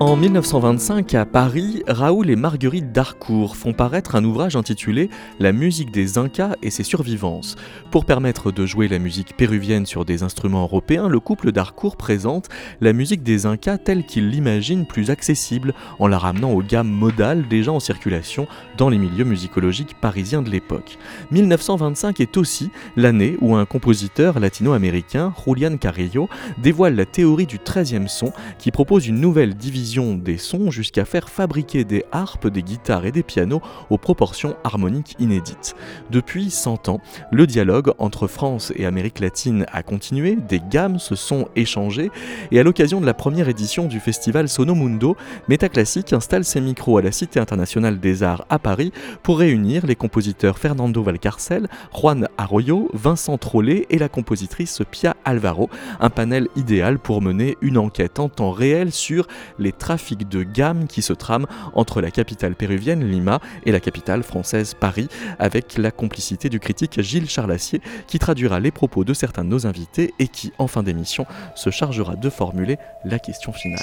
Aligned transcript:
En 0.00 0.14
1925, 0.14 1.12
à 1.14 1.26
Paris, 1.26 1.82
Raoul 1.88 2.30
et 2.30 2.36
Marguerite 2.36 2.92
Darcourt 2.92 3.56
font 3.56 3.72
paraître 3.72 4.14
un 4.14 4.22
ouvrage 4.22 4.54
intitulé 4.54 5.10
La 5.40 5.50
musique 5.50 5.90
des 5.90 6.18
Incas 6.18 6.54
et 6.62 6.70
ses 6.70 6.84
survivances. 6.84 7.56
Pour 7.90 8.04
permettre 8.04 8.52
de 8.52 8.64
jouer 8.64 8.86
la 8.86 9.00
musique 9.00 9.36
péruvienne 9.36 9.86
sur 9.86 10.04
des 10.04 10.22
instruments 10.22 10.62
européens, 10.62 11.08
le 11.08 11.18
couple 11.18 11.50
Darcourt 11.50 11.96
présente 11.96 12.48
la 12.80 12.92
musique 12.92 13.24
des 13.24 13.44
Incas 13.44 13.78
telle 13.78 14.06
qu'il 14.06 14.28
l'imagine 14.28 14.86
plus 14.86 15.10
accessible 15.10 15.74
en 15.98 16.06
la 16.06 16.18
ramenant 16.18 16.52
aux 16.52 16.62
gammes 16.62 16.92
modales 16.92 17.48
déjà 17.48 17.72
en 17.72 17.80
circulation 17.80 18.46
dans 18.76 18.90
les 18.90 18.98
milieux 18.98 19.24
musicologiques 19.24 19.96
parisiens 20.00 20.42
de 20.42 20.50
l'époque. 20.50 20.96
1925 21.32 22.20
est 22.20 22.36
aussi 22.36 22.70
l'année 22.96 23.36
où 23.40 23.56
un 23.56 23.66
compositeur 23.66 24.38
latino-américain, 24.38 25.34
Julian 25.44 25.76
Carrillo, 25.76 26.28
dévoile 26.56 26.94
la 26.94 27.04
théorie 27.04 27.46
du 27.46 27.58
13e 27.58 28.06
son 28.06 28.32
qui 28.60 28.70
propose 28.70 29.08
une 29.08 29.20
nouvelle 29.20 29.54
division 29.56 29.87
des 29.88 30.36
sons 30.36 30.70
jusqu'à 30.70 31.06
faire 31.06 31.30
fabriquer 31.30 31.84
des 31.84 32.04
harpes, 32.12 32.46
des 32.46 32.62
guitares 32.62 33.06
et 33.06 33.10
des 33.10 33.22
pianos 33.22 33.62
aux 33.88 33.96
proportions 33.96 34.54
harmoniques 34.62 35.16
inédites. 35.18 35.74
Depuis 36.10 36.50
100 36.50 36.90
ans, 36.90 37.00
le 37.32 37.46
dialogue 37.46 37.92
entre 37.98 38.26
France 38.26 38.70
et 38.76 38.84
Amérique 38.84 39.18
latine 39.18 39.64
a 39.72 39.82
continué, 39.82 40.36
des 40.36 40.60
gammes 40.60 40.98
se 40.98 41.14
sont 41.14 41.48
échangées 41.56 42.10
et 42.50 42.60
à 42.60 42.62
l'occasion 42.62 43.00
de 43.00 43.06
la 43.06 43.14
première 43.14 43.48
édition 43.48 43.86
du 43.86 43.98
festival 43.98 44.48
Sonomundo, 44.48 45.16
Métaclassique 45.48 46.12
installe 46.12 46.44
ses 46.44 46.60
micros 46.60 46.98
à 46.98 47.02
la 47.02 47.12
Cité 47.12 47.40
internationale 47.40 47.98
des 47.98 48.22
arts 48.22 48.44
à 48.50 48.58
Paris 48.58 48.92
pour 49.22 49.38
réunir 49.38 49.86
les 49.86 49.96
compositeurs 49.96 50.58
Fernando 50.58 51.02
Valcarcel, 51.02 51.66
Juan 51.94 52.28
Arroyo, 52.36 52.90
Vincent 52.92 53.38
Trollet 53.38 53.86
et 53.88 53.98
la 53.98 54.10
compositrice 54.10 54.82
Pia 54.90 55.16
Alvaro, 55.24 55.70
un 55.98 56.10
panel 56.10 56.48
idéal 56.56 56.98
pour 56.98 57.22
mener 57.22 57.56
une 57.62 57.78
enquête 57.78 58.18
en 58.18 58.28
temps 58.28 58.52
réel 58.52 58.92
sur 58.92 59.26
les 59.58 59.72
trafic 59.78 60.28
de 60.28 60.42
gamme 60.42 60.86
qui 60.86 61.02
se 61.02 61.12
trame 61.12 61.46
entre 61.74 62.00
la 62.00 62.10
capitale 62.10 62.54
péruvienne 62.54 63.08
Lima 63.08 63.40
et 63.64 63.72
la 63.72 63.80
capitale 63.80 64.22
française 64.22 64.74
Paris, 64.74 65.08
avec 65.38 65.78
la 65.78 65.90
complicité 65.90 66.48
du 66.48 66.60
critique 66.60 67.00
Gilles 67.00 67.30
Charlassier 67.30 67.80
qui 68.06 68.18
traduira 68.18 68.60
les 68.60 68.70
propos 68.70 69.04
de 69.04 69.14
certains 69.14 69.44
de 69.44 69.50
nos 69.50 69.66
invités 69.66 70.14
et 70.18 70.28
qui, 70.28 70.52
en 70.58 70.66
fin 70.66 70.82
d'émission, 70.82 71.26
se 71.54 71.70
chargera 71.70 72.16
de 72.16 72.30
formuler 72.30 72.76
la 73.04 73.18
question 73.18 73.52
finale. 73.52 73.78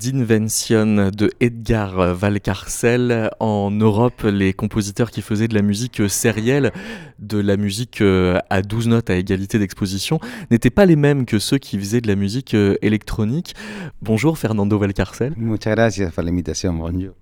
d'Invention 0.00 1.10
de 1.10 1.30
Edgar 1.40 2.14
Valcarcel. 2.14 3.30
En 3.38 3.70
Europe, 3.70 4.22
les 4.22 4.52
compositeurs 4.52 5.10
qui 5.10 5.20
faisaient 5.20 5.48
de 5.48 5.54
la 5.54 5.62
musique 5.62 6.08
sérielle, 6.08 6.72
de 7.18 7.38
la 7.38 7.56
musique 7.56 8.00
euh, 8.00 8.38
à 8.48 8.62
12 8.62 8.88
notes 8.88 9.10
à 9.10 9.16
égalité 9.16 9.58
d'exposition, 9.58 10.18
n'étaient 10.50 10.70
pas 10.70 10.86
les 10.86 10.96
mêmes 10.96 11.26
que 11.26 11.38
ceux 11.38 11.58
qui 11.58 11.78
faisaient 11.78 12.00
de 12.00 12.08
la 12.08 12.16
musique 12.16 12.54
euh, 12.54 12.76
électronique. 12.82 13.54
Bonjour 14.00 14.38
Fernando 14.38 14.78
Valcarcel. 14.78 15.34
Muchas 15.36 15.74
gracias 15.74 16.10
por. 16.10 16.24
Bonjour. 16.24 17.19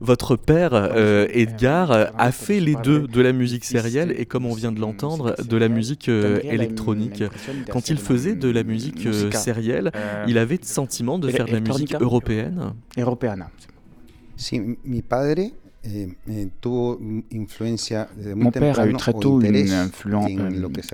Votre 0.00 0.36
père, 0.36 0.70
euh, 0.74 1.26
Edgar, 1.30 2.10
a 2.16 2.32
fait 2.32 2.60
les 2.60 2.74
deux, 2.76 3.06
de 3.06 3.20
la 3.20 3.32
musique 3.32 3.64
sérielle 3.64 4.14
et, 4.16 4.26
comme 4.26 4.46
on 4.46 4.54
vient 4.54 4.72
de 4.72 4.80
l'entendre, 4.80 5.34
de 5.42 5.56
la 5.56 5.68
musique 5.68 6.08
euh, 6.08 6.40
électronique. 6.42 7.24
Quand 7.70 7.88
il 7.88 7.98
faisait 7.98 8.34
de 8.34 8.48
la 8.50 8.62
musique 8.62 9.06
euh, 9.06 9.30
sérielle, 9.30 9.92
il 10.26 10.38
avait 10.38 10.58
le 10.60 10.66
sentiment 10.66 11.18
de 11.18 11.28
faire 11.28 11.46
de 11.46 11.52
la 11.52 11.60
musique 11.60 11.94
européenne 11.94 12.72
Européenne. 12.96 13.46
Si, 14.36 14.60
mi 14.84 15.02
padre 15.02 15.50
eh, 15.84 16.08
eh, 16.28 16.48
Mon 18.34 18.50
père 18.50 18.80
a 18.80 18.86
eu 18.86 18.94
très 18.94 19.12
tôt 19.12 19.40
une 19.40 19.72
influence, 19.72 20.30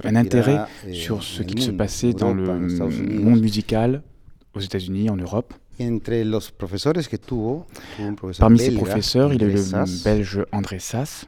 un 0.05 0.17
intérêt 0.17 0.61
eh, 0.87 0.94
sur 0.94 1.23
ce 1.23 1.43
qui 1.43 1.62
se 1.62 1.71
passait 1.71 2.12
dans 2.12 2.33
le 2.34 2.59
monde 3.21 3.41
musical 3.41 4.03
aux 4.55 4.61
États-Unis, 4.61 5.11
en 5.11 5.17
Europe. 5.17 5.55
Parmi 8.38 8.59
ses 8.59 8.72
professeurs, 8.72 9.33
il 9.33 9.43
y 9.43 9.44
a 9.44 9.49
eu 9.49 9.53
le 9.53 10.05
belge 10.05 10.44
André 10.53 10.78
Sass. 10.78 11.27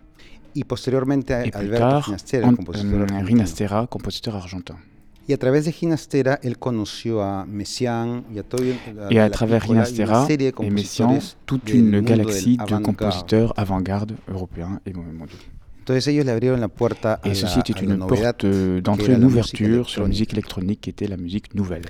Et 0.54 0.62
plus 0.62 1.70
tard, 1.70 2.12
Rinastera, 3.24 3.86
compositeur 3.86 4.36
argentin. 4.36 4.76
Et 5.26 5.32
à 5.34 5.38
travers 9.30 9.64
Ginastera, 9.64 10.26
et 10.30 10.70
Messiaen, 10.70 11.18
toute 11.46 11.72
une 11.72 12.00
galaxie 12.00 12.58
de 12.58 12.82
compositeurs 12.82 13.54
avant-garde 13.56 14.14
européens 14.28 14.80
et 14.86 14.92
mondiaux. 14.92 15.38
Et 15.88 17.34
ceci 17.34 17.58
était 17.58 17.72
une 17.72 17.98
porte 17.98 18.46
d'entrée, 18.46 19.14
une 19.14 19.24
ouverture 19.24 19.88
sur 19.88 20.02
la 20.02 20.08
musique 20.08 20.34
électronique 20.34 20.82
qui 20.82 20.90
était 20.90 21.08
la 21.08 21.16
musique 21.16 21.54
nouvelle. 21.54 21.82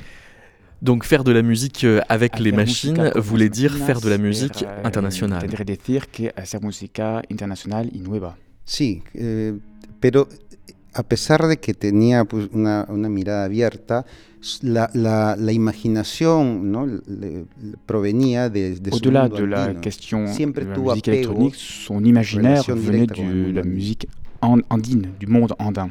Donc 0.84 1.04
faire 1.04 1.24
de 1.24 1.32
la 1.32 1.40
musique 1.42 1.82
euh, 1.84 2.02
avec 2.10 2.38
les 2.38 2.52
machines 2.52 3.10
voulait 3.16 3.48
dire 3.48 3.72
faire 3.86 4.00
de 4.02 4.10
la 4.10 4.18
musique 4.18 4.66
internationale. 4.84 5.40
Tendría 5.40 5.64
decir 5.64 6.00
que 6.14 6.24
hacer 6.36 6.60
música 6.60 7.22
internacional 7.30 7.88
y 7.90 8.00
nueva. 8.00 8.36
Sí, 8.66 9.02
eh, 9.14 9.54
pero 9.98 10.28
a 10.92 11.02
pesar 11.02 11.46
de 11.46 11.56
que 11.56 11.72
tenía 11.72 12.26
pues, 12.26 12.48
una, 12.52 12.84
una 12.90 13.08
mirada 13.08 13.44
abierta, 13.44 14.04
la, 14.60 14.90
la, 14.92 15.36
la 15.36 15.52
imaginación 15.52 16.70
¿no? 16.70 16.86
Le, 16.86 17.46
provenía 17.86 18.50
de, 18.50 18.78
de 18.78 18.90
Au-delà 18.90 19.28
de 19.30 19.46
la 19.46 19.80
question 19.80 20.26
de 20.26 20.64
la 20.64 20.76
musique 20.76 21.08
électronique, 21.08 21.54
son 21.54 22.04
imaginaire 22.04 22.62
venait 22.74 23.06
de 23.06 23.52
la 23.52 23.62
musique 23.62 24.06
andine, 24.68 25.14
du 25.18 25.26
monde 25.26 25.54
andin. 25.58 25.90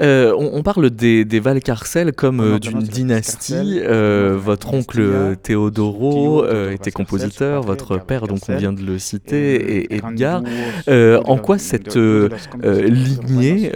Euh, 0.00 0.32
on, 0.38 0.62
parle 0.62 0.90
des, 0.90 1.24
des 1.24 1.40
Valcarcel 1.40 2.12
comme 2.12 2.40
euh, 2.40 2.58
d'une 2.60 2.82
dynastie. 2.82 3.80
Euh, 3.82 4.38
votre 4.40 4.72
oncle 4.72 5.36
Théodoro 5.42 6.46
était 6.70 6.92
compositeur, 6.92 7.62
votre 7.62 7.98
père, 7.98 8.26
donc 8.26 8.40
on 8.48 8.56
vient 8.56 8.72
de 8.72 8.82
le 8.82 8.98
citer, 8.98 9.78
et 9.78 9.94
Edgar. 9.94 10.42
en 10.88 11.38
quoi 11.38 11.58
cette 11.58 11.96
lignée 11.96 13.72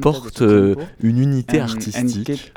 porte 0.00 0.42
une 0.42 1.18
unité 1.18 1.60
artistique? 1.60 2.52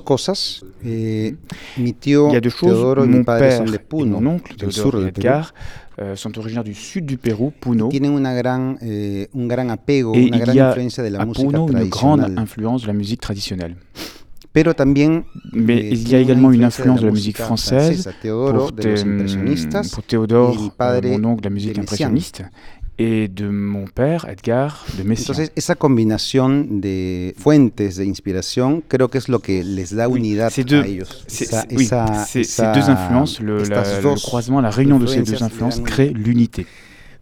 cosas. 0.00 0.62
Eh, 0.84 1.36
Il 2.30 2.34
y 2.34 2.36
a 2.36 2.40
deux 2.40 2.50
choses. 2.50 2.96
Mon 3.06 3.22
père 3.22 3.62
et 3.62 4.04
mon 4.04 4.26
oncle, 4.26 4.54
Edgar, 5.06 5.54
euh, 6.00 6.16
sont 6.16 6.38
originaires 6.38 6.64
du 6.64 6.74
sud 6.74 7.04
du 7.04 7.18
Pérou, 7.18 7.50
Puno. 7.50 7.88
Tienen 7.88 8.12
una 8.12 8.34
gran, 8.34 8.78
eh, 8.80 9.28
un 9.34 9.46
gran 9.46 9.68
apego, 9.70 10.14
et 10.14 10.28
una 10.28 10.38
gran 10.38 10.56
influencia 10.56 11.02
de 11.02 11.10
la 11.10 11.26
música 11.26 11.46
Puno 11.46 11.66
une 11.66 11.88
grande 11.90 12.38
influence 12.38 12.82
de 12.82 12.86
la 12.86 12.94
musique 12.94 13.20
traditionnelle. 13.20 13.76
Pero 14.52 14.74
también, 14.74 15.24
Mais 15.52 15.78
eh, 15.78 15.92
il 15.92 16.08
y 16.08 16.14
a 16.16 16.18
également 16.18 16.50
une 16.50 16.64
influence 16.64 17.00
de 17.00 17.06
la 17.06 17.12
musique 17.12 17.36
française 17.36 18.10
pour, 18.22 18.72
pour 19.92 20.02
Théodore, 20.06 20.72
mon 21.02 21.24
oncle, 21.24 21.44
la 21.44 21.50
musique 21.50 21.78
impressionniste, 21.78 22.42
et 23.02 23.28
de 23.28 23.48
mon 23.48 23.86
père, 23.86 24.26
Edgar, 24.28 24.84
de 24.98 25.02
Messiaen. 25.04 25.22
Entonces, 25.22 25.52
esa 25.56 25.74
combinación 25.74 26.82
de 26.82 27.34
fuentes 27.38 27.96
de 27.96 28.04
inspiración 28.04 28.82
creo 28.86 29.08
que 29.08 29.16
es 29.16 29.30
lo 29.30 29.38
que 29.38 29.64
les 29.64 29.96
da 29.96 30.06
unidad 30.06 30.52
oui, 30.54 30.64
deux, 30.64 30.82
a 30.82 30.86
ellos. 30.86 31.24
Esa, 31.26 31.64
oui, 31.70 31.84
esa, 31.84 32.26
ces, 32.26 32.40
esa, 32.40 32.74
ces 32.74 32.78
deux 32.78 32.90
influences, 32.90 33.40
le, 33.40 33.64
la, 33.64 34.00
le 34.02 34.14
croisement, 34.20 34.60
la 34.60 34.68
réunion 34.68 34.98
de 34.98 35.06
ces 35.06 35.22
deux 35.22 35.42
influences 35.42 35.80
crée 35.80 36.10
l'unité. 36.10 36.66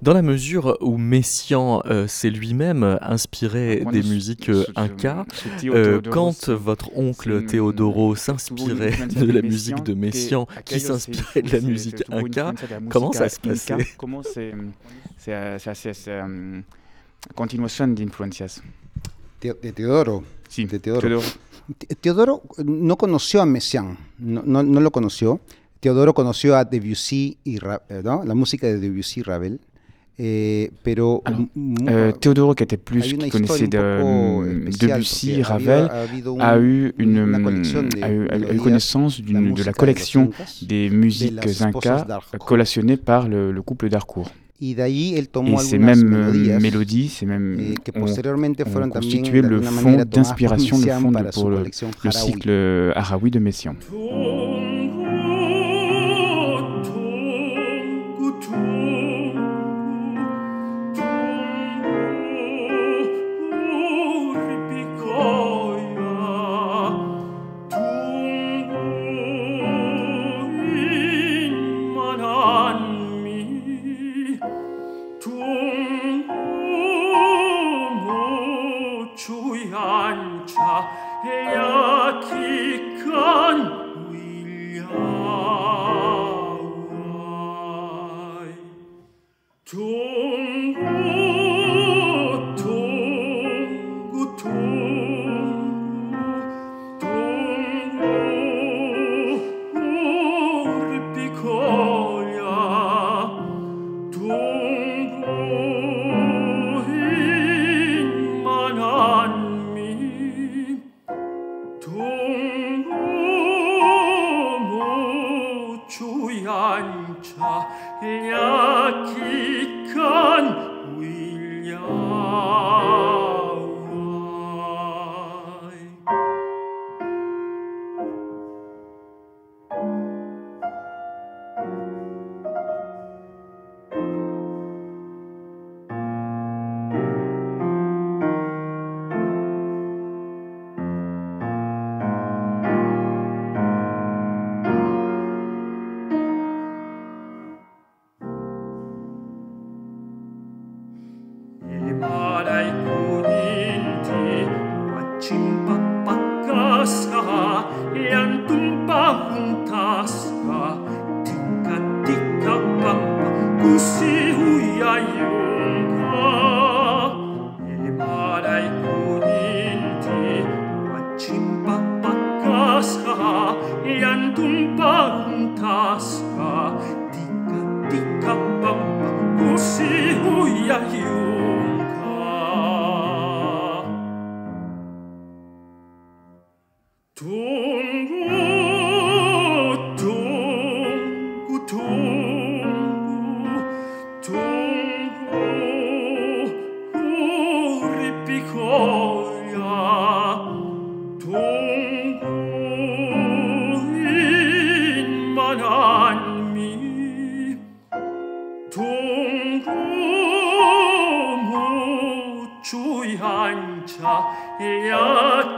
Dans 0.00 0.14
la 0.14 0.22
mesure 0.22 0.76
où 0.80 0.96
Messiaen 0.96 1.82
euh, 1.86 2.06
s'est 2.06 2.30
lui-même 2.30 2.98
inspiré 3.02 3.84
des 3.90 4.02
musiques 4.02 4.48
euh, 4.48 4.64
inca, 4.76 5.26
euh, 5.64 6.00
quand 6.10 6.48
votre 6.48 6.96
oncle 6.96 7.44
Théodoro 7.46 8.14
s'inspirait 8.14 9.06
de 9.08 9.32
la 9.32 9.42
musique 9.42 9.82
de 9.82 9.94
Messiaen, 9.94 10.46
qui 10.64 10.78
s'inspirait 10.78 11.42
de 11.42 11.50
la 11.50 11.60
musique 11.60 12.04
inca, 12.10 12.54
comment 12.88 13.12
ça 13.12 13.28
se 13.28 13.40
passait 13.40 13.76
continuación 17.34 17.94
de 17.94 18.02
influencias. 18.02 18.62
De 19.40 19.52
Teodoro. 19.72 20.24
Sí, 20.48 20.64
de 20.64 20.78
Teodoro. 20.78 21.22
Teodoro. 22.00 22.42
no 22.64 22.96
conoció 22.96 23.42
a 23.42 23.46
Messiaen, 23.46 23.96
no, 24.18 24.42
no, 24.44 24.62
no, 24.62 24.80
lo 24.80 24.90
conoció. 24.90 25.40
Teodoro 25.80 26.12
conoció 26.12 26.56
a 26.56 26.64
Debussy 26.64 27.38
y 27.44 27.56
eh, 27.56 28.02
¿no? 28.02 28.24
la 28.24 28.34
música 28.34 28.66
de 28.66 28.78
Debussy 28.78 29.20
y 29.20 29.22
Ravel. 29.22 29.60
Eh, 30.20 30.72
pero 30.82 31.22
Alors, 31.24 31.40
euh, 31.88 32.10
Théodoro, 32.10 32.54
qui 32.54 32.64
était 32.64 32.76
plus, 32.76 33.02
qui 33.02 33.30
connaissait 33.30 33.68
de, 33.68 34.76
Debussy, 34.76 35.42
Ravel, 35.42 35.88
a 36.40 36.58
eu, 36.58 36.92
une, 36.98 37.18
a 38.02 38.10
eu, 38.10 38.28
a 38.28 38.52
eu 38.52 38.56
connaissance 38.56 39.20
de 39.20 39.62
la 39.62 39.72
collection 39.72 40.30
des 40.62 40.90
musiques 40.90 41.38
incas 41.60 42.04
collationnées 42.40 42.96
par 42.96 43.28
le, 43.28 43.52
le 43.52 43.62
couple 43.62 43.88
tomó 45.28 45.54
et 45.54 45.62
ces 45.62 45.78
mêmes 45.78 46.12
euh, 46.12 46.58
mélodies, 46.58 47.08
ces 47.10 47.24
mêmes 47.24 47.56
eh, 47.60 47.96
ont, 47.96 48.06
ont 48.06 48.88
constitué 48.88 49.40
le 49.40 49.62
fond 49.62 50.02
d'inspiration, 50.04 50.78
le 50.78 50.90
fond 50.94 51.12
de, 51.12 51.30
pour 51.32 51.48
le, 51.48 51.62
le 52.04 52.10
cycle 52.10 52.92
Araoui 52.96 53.30
de 53.30 53.38
Messiaen. 53.38 53.76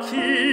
起。 0.02 0.49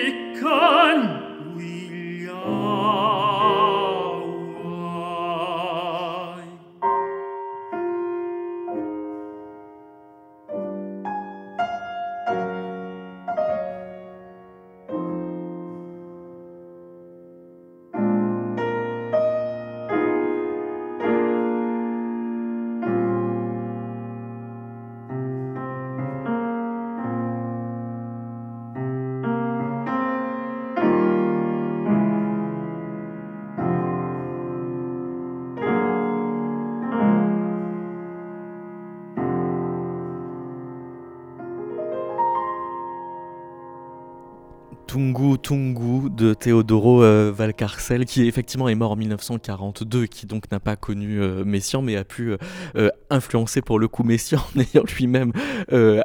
Teodoro 46.39 47.03
euh, 47.03 47.31
Valcarcel, 47.35 48.05
qui 48.05 48.27
effectivement 48.27 48.69
est 48.69 48.75
mort 48.75 48.91
en 48.91 48.95
1942, 48.95 50.05
qui 50.05 50.25
donc 50.25 50.51
n'a 50.51 50.59
pas 50.59 50.75
connu 50.75 51.21
euh, 51.21 51.43
Messiaen, 51.43 51.81
mais 51.81 51.95
a 51.95 52.03
pu 52.03 52.35
euh, 52.75 52.89
influencer 53.09 53.61
pour 53.61 53.79
le 53.79 53.87
coup 53.87 54.03
Messiaen 54.03 54.39
en 54.55 54.59
ayant 54.59 54.83
lui-même 54.97 55.31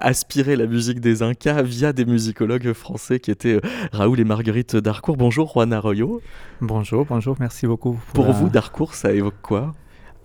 aspiré 0.00 0.56
la 0.56 0.66
musique 0.66 1.00
des 1.00 1.22
Incas 1.22 1.62
via 1.62 1.92
des 1.92 2.04
musicologues 2.04 2.72
français 2.72 3.20
qui 3.20 3.30
étaient 3.30 3.60
Raoul 3.92 4.20
et 4.20 4.24
Marguerite 4.24 4.76
Darcourt. 4.76 5.16
Bonjour 5.16 5.50
Juan 5.52 5.72
Arroyo. 5.72 6.20
Bonjour, 6.60 7.06
bonjour, 7.06 7.36
merci 7.38 7.66
beaucoup. 7.66 7.98
Pour, 8.14 8.32
vous, 8.32 8.48
Darcourt, 8.48 8.94
ça 8.94 9.12
évoque 9.12 9.40
quoi? 9.42 9.74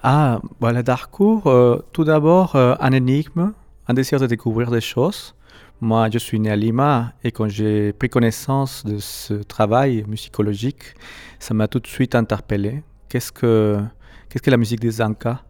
Ah, 0.04 0.42
voilà, 0.60 0.84
Darcourt, 0.84 1.52
tout 1.92 2.04
d'abord, 2.04 2.56
un 2.56 2.92
énigme, 2.92 3.54
un 3.88 3.94
désir 3.94 4.20
de 4.20 4.28
découvrir 4.28 4.72
des 4.72 4.82
choses 4.82 5.36
moi, 5.80 6.10
je 6.12 6.18
suis 6.18 6.40
né 6.40 6.50
à 6.50 6.56
Lima 6.56 7.14
et 7.24 7.32
quand 7.32 7.48
j'ai 7.48 7.94
pris 7.94 8.10
connaissance 8.10 8.84
de 8.84 8.98
ce 8.98 9.36
travail 9.36 10.04
musicologique, 10.08 10.96
ça 11.40 11.54
m'a 11.54 11.68
tout 11.68 11.80
de 11.80 11.88
suite 11.88 12.16
interpellé. 12.16 12.84
Qu'est-ce 13.10 13.32
que, 13.32 13.80
qu'est-ce 14.30 14.42
que 14.42 14.50
la 14.50 14.58
musique 14.58 14.80
des 14.80 15.02
Incas 15.02 15.44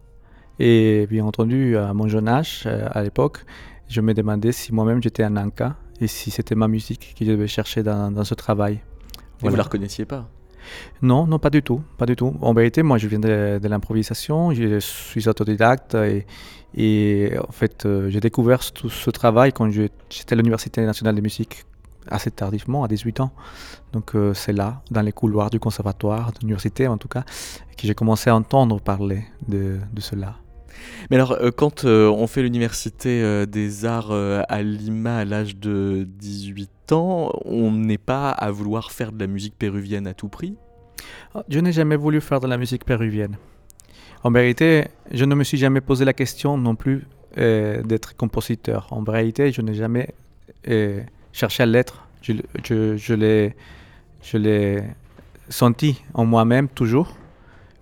Et 0.58 1.06
bien 1.08 1.24
entendu, 1.24 1.76
à 1.78 1.94
mon 1.94 2.08
jeune 2.08 2.28
âge, 2.28 2.64
euh, 2.66 2.88
à 2.90 3.02
l'époque, 3.02 3.44
je 3.88 4.00
me 4.02 4.12
demandais 4.12 4.52
si 4.52 4.72
moi-même 4.74 5.02
j'étais 5.02 5.22
un 5.22 5.36
Inca 5.36 5.76
et 6.00 6.06
si 6.06 6.30
c'était 6.30 6.54
ma 6.54 6.68
musique 6.68 7.14
que 7.18 7.24
je 7.24 7.30
devais 7.30 7.48
chercher 7.48 7.82
dans, 7.82 8.10
dans 8.10 8.24
ce 8.24 8.34
travail. 8.34 8.74
Et 9.42 9.46
vous 9.46 9.50
ne 9.50 9.56
la 9.56 9.62
reconnaissiez 9.62 10.04
pas? 10.04 10.28
Non, 11.02 11.26
non, 11.26 11.38
pas 11.38 11.50
du 11.50 11.62
tout, 11.62 11.80
pas 11.96 12.06
du 12.06 12.16
tout. 12.16 12.34
En 12.40 12.52
vérité, 12.54 12.82
moi, 12.82 12.98
je 12.98 13.08
viens 13.08 13.18
de, 13.18 13.58
de 13.62 13.68
l'improvisation, 13.68 14.52
je 14.52 14.78
suis 14.80 15.28
autodidacte 15.28 15.96
et, 16.74 17.32
en 17.48 17.52
fait, 17.52 17.86
euh, 17.86 18.10
j'ai 18.10 18.20
découvert 18.20 18.60
tout 18.72 18.90
ce 18.90 19.10
travail 19.10 19.52
quand 19.52 19.70
j'étais 19.70 20.32
à 20.32 20.36
l'Université 20.36 20.84
nationale 20.84 21.14
de 21.14 21.20
musique 21.20 21.64
assez 22.10 22.30
tardivement, 22.30 22.84
à 22.84 22.88
18 22.88 23.20
ans. 23.20 23.32
Donc 23.92 24.14
euh, 24.14 24.34
c'est 24.34 24.52
là, 24.52 24.82
dans 24.90 25.02
les 25.02 25.12
couloirs 25.12 25.50
du 25.50 25.60
conservatoire, 25.60 26.32
de 26.32 26.38
l'université 26.40 26.86
en 26.86 26.98
tout 26.98 27.08
cas, 27.08 27.24
que 27.76 27.86
j'ai 27.86 27.94
commencé 27.94 28.30
à 28.30 28.36
entendre 28.36 28.80
parler 28.80 29.24
de, 29.46 29.78
cela. 29.98 30.36
Mais 31.10 31.16
alors, 31.16 31.32
euh, 31.32 31.50
quand 31.50 31.84
on 31.84 32.26
fait 32.26 32.42
l'université 32.42 33.46
des 33.46 33.84
arts 33.84 34.12
à 34.12 34.62
Lima 34.62 35.18
à 35.18 35.24
l'âge 35.24 35.56
de 35.56 36.06
18 36.08 36.92
ans, 36.92 37.32
on 37.44 37.70
n'est 37.70 37.98
pas 37.98 38.30
à 38.30 38.50
vouloir 38.50 38.92
faire 38.92 39.12
de 39.12 39.18
la 39.18 39.26
musique 39.26 39.54
péruvienne 39.58 40.06
à 40.06 40.14
tout 40.14 40.28
prix? 40.28 40.56
Ah, 41.34 41.44
Je 41.48 41.60
n'ai 41.60 41.72
jamais 41.72 41.96
voulu 41.96 42.20
faire 42.20 42.40
de 42.40 42.46
la 42.46 42.56
musique 42.56 42.84
péruvienne. 42.84 43.36
En 44.24 44.30
vérité, 44.30 44.88
je 45.12 45.24
ne 45.24 45.34
me 45.34 45.44
suis 45.44 45.58
jamais 45.58 45.80
posé 45.80 46.04
la 46.04 46.12
question 46.12 46.58
non 46.58 46.74
plus 46.74 47.06
euh, 47.38 47.82
d'être 47.82 48.16
compositeur. 48.16 48.88
En 48.90 49.02
vérité, 49.02 49.52
je 49.52 49.60
n'ai 49.62 49.74
jamais 49.74 50.14
euh, 50.68 51.00
cherché 51.32 51.62
à 51.62 51.66
l'être. 51.66 52.08
Je, 52.22 52.34
je, 52.96 53.14
l'ai 54.34 54.82
senti 55.48 56.02
en 56.14 56.24
moi-même 56.24 56.68
toujours 56.68 57.14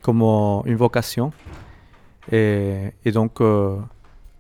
comme 0.02 0.22
une 0.22 0.76
vocation. 0.76 1.32
Et, 2.32 2.92
donc, 3.12 3.40
euh, 3.40 3.78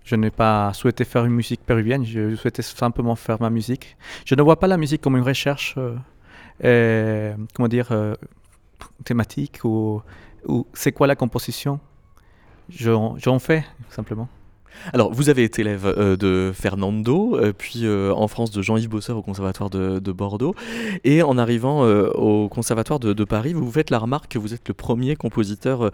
je 0.04 0.16
n'ai 0.16 0.30
pas 0.30 0.72
souhaité 0.72 1.04
faire 1.04 1.24
une 1.24 1.32
musique 1.32 1.64
péruvienne, 1.64 2.04
je 2.04 2.34
souhaitais 2.36 2.62
simplement 2.62 3.16
faire 3.16 3.40
ma 3.40 3.50
musique. 3.50 3.96
Je 4.24 4.34
ne 4.34 4.42
vois 4.42 4.58
pas 4.58 4.66
la 4.66 4.76
musique 4.76 5.00
comme 5.00 5.16
une 5.16 5.24
recherche, 5.24 5.76
comment 6.60 7.68
dire, 7.68 7.88
thématique 9.04 9.60
ou 9.64 10.02
ou 10.46 10.66
c'est 10.74 10.92
quoi 10.92 11.06
la 11.06 11.16
composition? 11.16 11.80
J'en 12.70 13.38
fais, 13.38 13.64
simplement. 13.90 14.28
Alors, 14.92 15.12
vous 15.12 15.28
avez 15.28 15.44
été 15.44 15.62
élève 15.62 15.86
euh, 15.86 16.16
de 16.16 16.52
Fernando, 16.54 17.36
euh, 17.36 17.52
puis 17.56 17.80
euh, 17.84 18.12
en 18.12 18.28
France 18.28 18.50
de 18.50 18.62
Jean-Yves 18.62 18.88
Bosseur 18.88 19.16
au 19.16 19.22
Conservatoire 19.22 19.70
de, 19.70 20.12
Bordeaux. 20.12 20.54
Et 21.04 21.22
en 21.22 21.36
arrivant 21.36 21.86
au 21.86 22.48
Conservatoire 22.48 22.98
de, 22.98 23.24
Paris, 23.24 23.52
vous 23.52 23.64
vous 23.64 23.72
faites 23.72 23.90
la 23.90 23.98
remarque 23.98 24.32
que 24.32 24.38
vous 24.38 24.54
êtes 24.54 24.66
le 24.68 24.74
premier 24.74 25.16
compositeur 25.16 25.90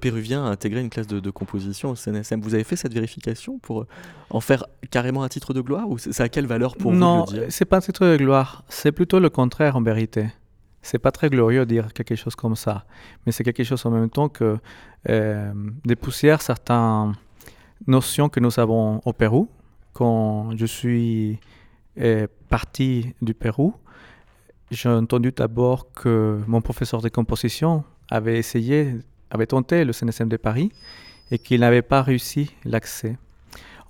péruvien 0.00 0.44
à 0.44 0.48
intégrer 0.48 0.80
une 0.80 0.90
classe 0.90 1.06
de, 1.06 1.30
composition 1.30 1.90
au 1.90 1.94
CNSM. 1.94 2.40
Vous 2.40 2.54
avez 2.54 2.64
fait 2.64 2.76
cette 2.76 2.92
vérification 2.92 3.58
pour 3.58 3.86
en 4.30 4.40
faire 4.40 4.66
carrément 4.90 5.22
un 5.22 5.28
titre 5.28 5.54
de 5.54 5.60
gloire 5.60 5.88
Ou 5.88 5.98
c'est 5.98 6.20
à 6.20 6.28
quelle 6.28 6.46
valeur 6.46 6.76
pour 6.76 6.92
vous 6.92 6.98
Non, 6.98 7.24
c'est 7.48 7.64
pas 7.64 7.78
un 7.78 7.80
titre 7.80 8.06
de 8.06 8.16
gloire. 8.16 8.64
C'est 8.68 8.92
plutôt 8.92 9.20
le 9.20 9.30
contraire 9.30 9.76
en 9.76 9.82
vérité 9.82 10.26
c'est 10.82 10.98
pas 10.98 11.12
très 11.12 11.30
glorieux 11.30 11.60
de 11.60 11.66
dire 11.66 11.92
quelque 11.92 12.16
chose 12.16 12.34
comme 12.34 12.56
ça, 12.56 12.84
mais 13.24 13.32
c'est 13.32 13.44
quelque 13.44 13.64
chose 13.64 13.86
en 13.86 13.90
même 13.90 14.10
temps 14.10 14.28
que 14.28 14.58
euh, 15.08 15.52
dépoussière 15.84 16.42
certaines 16.42 17.14
notions 17.86 18.28
que 18.28 18.40
nous 18.40 18.58
avons 18.58 19.00
au 19.04 19.12
Pérou. 19.12 19.48
Quand 19.92 20.56
je 20.56 20.66
suis 20.66 21.38
euh, 21.98 22.26
parti 22.48 23.14
du 23.20 23.34
Pérou, 23.34 23.74
j'ai 24.70 24.88
entendu 24.88 25.32
d'abord 25.32 25.92
que 25.92 26.40
mon 26.46 26.60
professeur 26.60 27.02
de 27.02 27.08
composition 27.08 27.84
avait 28.10 28.38
essayé, 28.38 28.94
avait 29.30 29.46
tenté 29.46 29.84
le 29.84 29.92
CNSM 29.92 30.28
de 30.28 30.36
Paris 30.36 30.72
et 31.30 31.38
qu'il 31.38 31.60
n'avait 31.60 31.82
pas 31.82 32.02
réussi 32.02 32.50
l'accès. 32.64 33.16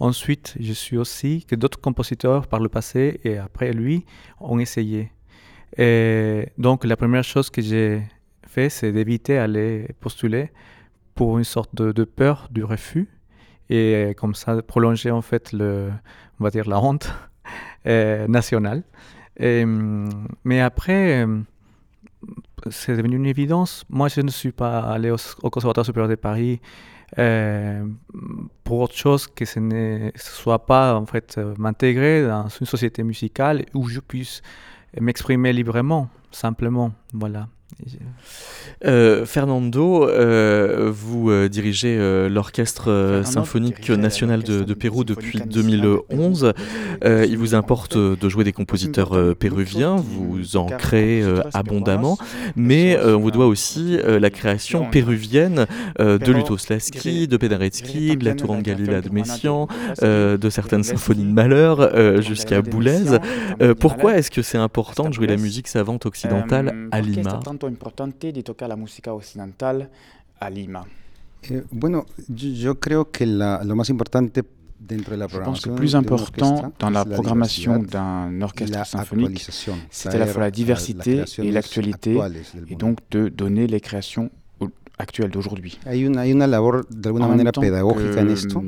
Ensuite, 0.00 0.56
je 0.58 0.72
suis 0.72 0.96
aussi 0.96 1.44
que 1.44 1.54
d'autres 1.54 1.80
compositeurs 1.80 2.48
par 2.48 2.60
le 2.60 2.68
passé 2.68 3.20
et 3.22 3.38
après 3.38 3.72
lui 3.72 4.04
ont 4.40 4.58
essayé. 4.58 5.12
Et 5.78 6.48
donc, 6.58 6.84
la 6.84 6.96
première 6.96 7.24
chose 7.24 7.50
que 7.50 7.62
j'ai 7.62 8.02
fait, 8.46 8.68
c'est 8.68 8.92
d'éviter 8.92 9.36
d'aller 9.36 9.88
postuler 10.00 10.50
pour 11.14 11.38
une 11.38 11.44
sorte 11.44 11.74
de, 11.74 12.04
peur 12.04 12.48
du 12.50 12.64
refus 12.64 13.08
et 13.72 14.14
comme 14.14 14.34
ça 14.34 14.60
prolonger 14.62 15.10
en 15.10 15.22
fait 15.22 15.52
le, 15.52 15.90
on 16.38 16.44
va 16.44 16.50
dire 16.50 16.68
la 16.68 16.78
honte 16.80 17.12
euh, 17.86 18.26
nationale. 18.28 18.82
mais 20.44 20.60
après, 20.60 21.26
c'est 22.70 22.96
devenu 22.96 23.16
une 23.16 23.26
évidence. 23.26 23.84
Moi, 23.88 24.08
je 24.08 24.20
ne 24.20 24.30
suis 24.30 24.52
pas 24.52 24.80
allé 24.80 25.10
au, 25.10 25.50
Conservatoire 25.50 25.86
supérieur 25.86 26.08
de 26.08 26.14
Paris 26.16 26.60
euh, 27.18 27.84
pour 28.64 28.80
autre 28.80 28.94
chose 28.94 29.26
que 29.26 29.44
ce 29.44 29.58
ne 29.60 30.10
soit 30.16 30.66
pas 30.66 30.94
en 30.94 31.06
fait 31.06 31.38
m'intégrer 31.58 32.26
dans 32.26 32.48
une 32.48 32.66
société 32.66 33.02
musicale 33.02 33.64
où 33.74 33.88
je 33.88 34.00
puisse 34.00 34.42
m'exprimer 35.00 35.52
librement, 35.52 36.08
simplement. 36.30 36.92
Voilà. 37.12 37.48
Euh, 38.84 39.24
Fernando, 39.26 40.08
euh, 40.08 40.90
vous 40.92 41.30
euh, 41.30 41.48
dirigez 41.48 41.98
l'Orchestre 42.28 43.22
symphonique 43.24 43.90
national 43.90 44.42
de, 44.42 44.74
Pérou 44.74 45.04
depuis 45.04 45.40
2011. 45.40 46.52
il 47.04 47.38
vous 47.38 47.54
importe 47.54 47.96
de 47.96 48.28
jouer 48.28 48.44
des 48.44 48.52
compositeurs 48.52 49.36
péruviens, 49.36 49.96
vous 49.96 50.56
en 50.56 50.66
créez 50.66 51.24
abondamment, 51.54 52.18
mais 52.56 52.98
on 53.02 53.18
vous 53.18 53.30
doit 53.30 53.46
aussi 53.46 53.98
la 54.04 54.30
création 54.30 54.86
péruvienne 54.90 55.66
de 55.98 56.32
Lutoslavski, 56.32 57.28
de 57.28 57.36
Penderecki, 57.36 58.16
de 58.16 58.24
la 58.24 58.34
Tourante 58.34 58.62
Galila 58.62 59.00
de 59.00 59.10
Messiaen, 59.10 59.66
de 60.00 60.50
certaines 60.50 60.84
symphonies 60.84 61.24
de 61.24 61.32
Malheur 61.32 62.22
jusqu'à 62.22 62.62
Boulez. 62.62 63.18
pourquoi 63.78 64.16
est-ce 64.16 64.30
que 64.30 64.42
c'est 64.42 64.58
important 64.58 65.08
de 65.08 65.14
jouer 65.14 65.26
la 65.26 65.36
musique 65.36 65.68
savante 65.68 66.06
occidentale 66.06 66.88
à 66.90 67.00
Lima? 67.00 67.40
Importante 67.68 68.32
de 68.32 68.42
tocar 68.42 68.68
la 68.68 68.76
música 68.76 69.12
occidental 69.12 69.90
à 70.40 70.50
Lima 70.50 70.84
eh, 71.42 71.64
Bueno, 71.70 72.06
yo 72.28 72.78
creo 72.78 73.10
que 73.10 73.26
la, 73.26 73.62
lo 73.64 73.76
más 73.76 73.90
importante 73.90 74.44
je 74.88 75.38
pense 75.44 75.60
que 75.62 75.70
le 75.70 75.74
plus 75.76 75.94
important 75.94 76.72
dans 76.78 76.90
la 76.90 77.04
programmation 77.04 77.78
d'un 77.78 78.42
orchestre 78.42 78.84
symphonique, 78.86 79.48
c'est 79.90 80.08
à 80.14 80.18
la 80.18 80.26
fois 80.26 80.42
la 80.42 80.50
diversité 80.50 81.24
et 81.38 81.50
l'actualité, 81.52 82.18
et 82.68 82.74
donc 82.74 82.98
de 83.10 83.28
donner 83.28 83.66
les 83.66 83.80
créations 83.80 84.30
actuelles 84.98 85.30
d'aujourd'hui. 85.30 85.78
Hay 85.86 86.04
una, 86.04 86.22
hay 86.22 86.32
una 86.32 86.46
labor 86.46 86.86
de 86.88 87.08
alguna 87.08 87.28
manera 87.28 87.52
pedagógica 87.52 88.20
en 88.20 88.28
esto. 88.28 88.62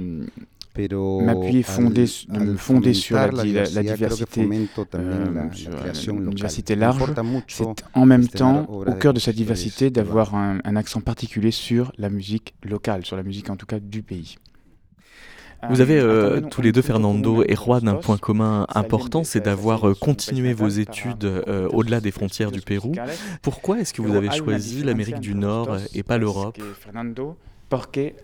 M'appuyer 1.22 1.62
fondé, 1.62 2.06
de 2.28 2.38
me 2.38 2.56
fonder 2.56 2.94
sur 2.94 3.16
la, 3.16 3.28
la, 3.28 3.42
la 3.64 3.82
diversité, 3.82 4.48
euh, 4.94 5.24
la, 5.34 5.86
la 5.86 6.30
diversité 6.32 6.76
large, 6.76 7.02
c'est 7.48 7.64
en 7.94 8.06
même 8.06 8.28
temps 8.28 8.66
au 8.68 8.92
cœur 8.94 9.14
de 9.14 9.20
cette 9.20 9.36
diversité 9.36 9.90
d'avoir 9.90 10.34
un, 10.34 10.58
un 10.64 10.76
accent 10.76 11.00
particulier 11.00 11.50
sur 11.50 11.92
la 11.98 12.10
musique 12.10 12.54
locale, 12.64 13.04
sur 13.04 13.16
la 13.16 13.22
musique 13.22 13.50
en 13.50 13.56
tout 13.56 13.66
cas 13.66 13.78
du 13.80 14.02
pays. 14.02 14.36
Vous 15.70 15.80
avez 15.80 15.98
euh, 15.98 16.40
tous 16.40 16.60
les 16.60 16.72
deux, 16.72 16.82
Fernando 16.82 17.42
et 17.42 17.54
Juan, 17.56 17.88
un 17.88 17.94
point 17.94 18.18
commun 18.18 18.66
important, 18.74 19.24
c'est 19.24 19.40
d'avoir 19.40 19.88
euh, 19.88 19.94
continué 19.94 20.52
vos 20.52 20.68
études 20.68 21.24
euh, 21.24 21.68
au-delà 21.68 22.00
des 22.00 22.10
frontières 22.10 22.50
du 22.50 22.60
Pérou. 22.60 22.92
Pourquoi 23.42 23.80
est-ce 23.80 23.94
que 23.94 24.02
vous 24.02 24.14
avez 24.14 24.30
choisi 24.30 24.82
l'Amérique 24.82 25.20
du 25.20 25.34
Nord 25.34 25.78
et 25.94 26.02
pas 26.02 26.18
l'Europe 26.18 26.58
¿Por 27.74 27.90
qué, 27.90 28.14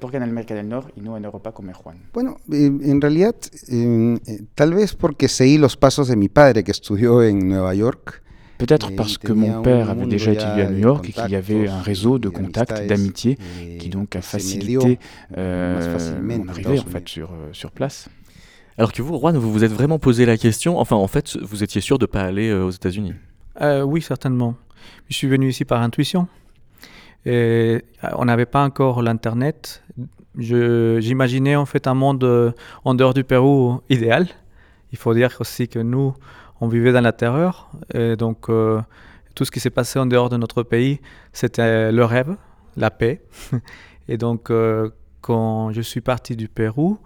¿Por 0.00 0.10
qué 0.10 0.16
en 0.16 0.22
América 0.22 0.54
del 0.54 0.66
Norte 0.66 0.94
y 0.96 1.02
no 1.02 1.14
en 1.18 1.26
Europa 1.26 1.52
como 1.52 1.74
Juan? 1.74 1.98
Bueno, 2.14 2.38
en 2.50 3.02
realidad, 3.02 3.34
eh, 3.68 4.18
tal 4.54 4.72
vez 4.72 4.94
porque 4.94 5.28
seguí 5.28 5.58
los 5.58 5.76
pasos 5.76 6.08
de 6.08 6.16
mi 6.16 6.30
padre 6.30 6.64
que 6.64 6.70
estudió 6.70 7.22
en 7.22 7.46
Nueva 7.46 7.74
York. 7.74 8.22
Peut-être 8.56 8.96
parce 8.96 9.18
que 9.18 9.34
mon 9.34 9.60
père 9.60 9.90
avait 9.90 10.06
déjà 10.06 10.32
étudié 10.32 10.62
à 10.62 10.70
New 10.70 10.78
York 10.78 11.06
et 11.06 11.12
qu'il 11.12 11.30
y 11.32 11.36
avait 11.36 11.68
un 11.68 11.82
réseau 11.82 12.18
de 12.18 12.30
contacts, 12.30 12.86
d'amitié, 12.86 13.36
qui 13.78 13.90
donc 13.90 14.16
a 14.16 14.22
facilité 14.22 14.98
euh, 15.36 16.20
mon 16.22 16.48
arrivée 16.48 16.78
en 16.78 16.84
fait 16.84 17.06
sur, 17.06 17.30
euh, 17.30 17.50
sur 17.52 17.72
place. 17.72 18.08
Alors 18.78 18.90
que 18.90 19.02
vous, 19.02 19.18
Juan, 19.18 19.36
vous 19.36 19.52
vous 19.52 19.64
êtes 19.64 19.72
vraiment 19.72 19.98
posé 19.98 20.24
la 20.24 20.38
question, 20.38 20.78
enfin 20.78 20.96
en 20.96 21.08
fait, 21.08 21.36
vous 21.36 21.62
étiez 21.62 21.82
sûr 21.82 21.98
de 21.98 22.04
ne 22.04 22.06
pas 22.06 22.22
aller 22.22 22.54
aux 22.54 22.70
États-Unis? 22.70 23.12
Oui, 23.84 24.00
certainement. 24.00 24.54
Je 25.10 25.16
suis 25.16 25.28
venu 25.28 25.50
ici 25.50 25.66
par 25.66 25.82
intuition. 25.82 26.26
Et 27.26 27.84
on 28.12 28.24
n'avait 28.26 28.46
pas 28.46 28.62
encore 28.62 29.02
l'Internet. 29.02 29.82
J'imaginais 30.36 31.56
en 31.56 31.66
fait 31.66 31.86
un 31.86 31.94
monde 31.94 32.54
en 32.84 32.94
dehors 32.94 33.14
du 33.14 33.24
Pérou 33.24 33.80
idéal. 33.88 34.28
Il 34.92 34.98
faut 34.98 35.14
dire 35.14 35.36
aussi 35.40 35.68
que 35.68 35.78
nous, 35.78 36.14
on 36.60 36.68
vivait 36.68 36.92
dans 36.92 37.00
la 37.00 37.12
terreur. 37.12 37.70
Et 37.94 38.16
donc, 38.16 38.48
tout 39.34 39.44
ce 39.44 39.50
qui 39.50 39.60
s'est 39.60 39.70
passé 39.70 39.98
en 39.98 40.06
dehors 40.06 40.28
de 40.28 40.36
notre 40.36 40.62
pays, 40.62 41.00
c'était 41.32 41.90
le 41.92 42.04
rêve, 42.04 42.36
la 42.76 42.90
paix. 42.90 43.22
Et 44.08 44.16
donc, 44.16 44.50
euh, 44.50 44.90
quand 45.20 45.72
je 45.72 45.80
suis 45.80 46.00
parti 46.00 46.36
du 46.36 46.48
Pérou, 46.48 46.98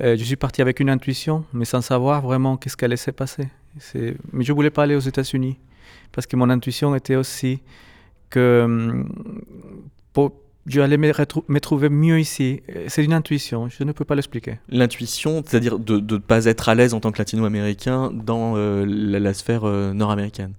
euh, 0.00 0.16
je 0.16 0.24
suis 0.24 0.36
parti 0.36 0.62
avec 0.62 0.80
une 0.80 0.90
intuition, 0.90 1.44
mais 1.52 1.64
sans 1.64 1.80
savoir 1.80 2.22
vraiment 2.22 2.56
qu'est-ce 2.56 2.76
qui 2.76 2.84
allait 2.84 2.96
se 2.96 3.10
passer. 3.10 3.48
Mais 4.32 4.44
je 4.44 4.52
voulais 4.52 4.70
pas 4.70 4.84
aller 4.84 4.96
aux 4.96 5.00
États-Unis, 5.00 5.58
parce 6.12 6.26
que 6.26 6.36
mon 6.36 6.48
intuition 6.48 6.94
était 6.94 7.16
aussi 7.16 7.62
que 8.30 8.62
hum, 8.64 9.08
pour, 10.12 10.32
je 10.66 10.80
allais 10.80 10.96
me, 10.96 11.60
trouver 11.60 11.88
mieux 11.88 12.18
ici. 12.18 12.60
C'est 12.88 13.04
une 13.04 13.12
intuition, 13.12 13.68
je 13.68 13.84
ne 13.84 13.92
peux 13.92 14.04
pas 14.04 14.14
l'expliquer. 14.14 14.58
L'intuition, 14.68 15.42
c'est-à-dire 15.46 15.78
de 15.78 16.00
ne 16.00 16.18
pas 16.18 16.46
être 16.46 16.68
à 16.68 16.74
l'aise 16.74 16.94
en 16.94 17.00
tant 17.00 17.12
que 17.12 17.18
latino-américain 17.18 18.10
dans 18.12 18.54
euh, 18.56 18.84
la, 18.86 19.34
sphère 19.34 19.64
nord-américaine 19.64 20.52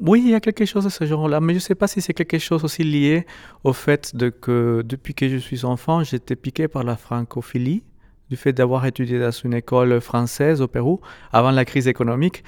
oui, 0.00 0.22
il 0.24 0.30
y 0.30 0.34
a 0.34 0.40
quelque 0.40 0.66
chose 0.66 0.84
de 0.84 0.90
ce 0.90 1.06
genre-là, 1.06 1.40
mais 1.40 1.54
je 1.54 1.58
ne 1.58 1.62
sais 1.62 1.74
pas 1.74 1.86
si 1.86 2.02
c'est 2.02 2.12
quelque 2.12 2.38
chose 2.38 2.64
aussi 2.64 2.84
lié 2.84 3.24
au 3.64 3.72
fait 3.72 4.14
de 4.14 4.28
que 4.28 4.82
depuis 4.84 5.14
que 5.14 5.26
je 5.28 5.38
suis 5.38 5.64
enfant, 5.64 6.04
j'étais 6.04 6.36
piqué 6.36 6.68
par 6.68 6.84
la 6.84 6.96
francophilie, 6.96 7.82
du 8.30 8.36
fait 8.36 8.52
d'avoir 8.52 8.86
étudié 8.86 9.18
dans 9.18 9.30
une 9.30 9.54
école 9.54 10.00
française 10.00 10.60
au 10.60 10.68
Pérou 10.68 11.00
avant 11.32 11.50
la 11.50 11.64
crise 11.64 11.88
économique. 11.88 12.44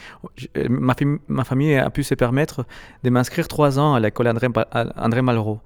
Ma, 0.69 0.95
ma 1.29 1.45
famille 1.45 1.77
a 1.77 1.91
pu 1.91 2.03
se 2.03 2.15
permettre 2.15 2.67
de 3.05 3.11
m'inscrire 3.11 3.49
trois 3.49 3.79
ans 3.79 3.95
à 3.95 4.01
l'école 4.01 4.29
André, 4.29 5.23
Malraux. 5.23 5.61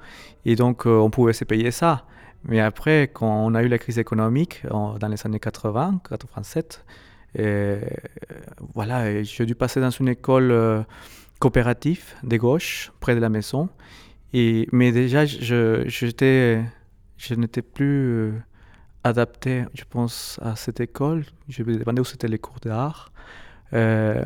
Et 0.45 0.57
donc, 0.57 0.87
euh, 0.87 0.97
on 0.99 1.11
pouvait 1.11 1.33
se 1.33 1.45
payer 1.45 1.71
ça. 1.71 2.05
Mais 2.45 2.61
après, 2.61 3.11
quand 3.13 3.47
on 3.47 3.55
a 3.55 3.63
eu 3.63 3.69
la 3.69 3.79
crise 3.79 3.99
économique 3.99 4.63
dans 4.69 5.09
les 5.09 5.27
années 5.27 5.39
80, 5.39 6.01
87, 6.09 6.85
et, 7.39 7.77
voilà, 8.75 9.23
j'ai 9.23 9.47
dû 9.47 9.55
passer 9.55 9.81
dans 9.81 9.91
une 9.91 10.09
école. 10.09 10.51
Euh, 10.51 10.83
coopératif 11.43 12.15
de 12.23 12.37
gauche 12.37 12.93
près 13.01 13.17
de 13.17 13.21
la 13.21 13.29
maison. 13.29 13.69
Mais 14.33 14.93
déjà, 14.93 15.27
je, 15.27 15.83
n'étais 17.35 17.63
plus 17.63 18.07
euh, 18.07 18.33
adapté, 19.05 19.65
je 19.75 19.85
pense, 19.89 20.39
à 20.43 20.57
cette 20.57 20.81
école. 20.81 21.25
Je 21.49 21.63
me 21.63 21.77
demandais 21.77 22.01
où 22.01 22.05
c'était 22.05 22.29
les 22.29 22.39
cours 22.39 22.59
d'art, 22.63 23.13
euh, 23.73 24.25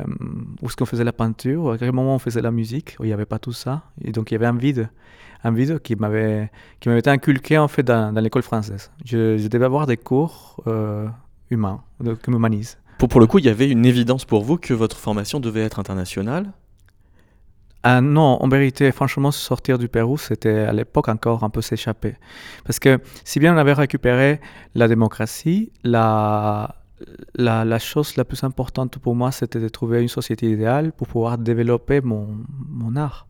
où 0.61 0.67
est-ce 0.67 0.75
qu'on 0.75 0.85
faisait 0.85 1.03
la 1.03 1.13
peinture, 1.13 1.71
à 1.71 1.77
quel 1.77 1.91
moment 1.91 2.15
on 2.15 2.19
faisait 2.19 2.41
la 2.41 2.51
musique, 2.51 2.95
où 2.99 3.03
il 3.03 3.07
n'y 3.07 3.13
avait 3.13 3.25
pas 3.25 3.39
tout 3.39 3.53
ça. 3.53 3.83
Et 4.03 4.11
donc 4.11 4.31
il 4.31 4.35
y 4.35 4.37
avait 4.37 4.45
un 4.45 4.55
vide, 4.57 4.89
un 5.43 5.51
vide 5.51 5.79
qui 5.79 5.95
m'avait, 5.95 6.51
qui 6.79 6.89
m'avait 6.89 6.99
été 6.99 7.09
inculqué 7.09 7.57
en 7.57 7.67
fait 7.67 7.83
dans, 7.83 8.13
l'école 8.21 8.43
française. 8.43 8.91
Je, 9.05 9.37
je, 9.37 9.47
devais 9.47 9.65
avoir 9.65 9.87
des 9.87 9.97
cours 9.97 10.61
euh, 10.67 11.07
humains, 11.49 11.81
qui 12.23 12.31
m'humanisent. 12.31 12.77
Pour, 12.97 13.09
pour 13.09 13.19
le 13.19 13.27
coup, 13.27 13.39
il 13.39 13.45
y 13.45 13.49
avait 13.49 13.69
une 13.69 13.85
évidence 13.85 14.25
pour 14.25 14.43
vous 14.43 14.57
que 14.57 14.73
votre 14.73 14.97
formation 14.97 15.39
devait 15.39 15.61
être 15.61 15.79
internationale 15.79 16.51
ah 17.83 18.01
non, 18.01 18.41
en 18.41 18.47
vérité, 18.49 18.91
franchement, 18.91 19.31
sortir 19.31 19.77
du 19.77 19.87
Pérou, 19.87 20.17
c'était 20.17 20.59
à 20.59 20.73
l'époque 20.73 21.09
encore 21.09 21.43
un 21.43 21.49
peu 21.49 21.61
s'échapper. 21.61 22.15
Parce 22.65 22.79
que 22.79 22.99
si 23.23 23.39
bien 23.39 23.55
on 23.55 23.57
avait 23.57 23.73
récupéré 23.73 24.41
la 24.75 24.87
démocratie, 24.87 25.71
la, 25.83 26.75
la, 27.35 27.79
chose 27.79 28.15
la 28.17 28.25
plus 28.25 28.43
importante 28.43 28.97
pour 28.97 29.15
moi, 29.15 29.31
c'était 29.31 29.59
de 29.59 29.69
trouver 29.69 30.01
une 30.01 30.07
société 30.07 30.49
idéale 30.51 30.91
pour 30.91 31.07
pouvoir 31.07 31.37
développer 31.37 32.01
mon, 32.01 32.37
mon 32.67 32.95
art. 32.95 33.27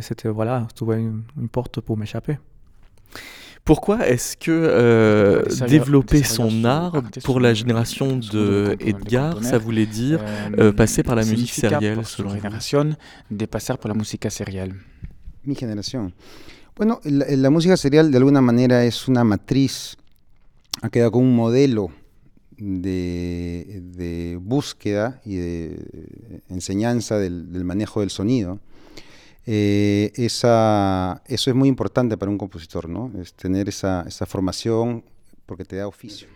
C'était, 0.00 0.28
voilà, 0.28 0.66
trouver 0.74 0.96
une 0.98 1.48
porte 1.48 1.80
pour 1.80 1.96
m'échapper. 1.96 2.38
Pourquoi 3.64 4.08
est-ce 4.08 4.36
que 4.36 4.50
euh, 4.50 5.42
développer 5.68 6.24
son 6.24 6.64
art 6.64 7.00
pour 7.22 7.38
la 7.38 7.54
génération 7.54 8.16
de 8.16 8.76
Edgar, 8.80 9.42
ça 9.44 9.56
voulait 9.58 9.86
dire 9.86 10.20
euh, 10.58 10.72
passer 10.72 11.04
par 11.04 11.14
la 11.14 11.24
musique 11.24 11.52
sérielle 11.52 12.04
selon 12.04 12.30
génération 12.30 12.96
de 13.30 13.46
passer 13.46 13.74
par 13.76 13.88
la 13.88 13.94
musique 13.94 14.28
sérielle 14.30 14.74
Mi 15.44 15.54
generación. 15.54 16.12
Bueno, 16.76 17.00
la, 17.04 17.26
la, 17.36 17.50
música 17.50 17.76
serial 17.76 18.10
de 18.10 18.16
alguna 18.16 18.40
manera 18.40 18.84
es 18.84 19.06
una 19.06 19.22
matriz, 19.24 19.96
ha 20.80 20.88
quedado 20.88 21.12
como 21.12 21.26
un 21.26 21.36
modelo 21.36 21.90
de, 22.56 23.82
de 23.94 24.38
búsqueda 24.40 25.20
y 25.24 25.36
de 25.36 26.40
enseñanza 26.48 27.18
del, 27.18 27.52
del 27.52 27.64
manejo 27.64 28.00
del 28.00 28.10
sonido. 28.10 28.58
Eh, 29.46 30.12
esa, 30.16 31.22
eso 31.26 31.50
es 31.50 31.56
muy 31.56 31.68
importante 31.68 32.16
para 32.16 32.30
un 32.30 32.38
compositor, 32.38 32.88
¿no? 32.88 33.10
Es 33.20 33.34
tener 33.34 33.68
esa, 33.68 34.04
esa 34.06 34.26
formación 34.26 35.04
porque 35.46 35.64
te 35.64 35.76
da 35.76 35.88
oficio. 35.88 36.28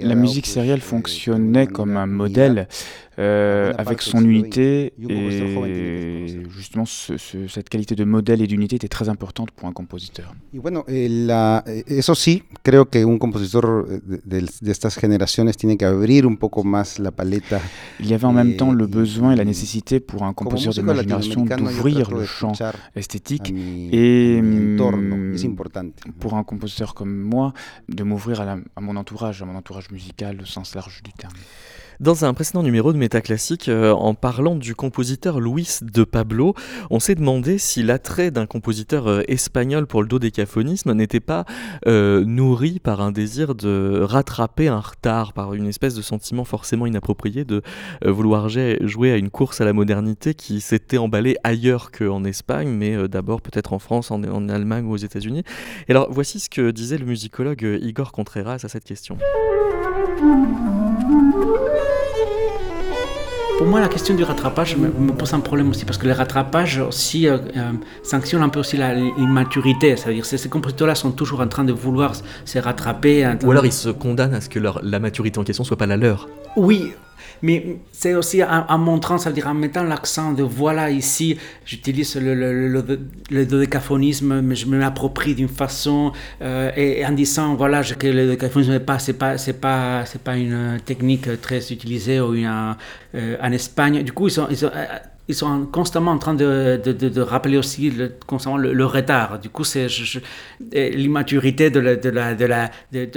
La, 0.00 0.14
musique 0.14 0.46
sérielle 0.46 0.80
fonctionnait 0.80 1.66
comme 1.66 1.96
un 1.96 2.06
modèle 2.06 2.68
euh, 3.18 3.74
avec 3.76 4.00
son 4.00 4.24
unité 4.24 4.94
et 5.06 6.44
justement 6.48 6.86
cette 6.86 7.68
qualité 7.68 7.94
de 7.94 8.04
modèle 8.04 8.40
et 8.40 8.46
d'unité 8.46 8.76
était 8.76 8.88
très 8.88 9.10
importante 9.10 9.50
pour 9.50 9.68
un 9.68 9.72
compositeur. 9.72 10.34
Y 10.52 10.58
bueno, 10.58 10.84
eh, 10.88 11.08
la, 11.10 11.62
eh, 11.66 11.84
eso 11.86 12.14
sí, 12.14 12.44
creo 12.62 12.86
que 12.86 13.04
un 13.04 13.18
compositor 13.18 13.86
de, 13.86 14.46
de, 14.60 14.70
estas 14.70 14.96
generaciones 14.96 15.58
tiene 15.58 15.76
que 15.76 15.84
abrir 15.84 16.26
un 16.26 16.36
poco 16.38 16.64
más 16.64 16.98
la 16.98 17.10
paleta. 17.10 17.60
Il 18.00 18.06
y 18.06 18.14
avait 18.14 18.24
en 18.24 18.32
même 18.32 18.56
temps 18.56 18.72
le 18.72 18.86
besoin 18.86 19.32
et 19.32 19.36
la 19.36 19.44
nécessité 19.44 20.00
pour 20.00 20.22
un 20.22 20.32
compositeur 20.32 20.72
de 20.72 20.80
ma 20.82 20.94
génération 20.94 21.44
d'ouvrir 21.44 22.10
le 22.10 22.24
champ 22.24 22.52
esthétique 22.96 23.52
et 23.92 24.40
mm, 24.40 24.76
pour 26.18 26.34
un 26.34 26.44
compositeur 26.44 26.94
comme 26.94 27.14
moi 27.14 27.52
de 27.88 28.04
m'ouvrir 28.04 28.40
à, 28.40 28.56
à 28.76 28.80
mon 28.80 28.91
entourage, 28.96 29.42
à 29.42 29.44
mon 29.44 29.56
entourage 29.56 29.90
musical 29.90 30.40
au 30.40 30.46
sens 30.46 30.74
large 30.74 31.02
du 31.02 31.12
terme. 31.12 31.34
Dans 32.02 32.24
un 32.24 32.34
précédent 32.34 32.64
numéro 32.64 32.92
de 32.92 32.98
Métaclassique, 32.98 33.68
euh, 33.68 33.92
en 33.92 34.14
parlant 34.14 34.56
du 34.56 34.74
compositeur 34.74 35.38
Luis 35.38 35.78
de 35.82 36.02
Pablo, 36.02 36.52
on 36.90 36.98
s'est 36.98 37.14
demandé 37.14 37.58
si 37.58 37.84
l'attrait 37.84 38.32
d'un 38.32 38.46
compositeur 38.46 39.06
euh, 39.06 39.22
espagnol 39.28 39.86
pour 39.86 40.02
le 40.02 40.08
dodécaphonisme 40.08 40.94
n'était 40.94 41.20
pas 41.20 41.44
euh, 41.86 42.24
nourri 42.24 42.80
par 42.80 43.02
un 43.02 43.12
désir 43.12 43.54
de 43.54 44.00
rattraper 44.02 44.66
un 44.66 44.80
retard, 44.80 45.32
par 45.32 45.54
une 45.54 45.68
espèce 45.68 45.94
de 45.94 46.02
sentiment 46.02 46.44
forcément 46.44 46.86
inapproprié 46.86 47.44
de 47.44 47.62
vouloir 48.04 48.48
jouer 48.48 49.12
à 49.12 49.16
une 49.16 49.30
course 49.30 49.60
à 49.60 49.64
la 49.64 49.72
modernité 49.72 50.34
qui 50.34 50.60
s'était 50.60 50.98
emballée 50.98 51.36
ailleurs 51.44 51.92
qu'en 51.92 52.24
Espagne, 52.24 52.68
mais 52.70 53.06
d'abord 53.06 53.40
peut-être 53.40 53.74
en 53.74 53.78
France, 53.78 54.10
en, 54.10 54.24
en, 54.24 54.48
Allemagne 54.48 54.86
ou 54.86 54.90
aux 54.90 54.96
États-Unis. 54.96 55.44
Et 55.86 55.92
alors 55.92 56.08
voici 56.10 56.40
ce 56.40 56.50
que 56.50 56.72
disait 56.72 56.98
le 56.98 57.06
musicologue 57.06 57.78
Igor 57.80 58.10
Contreras 58.10 58.58
à 58.64 58.68
cette 58.68 58.84
question. 58.84 59.18
Pour 63.62 63.70
moi, 63.70 63.78
la 63.78 63.86
question 63.86 64.16
du 64.16 64.24
rattrapage 64.24 64.76
me, 64.76 65.12
pose 65.12 65.34
un 65.34 65.38
problème 65.38 65.70
aussi, 65.70 65.84
parce 65.84 65.96
que 65.96 66.08
le 66.08 66.12
rattrapage 66.14 66.78
aussi 66.80 67.28
euh, 67.28 67.38
euh, 67.56 67.70
sanctionne 68.02 68.42
un 68.42 68.48
peu 68.48 68.58
aussi 68.58 68.76
l'immaturité. 68.76 69.96
C'est-à-dire 69.96 70.28
que 70.28 70.36
ces 70.36 70.48
compositeurs-là 70.48 70.96
sont 70.96 71.12
toujours 71.12 71.42
en 71.42 71.46
train 71.46 71.62
de 71.62 71.72
vouloir 71.72 72.12
se 72.44 72.58
rattraper. 72.58 73.24
Ou 73.44 73.52
alors 73.52 73.64
ils 73.64 73.72
se 73.72 73.88
condamnent 73.88 74.34
à 74.34 74.40
ce 74.40 74.48
que 74.48 74.58
leur, 74.58 74.80
la 74.82 74.98
maturité 74.98 75.38
en 75.38 75.44
question 75.44 75.62
soit 75.62 75.76
pas 75.76 75.86
la 75.86 75.96
leur. 75.96 76.28
Oui, 76.56 76.92
mais 77.42 77.76
c'est 77.92 78.14
aussi 78.14 78.42
en, 78.42 78.78
montrant, 78.78 79.18
ça 79.18 79.30
veut 79.30 79.34
dire 79.34 79.46
en 79.46 79.54
mettant 79.54 79.82
l'accent 79.82 80.32
de 80.32 80.42
voilà, 80.42 80.90
ici, 80.90 81.38
j'utilise 81.64 82.16
le, 82.16 82.34
le, 82.34 82.68
le, 83.30 83.46
dodécaphonisme, 83.46 84.40
mais 84.40 84.54
je 84.54 84.66
me 84.66 84.78
l'approprie 84.78 85.34
d'une 85.34 85.48
façon, 85.48 86.12
euh, 86.40 86.70
et, 86.76 87.04
en 87.04 87.12
disant 87.12 87.54
voilà, 87.54 87.82
que 87.82 88.06
le 88.06 88.26
dodécaphonisme 88.26 88.72
n'est 88.72 88.80
pas, 88.80 88.98
c'est 88.98 89.12
pas, 89.14 89.36
pas, 89.60 90.04
pas 90.24 90.36
une 90.36 90.78
technique 90.84 91.40
très 91.40 91.72
utilisée 91.72 92.20
ou 92.20 92.34
euh, 92.34 93.36
en 93.40 93.52
Espagne. 93.52 94.02
Du 94.02 94.12
coup, 94.12 94.28
ils 94.28 94.32
sont, 94.32 94.46
ils 94.50 94.56
sont 94.56 94.70
ils 95.32 95.34
sont 95.34 95.66
constamment 95.66 96.12
en 96.12 96.18
train 96.18 96.34
de, 96.34 96.80
de, 96.84 96.92
de, 96.92 97.20
rappeler 97.20 97.56
aussi 97.56 97.90
le, 97.90 98.12
constamment 98.26 98.58
le, 98.58 98.86
retard. 98.86 99.38
Du 99.38 99.48
coup, 99.48 99.64
c'est 99.64 99.86
l'immaturité 100.70 101.70
de, 101.70 101.80
la, 101.80 101.96
de, 101.96 102.10
la, 102.10 102.34
de, 102.34 102.44
la, 102.44 102.70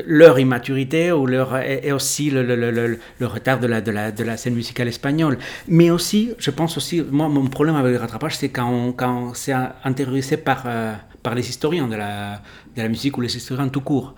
leur 0.08 0.40
immaturité 0.40 1.12
ou 1.12 1.26
leur, 1.26 1.58
et, 1.58 1.92
aussi 1.92 2.30
le, 2.30 2.44
le, 2.44 2.72
le, 2.72 3.28
retard 3.28 3.60
de 3.60 3.68
la, 3.68 3.82
de, 3.82 3.92
la, 3.92 4.12
de 4.12 4.24
la 4.24 4.38
scène 4.38 4.56
musicale 4.56 4.88
espagnole. 4.88 5.38
Mais 5.68 5.90
aussi, 5.90 6.32
je 6.38 6.52
pense 6.52 6.78
aussi, 6.78 7.04
moi, 7.12 7.28
mon 7.28 7.48
problème 7.48 7.76
avec 7.76 7.92
le 7.94 8.00
rattrapage, 8.00 8.38
c'est 8.38 8.50
quand, 8.50 8.94
quand 8.94 9.34
c'est 9.34 9.54
intériorisé 9.84 10.38
par, 10.38 10.64
euh, 10.66 10.94
par 11.22 11.36
les 11.36 11.48
historiens 11.50 11.88
de 11.88 11.96
la, 11.96 12.42
de 12.76 12.82
la 12.82 12.88
musique 12.88 13.18
ou 13.18 13.22
les 13.22 13.36
historiens 13.36 13.68
tout 13.68 13.82
court. 13.82 14.16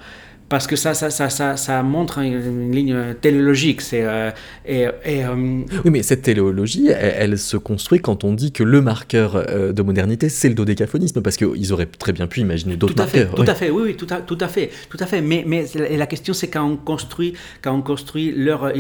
Parce 0.50 0.66
que 0.66 0.76
ça, 0.78 0.94
ça, 0.94 1.10
ça, 1.10 1.30
ça, 1.30 1.58
ça 1.58 1.84
montre 1.84 2.20
une, 2.20 2.72
ligne 2.72 3.14
téléologique. 3.20 3.82
C'est, 3.82 4.04
euh, 4.04 4.32
et, 4.66 4.86
euh, 4.86 5.36
oui, 5.36 5.92
mais 5.92 6.04
cette 6.04 6.22
téléologie, 6.22 6.88
elle, 6.88 7.38
se 7.38 7.58
construit 7.58 8.00
quand 8.00 8.24
on 8.24 8.34
dit 8.34 8.52
que 8.52 8.64
le 8.64 8.82
marqueur 8.82 9.36
euh, 9.36 9.74
de 9.74 9.82
modernité, 9.82 10.30
c'est 10.30 10.48
le 10.48 10.56
dodécaphonisme, 10.56 11.22
parce 11.22 11.36
qu'ils 11.36 11.74
auraient 11.74 11.86
très 11.88 12.14
bien 12.14 12.28
pu 12.28 12.40
imaginer 12.40 12.78
d'autres 12.78 12.96
marqueurs. 12.96 13.36
tout 13.36 13.44
à 13.46 13.56
fait, 13.56 13.70
oui, 13.70 13.84
oui, 13.88 13.96
tout 13.96 14.08
à, 14.10 14.22
tout 14.22 14.38
à 14.40 14.48
fait, 14.48 14.70
tout 14.90 14.98
à 15.00 15.06
fait. 15.06 15.22
Mais, 15.22 15.44
mais 15.46 15.66
la 15.76 16.08
question, 16.08 16.34
c'est 16.34 16.48
quand 16.48 16.66
on 16.66 16.78
construit, 16.78 17.34
quand 17.62 17.74
on 17.74 17.82
construit 17.82 18.34
leur, 18.36 18.72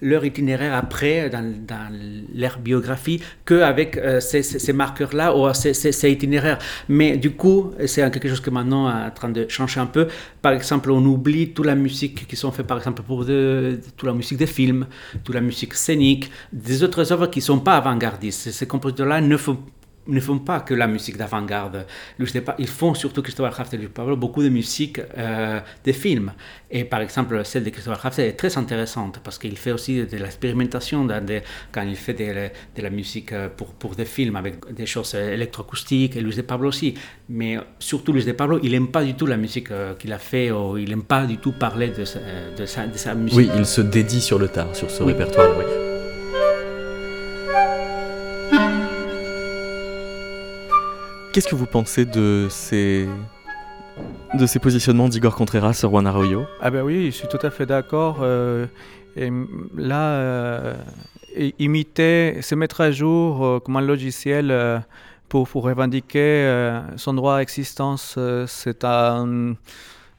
leur 0.00 0.24
itinéraire 0.24 0.74
après, 0.74 1.30
dans, 1.30 1.52
dans 1.66 1.92
leur 2.34 2.58
biographie, 2.58 3.22
qu'avec 3.44 4.00
ces, 4.20 4.42
ces, 4.42 4.72
marqueurs-là 4.72 5.36
ou 5.36 5.52
ces, 5.54 5.74
ces, 5.74 6.10
itinéraires. 6.10 6.58
Mais 6.88 7.16
du 7.16 7.30
coup, 7.30 7.72
c'est 7.86 8.02
quelque 8.10 8.28
chose 8.28 8.40
que 8.40 8.50
maintenant 8.50 8.90
est 8.90 9.06
en 9.06 9.10
train 9.10 9.28
de 9.28 9.46
changer 9.48 9.78
un 9.78 9.86
peu. 9.86 10.08
Par 10.42 10.52
exemple, 10.52 10.90
on 10.90 11.04
oublie 11.06 11.52
toute 11.54 11.66
la 11.66 11.76
musique 11.76 12.26
qui 12.26 12.34
sont 12.34 12.50
faites, 12.50 12.66
par 12.66 12.78
exemple, 12.78 13.02
pour 13.02 13.24
de, 13.24 13.80
toute 13.96 14.06
la 14.06 14.12
musique 14.12 14.38
des 14.38 14.48
films, 14.48 14.86
toute 15.22 15.34
la 15.34 15.40
musique 15.40 15.74
scénique, 15.74 16.30
des 16.52 16.82
autres 16.82 17.12
œuvres 17.12 17.28
qui 17.28 17.38
ne 17.38 17.44
sont 17.44 17.60
pas 17.60 17.76
avant-gardistes. 17.76 18.50
Ces 18.50 18.66
compositeurs-là 18.66 19.20
ne 19.20 19.36
font 19.36 19.58
ne 20.06 20.20
font 20.20 20.38
pas 20.38 20.60
que 20.60 20.74
la 20.74 20.86
musique 20.86 21.16
d'avant-garde. 21.16 21.86
Ils 22.58 22.68
font 22.68 22.94
surtout 22.94 23.22
Christopher 23.22 23.52
Kraft 23.52 23.74
et 23.74 23.76
Luc 23.76 23.94
Pablo 23.94 24.16
beaucoup 24.16 24.42
de 24.42 24.48
musique 24.48 25.00
euh, 25.16 25.60
des 25.84 25.92
films. 25.92 26.32
Et 26.70 26.84
par 26.84 27.00
exemple, 27.00 27.44
celle 27.44 27.64
de 27.64 27.70
Christopher 27.70 27.98
Kraft 27.98 28.18
est 28.18 28.32
très 28.32 28.56
intéressante 28.58 29.20
parce 29.22 29.38
qu'il 29.38 29.56
fait 29.56 29.72
aussi 29.72 30.04
de 30.04 30.16
l'expérimentation 30.16 31.06
quand 31.70 31.82
il 31.82 31.96
fait 31.96 32.14
de, 32.14 32.82
la 32.82 32.90
musique 32.90 33.32
euh, 33.32 33.48
pour, 33.48 33.74
pour 33.74 33.94
des 33.94 34.04
films 34.04 34.36
avec 34.36 34.72
des 34.72 34.86
choses 34.86 35.14
électroacoustiques 35.14 36.16
et 36.16 36.20
Luis 36.20 36.36
de 36.36 36.42
Pablo 36.42 36.68
aussi. 36.68 36.94
Mais 37.28 37.58
surtout 37.78 38.12
Luis 38.12 38.24
de 38.24 38.32
Pablo, 38.32 38.58
il 38.62 38.72
n'aime 38.72 38.88
pas 38.88 39.04
du 39.04 39.14
tout 39.14 39.26
la 39.26 39.36
musique 39.36 39.70
euh, 39.70 39.94
qu'il 39.94 40.12
a 40.12 40.18
fait 40.18 40.50
ou 40.50 40.78
il 40.78 40.88
n'aime 40.88 41.04
pas 41.04 41.26
du 41.26 41.38
tout 41.38 41.52
parler 41.52 41.88
de 41.88 42.04
sa, 42.04 42.18
de, 42.18 42.66
sa, 42.66 43.14
musique. 43.14 43.38
Oui, 43.38 43.48
il 43.56 43.66
se 43.66 43.80
dédie 43.80 44.20
sur 44.20 44.38
le 44.38 44.48
tard, 44.48 44.74
sur 44.74 44.90
ce 44.90 45.02
répertoire. 45.02 45.50
Oui. 45.58 45.91
Qu'est-ce 51.32 51.48
que 51.48 51.54
vous 51.54 51.66
pensez 51.66 52.04
de 52.04 52.48
ces, 52.50 53.08
de 54.34 54.44
ces 54.44 54.58
positionnements 54.58 55.08
d'Igor 55.08 55.34
Contreras 55.34 55.72
sur 55.72 55.88
Juan 55.88 56.06
Arroyo? 56.06 56.44
Ah 56.60 56.70
ben 56.70 56.82
oui, 56.82 57.06
je 57.06 57.16
suis 57.16 57.28
tout 57.28 57.38
à 57.40 57.48
fait 57.48 57.64
d'accord. 57.64 58.18
Euh, 58.20 58.66
là, 59.74 60.08
euh, 60.10 60.74
imiter, 61.58 62.42
se 62.42 62.54
mettre 62.54 62.82
à 62.82 62.90
jour 62.90 63.46
euh, 63.46 63.60
comme 63.60 63.78
un 63.78 63.80
logiciel 63.80 64.84
pour, 65.30 65.48
pour, 65.48 65.62
revendiquer 65.62 66.82
son 66.96 67.14
droit 67.14 67.36
à 67.36 67.40
existence, 67.40 68.18
c'est 68.46 68.84
un, 68.84 69.54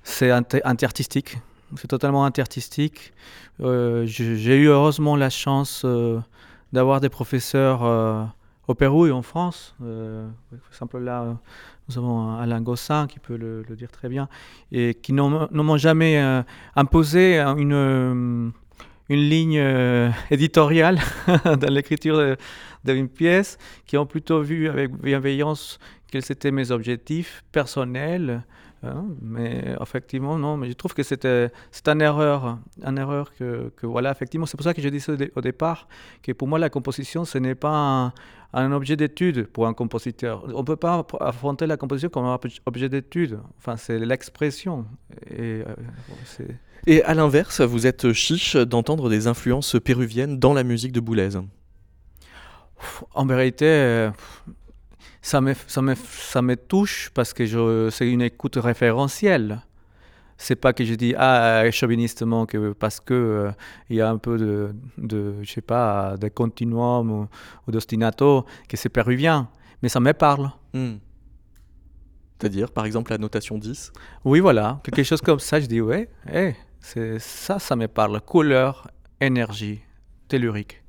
c'est 0.01 0.33
anti-artistique. 0.33 1.37
C'est 1.75 1.89
totalement 1.89 2.23
anti-artistique. 2.23 3.13
J'ai 3.59 4.57
eu 4.57 4.67
heureusement 4.67 5.15
la 5.15 5.29
chance 5.29 5.85
d'avoir 6.71 7.01
des 7.01 7.09
professeurs 7.09 8.33
au 8.67 8.75
Pérou 8.75 9.07
et 9.07 9.11
en 9.11 9.21
France. 9.21 9.75
Euh, 9.83 10.27
par 10.49 10.69
exemple, 10.71 10.97
là, 10.99 11.37
nous 11.87 11.97
avons 11.97 12.37
Alain 12.37 12.61
Gossin 12.61 13.07
qui 13.07 13.19
peut 13.19 13.35
le, 13.35 13.63
dire 13.75 13.91
très 13.91 14.09
bien, 14.09 14.29
et 14.71 14.93
qui 14.93 15.13
ne 15.13 15.21
m'ont 15.21 15.77
jamais 15.77 16.17
euh, 16.21 16.41
imposé 16.75 17.39
euh, 17.39 17.53
une 17.55 18.53
ligne 19.09 20.11
éditoriale 20.31 20.99
dans 21.45 21.73
l'écriture 21.73 22.35
d'une 22.85 23.09
pièce, 23.09 23.57
qui 23.85 23.97
ont 23.97 24.05
plutôt 24.05 24.41
vu 24.41 24.69
avec 24.69 24.91
bienveillance 24.91 25.79
quels 26.07 26.31
étaient 26.31 26.51
mes 26.51 26.71
objectifs 26.71 27.43
personnels, 27.51 28.43
Hein, 28.83 29.05
mais 29.21 29.75
effectivement, 29.81 30.37
non, 30.37 30.57
mais 30.57 30.67
je 30.69 30.73
trouve 30.73 30.93
que 30.93 31.03
c'est 31.03 31.25
une 31.25 32.01
erreur, 32.01 32.59
une 32.85 32.97
erreur 32.97 33.33
que, 33.33 33.71
que 33.77 33.85
voilà, 33.85 34.11
effectivement, 34.11 34.45
c'est 34.45 34.57
pour 34.57 34.65
ça 34.65 34.73
que 34.73 34.81
je 34.81 34.89
disais 34.89 35.31
au, 35.35 35.41
départ 35.41 35.87
que 36.21 36.33
pour 36.33 36.47
moi 36.47 36.59
la 36.59 36.69
composition, 36.69 37.23
ce 37.23 37.37
n'est 37.37 37.55
pas 37.55 38.13
un, 38.53 38.71
objet 38.73 38.97
d'étude 38.97 39.47
pour 39.47 39.67
un 39.67 39.73
compositeur. 39.73 40.43
On 40.53 40.59
ne 40.59 40.63
peut 40.63 40.75
pas 40.75 41.05
affronter 41.21 41.65
la 41.65 41.77
composition 41.77 42.09
comme 42.09 42.25
un 42.25 42.37
objet 42.65 42.89
d'étude. 42.89 43.39
Enfin, 43.57 43.77
c'est 43.77 43.99
l'expression. 43.99 44.85
Et, 45.31 45.63
euh, 45.65 46.45
et 46.85 47.03
à 47.03 47.13
l'inverse, 47.13 47.61
vous 47.61 47.87
êtes 47.87 48.11
chiche 48.11 48.57
d'entendre 48.57 49.09
des 49.09 49.27
influences 49.27 49.77
péruviennes 49.83 50.39
dans 50.39 50.53
la 50.53 50.63
musique 50.63 50.91
de 50.91 50.99
Boulez. 50.99 51.29
En 53.13 53.25
vérité, 53.25 53.65
euh, 53.65 54.11
ça 55.23 55.39
me, 55.39 55.53
ça 55.67 55.81
me, 55.81 55.95
ça 55.95 56.41
me 56.41 56.55
touche 56.55 57.09
parce 57.13 57.33
que 57.33 57.89
c'est 57.89 58.07
une 58.07 58.21
écoute 58.21 58.57
référentielle. 58.57 59.61
C'est 60.37 60.57
pas 60.57 60.73
que 60.73 60.83
je 60.83 60.95
dis 60.95 61.15
ah 61.17 61.63
chauvinistement 61.71 62.45
que 62.45 62.73
parce 62.73 62.99
que 62.99 63.13
euh, 63.13 63.51
il 63.89 63.95
y 63.95 64.01
a 64.01 64.09
un 64.09 64.17
peu 64.17 64.37
de, 64.37 64.75
de 64.97 65.35
je 65.41 65.49
sais 65.49 65.61
pas 65.61 66.17
de 66.17 66.27
continuum 66.27 67.09
ou, 67.09 67.27
ou 67.65 67.71
d'ostinato 67.71 68.45
que 68.67 68.75
c'est 68.75 68.89
péruvien, 68.89 69.47
mais 69.81 69.87
ça 69.87 70.01
me 70.01 70.11
parle. 70.11 70.51
Hmm. 70.73 70.95
C'est-à-dire 72.37 72.71
par 72.71 72.85
exemple 72.85 73.11
la 73.11 73.17
notation 73.17 73.57
10 73.57 73.93
Oui 74.25 74.41
voilà, 74.41 74.81
quelque 74.83 75.03
chose 75.03 75.21
comme 75.21 75.39
ça, 75.39 75.61
je 75.61 75.67
dis 75.67 75.79
ouais, 75.79 76.09
hey, 76.27 76.55
c'est 76.81 77.19
ça 77.19 77.59
ça 77.59 77.77
me 77.77 77.87
parle, 77.87 78.19
couleur, 78.19 78.89
énergie, 79.21 79.79
tellurique. 80.27 80.82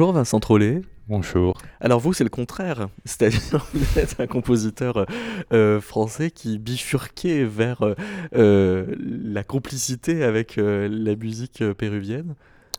Bonjour 0.00 0.14
Vincent 0.14 0.40
Trollet. 0.40 0.80
Bonjour. 1.08 1.60
Alors 1.78 2.00
vous, 2.00 2.14
c'est 2.14 2.24
le 2.24 2.30
contraire. 2.30 2.88
C'est-à-dire 3.04 3.66
vous 3.74 3.98
êtes 3.98 4.18
un 4.18 4.26
compositeur 4.26 5.04
euh, 5.52 5.78
français 5.78 6.30
qui 6.30 6.58
bifurquait 6.58 7.44
vers 7.44 7.82
euh, 7.82 7.94
euh, 8.34 8.96
la 8.98 9.44
complicité 9.44 10.24
avec 10.24 10.56
la 10.56 11.16
musique 11.16 11.62
péruvienne. 11.74 12.34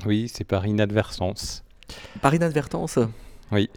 Oui, 0.08 0.32
c'est 0.34 0.46
par 0.46 0.66
inadvertance. 0.66 1.64
Par 2.24 2.34
inadvertance? 2.34 2.98
Oui. 3.52 3.70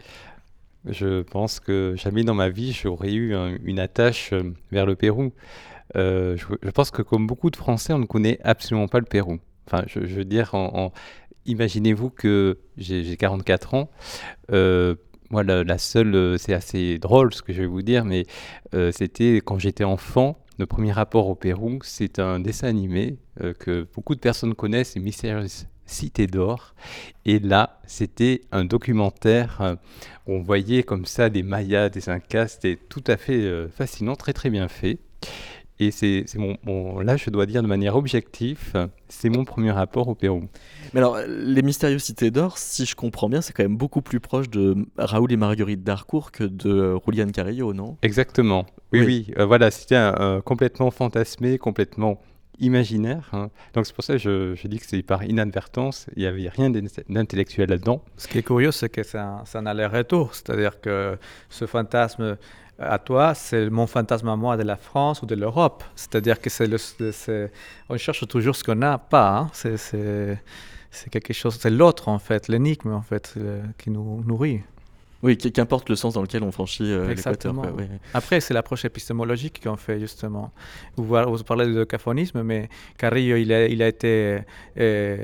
Je 0.89 1.21
pense 1.21 1.59
que 1.59 1.93
jamais 1.95 2.23
dans 2.23 2.33
ma 2.33 2.49
vie, 2.49 2.73
j'aurais 2.73 3.13
eu 3.13 3.35
une 3.63 3.77
attache 3.77 4.33
vers 4.71 4.87
le 4.87 4.95
Pérou. 4.95 5.33
Je, 5.93 6.71
pense 6.71 6.89
que 6.89 7.03
comme 7.03 7.27
beaucoup 7.27 7.51
de 7.51 7.57
Français, 7.57 7.93
on 7.93 7.99
ne 7.99 8.05
connaît 8.05 8.39
absolument 8.43 8.87
pas 8.87 8.97
le 8.97 9.05
Pérou. 9.05 9.37
Enfin, 9.67 9.83
je, 9.87 9.99
veux 9.99 10.25
dire, 10.25 10.55
en 10.55 10.91
imaginez-vous 11.45 12.09
que 12.09 12.57
j'ai 12.77 13.17
44 13.17 13.73
ans. 13.73 13.89
Euh, 14.51 14.95
moi, 15.29 15.43
la, 15.43 15.77
seule, 15.77 16.15
euh, 16.15 16.37
c'est 16.37 16.53
assez 16.53 16.97
drôle 16.97 17.33
ce 17.33 17.41
que 17.41 17.51
je 17.51 17.61
vais 17.61 17.67
vous 17.67 17.81
dire, 17.81 18.05
mais 18.05 18.25
euh, 18.73 18.91
c'était 18.91 19.41
quand 19.43 19.59
j'étais 19.59 19.83
enfant. 19.83 20.37
Le 20.57 20.65
premier 20.65 20.91
rapport 20.91 21.27
au 21.27 21.35
Pérou, 21.35 21.79
c'est 21.83 22.19
un 22.19 22.39
dessin 22.39 22.67
animé 22.67 23.17
que 23.59 23.85
beaucoup 23.93 24.15
de 24.15 24.21
personnes 24.21 24.55
connaissent, 24.55 24.91
c'est 24.91 25.01
Mystérieuse 25.01 25.67
Cité 25.85 26.27
d'Or. 26.27 26.75
Et 27.25 27.39
là, 27.39 27.81
c'était 27.85 28.39
un 28.53 28.63
documentaire 28.63 29.75
où 30.25 30.31
on 30.31 30.41
voyait 30.41 30.83
comme 30.83 31.05
ça 31.05 31.29
des 31.29 31.43
Mayas, 31.43 31.89
des 31.89 32.07
Incas. 32.07 32.47
C'était 32.47 32.79
tout 32.87 33.03
à 33.07 33.17
fait 33.17 33.67
fascinant, 33.67 34.15
très 34.15 34.31
très 34.31 34.49
bien 34.49 34.69
fait. 34.69 34.99
Et 35.79 35.91
c'est 35.91 36.25
mon, 36.35 36.99
là, 36.99 37.17
je 37.17 37.29
dois 37.29 37.45
dire 37.45 37.61
de 37.61 37.67
manière 37.67 37.97
objective, 37.97 38.87
c'est 39.09 39.29
mon 39.29 39.43
premier 39.43 39.71
rapport 39.71 40.07
au 40.07 40.15
Pérou. 40.15 40.43
Mais 40.93 41.01
alors, 41.01 41.17
les 41.27 41.61
mystérieuses 41.61 42.03
cités 42.03 42.31
d'or, 42.31 42.57
si 42.57 42.85
je 42.85 42.95
comprends 42.95 43.27
bien, 43.27 43.41
c'est 43.41 43.51
quand 43.51 43.63
même 43.63 43.75
beaucoup 43.75 44.01
plus 44.01 44.21
proche 44.21 44.49
de 44.49 44.75
Raoul 44.97 45.33
et 45.33 45.37
Marguerite 45.37 45.83
d'Harcourt 45.83 46.31
que 46.31 46.45
de 46.45 46.97
Julian 47.05 47.29
Carrillo, 47.29 47.73
non? 47.73 47.97
Exactement. 48.03 48.65
Oui, 48.93 49.01
oui. 49.01 49.33
Euh, 49.37 49.45
voilà, 49.45 49.69
c'était 49.69 50.11
complètement 50.45 50.91
fantasmé, 50.91 51.57
complètement 51.57 52.21
imaginaire. 52.59 53.29
Hein. 53.33 53.49
Donc 53.73 53.85
c'est 53.85 53.93
pour 53.93 54.03
ça 54.03 54.13
que 54.13 54.19
je, 54.55 54.67
dis 54.67 54.79
que 54.79 54.85
c'est 54.85 55.01
par 55.01 55.23
inadvertance, 55.23 56.07
il 56.15 56.21
n'y 56.21 56.27
avait 56.27 56.49
rien 56.49 56.69
d'intellectuel 56.69 57.69
là-dedans. 57.69 58.03
Ce 58.17 58.27
qui 58.27 58.37
est 58.37 58.43
curieux, 58.43 58.71
c'est 58.71 58.89
que 58.89 59.03
c'est 59.03 59.17
un, 59.17 59.43
un 59.53 59.65
aller-retour, 59.65 60.33
c'est-à-dire 60.33 60.79
que 60.81 61.17
ce 61.49 61.65
fantasme 61.65 62.37
à 62.77 62.99
toi, 62.99 63.33
c'est 63.33 63.69
mon 63.69 63.87
fantasme 63.87 64.27
à 64.27 64.35
moi 64.35 64.57
de 64.57 64.63
la 64.63 64.75
France 64.75 65.21
ou 65.21 65.25
de 65.25 65.35
l'Europe. 65.35 65.83
C'est-à-dire 65.95 66.39
que 66.41 66.49
c'est 66.49 66.69
on 67.89 67.97
cherche 67.97 68.27
toujours 68.27 68.55
ce 68.55 68.63
qu'on 68.63 68.75
n'a 68.75 68.97
pas. 68.97 69.37
Hein. 69.37 69.49
C'est, 69.53 71.09
quelque 71.11 71.33
chose, 71.33 71.57
c'est 71.59 71.69
l'autre 71.69 72.07
en 72.07 72.19
fait, 72.19 72.47
l'énigme 72.47 72.93
en 72.93 73.01
fait, 73.01 73.35
qui 73.77 73.89
nous 73.89 74.23
nourrit. 74.23 74.61
Oui, 75.25 75.37
qu'importe 75.37 75.89
le 75.89 75.95
sens 75.95 76.13
dans 76.13 76.21
lequel 76.21 76.43
on 76.43 76.51
franchit 76.51 76.83
euh, 76.83 77.07
l'équateur. 77.07 77.55
Après, 78.13 78.39
c'est 78.39 78.53
l'approche 78.53 78.85
épistémologique 78.85 79.59
qu'on 79.63 79.75
fait 79.75 79.99
justement. 79.99 80.51
Vous, 80.97 81.03
vous 81.05 81.43
parlez 81.43 81.65
de 81.65 81.83
caphonisme, 81.83 82.43
mais 82.43 82.69
Carrillo, 82.99 83.35
il 83.35 83.51
a, 83.51 83.65
il 83.65 83.81
a 83.81 83.87
été, 83.87 84.41
euh, 84.77 85.17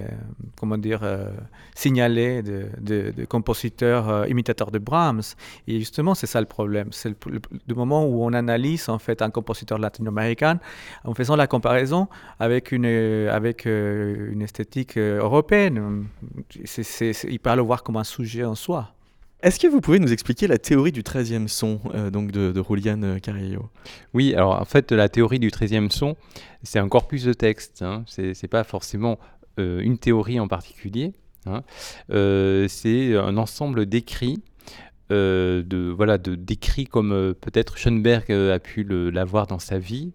comment 0.60 0.80
dire, 0.80 1.02
euh, 1.04 1.30
signalé 1.76 2.42
de, 2.42 2.66
de, 2.80 3.26
compositeur 3.26 4.28
imitateur 4.28 4.72
de 4.72 4.80
Brahms. 4.80 5.36
Et 5.68 5.78
justement, 5.78 6.16
c'est 6.16 6.26
ça 6.26 6.40
le 6.40 6.48
problème. 6.48 6.88
C'est 6.90 7.10
le, 7.10 7.76
moment 7.76 8.04
où 8.04 8.24
on 8.24 8.34
analyse 8.34 8.90
en 8.90 8.98
fait 8.98 9.22
un 9.22 9.30
compositeur 9.30 9.78
latino-américain 9.78 10.60
en 11.04 11.14
faisant 11.14 11.36
la 11.36 11.46
comparaison 11.46 12.08
avec 12.40 12.72
une, 12.72 12.88
avec, 12.88 13.66
une 13.66 14.42
esthétique 14.42 14.98
européenne. 14.98 16.08
il 16.56 17.40
peut 17.40 17.56
le 17.56 17.62
voir 17.62 17.84
comme 17.84 17.98
un 17.98 18.04
sujet 18.04 18.44
en 18.46 18.56
soi. 18.56 18.96
Est-ce 19.44 19.60
que 19.60 19.68
vous 19.68 19.82
pouvez 19.82 19.98
nous 19.98 20.14
expliquer 20.14 20.46
la 20.46 20.60
théorie 20.60 20.92
du 20.92 21.02
13e 21.02 21.48
son 21.48 21.80
euh, 21.96 22.12
donc 22.12 22.32
de, 22.32 22.52
de 22.52 22.64
Julian 22.64 23.02
euh, 23.02 23.18
Carrillo? 23.18 23.72
Oui, 24.14 24.36
alors 24.36 24.62
en 24.62 24.66
fait, 24.66 24.92
la 24.92 25.10
théorie 25.10 25.40
du 25.40 25.50
13e 25.50 25.90
son, 25.90 26.16
c'est 26.62 26.78
un 26.78 26.88
corpus 26.88 27.24
de 27.24 27.34
texte. 27.34 27.82
Hein. 27.82 28.04
Ce 28.06 28.22
n'est 28.22 28.50
pas 28.50 28.64
forcément 28.64 29.18
euh, 29.60 29.80
une 29.80 29.98
théorie 29.98 30.40
en 30.40 30.48
particulier. 30.48 31.14
Hein. 31.48 31.64
c'est 32.10 33.18
un 33.18 33.36
ensemble 33.36 33.88
d'écrits. 33.88 34.44
de 35.10 35.94
voilà 35.98 36.20
de 36.20 36.36
d'écrits 36.36 36.86
comme 36.86 37.34
peut-être 37.42 37.80
Schoenberg 37.80 38.32
a 38.32 38.60
pu 38.60 38.84
l'avoir 38.84 39.48
dans 39.48 39.58
sa 39.58 39.80
vie 39.80 40.12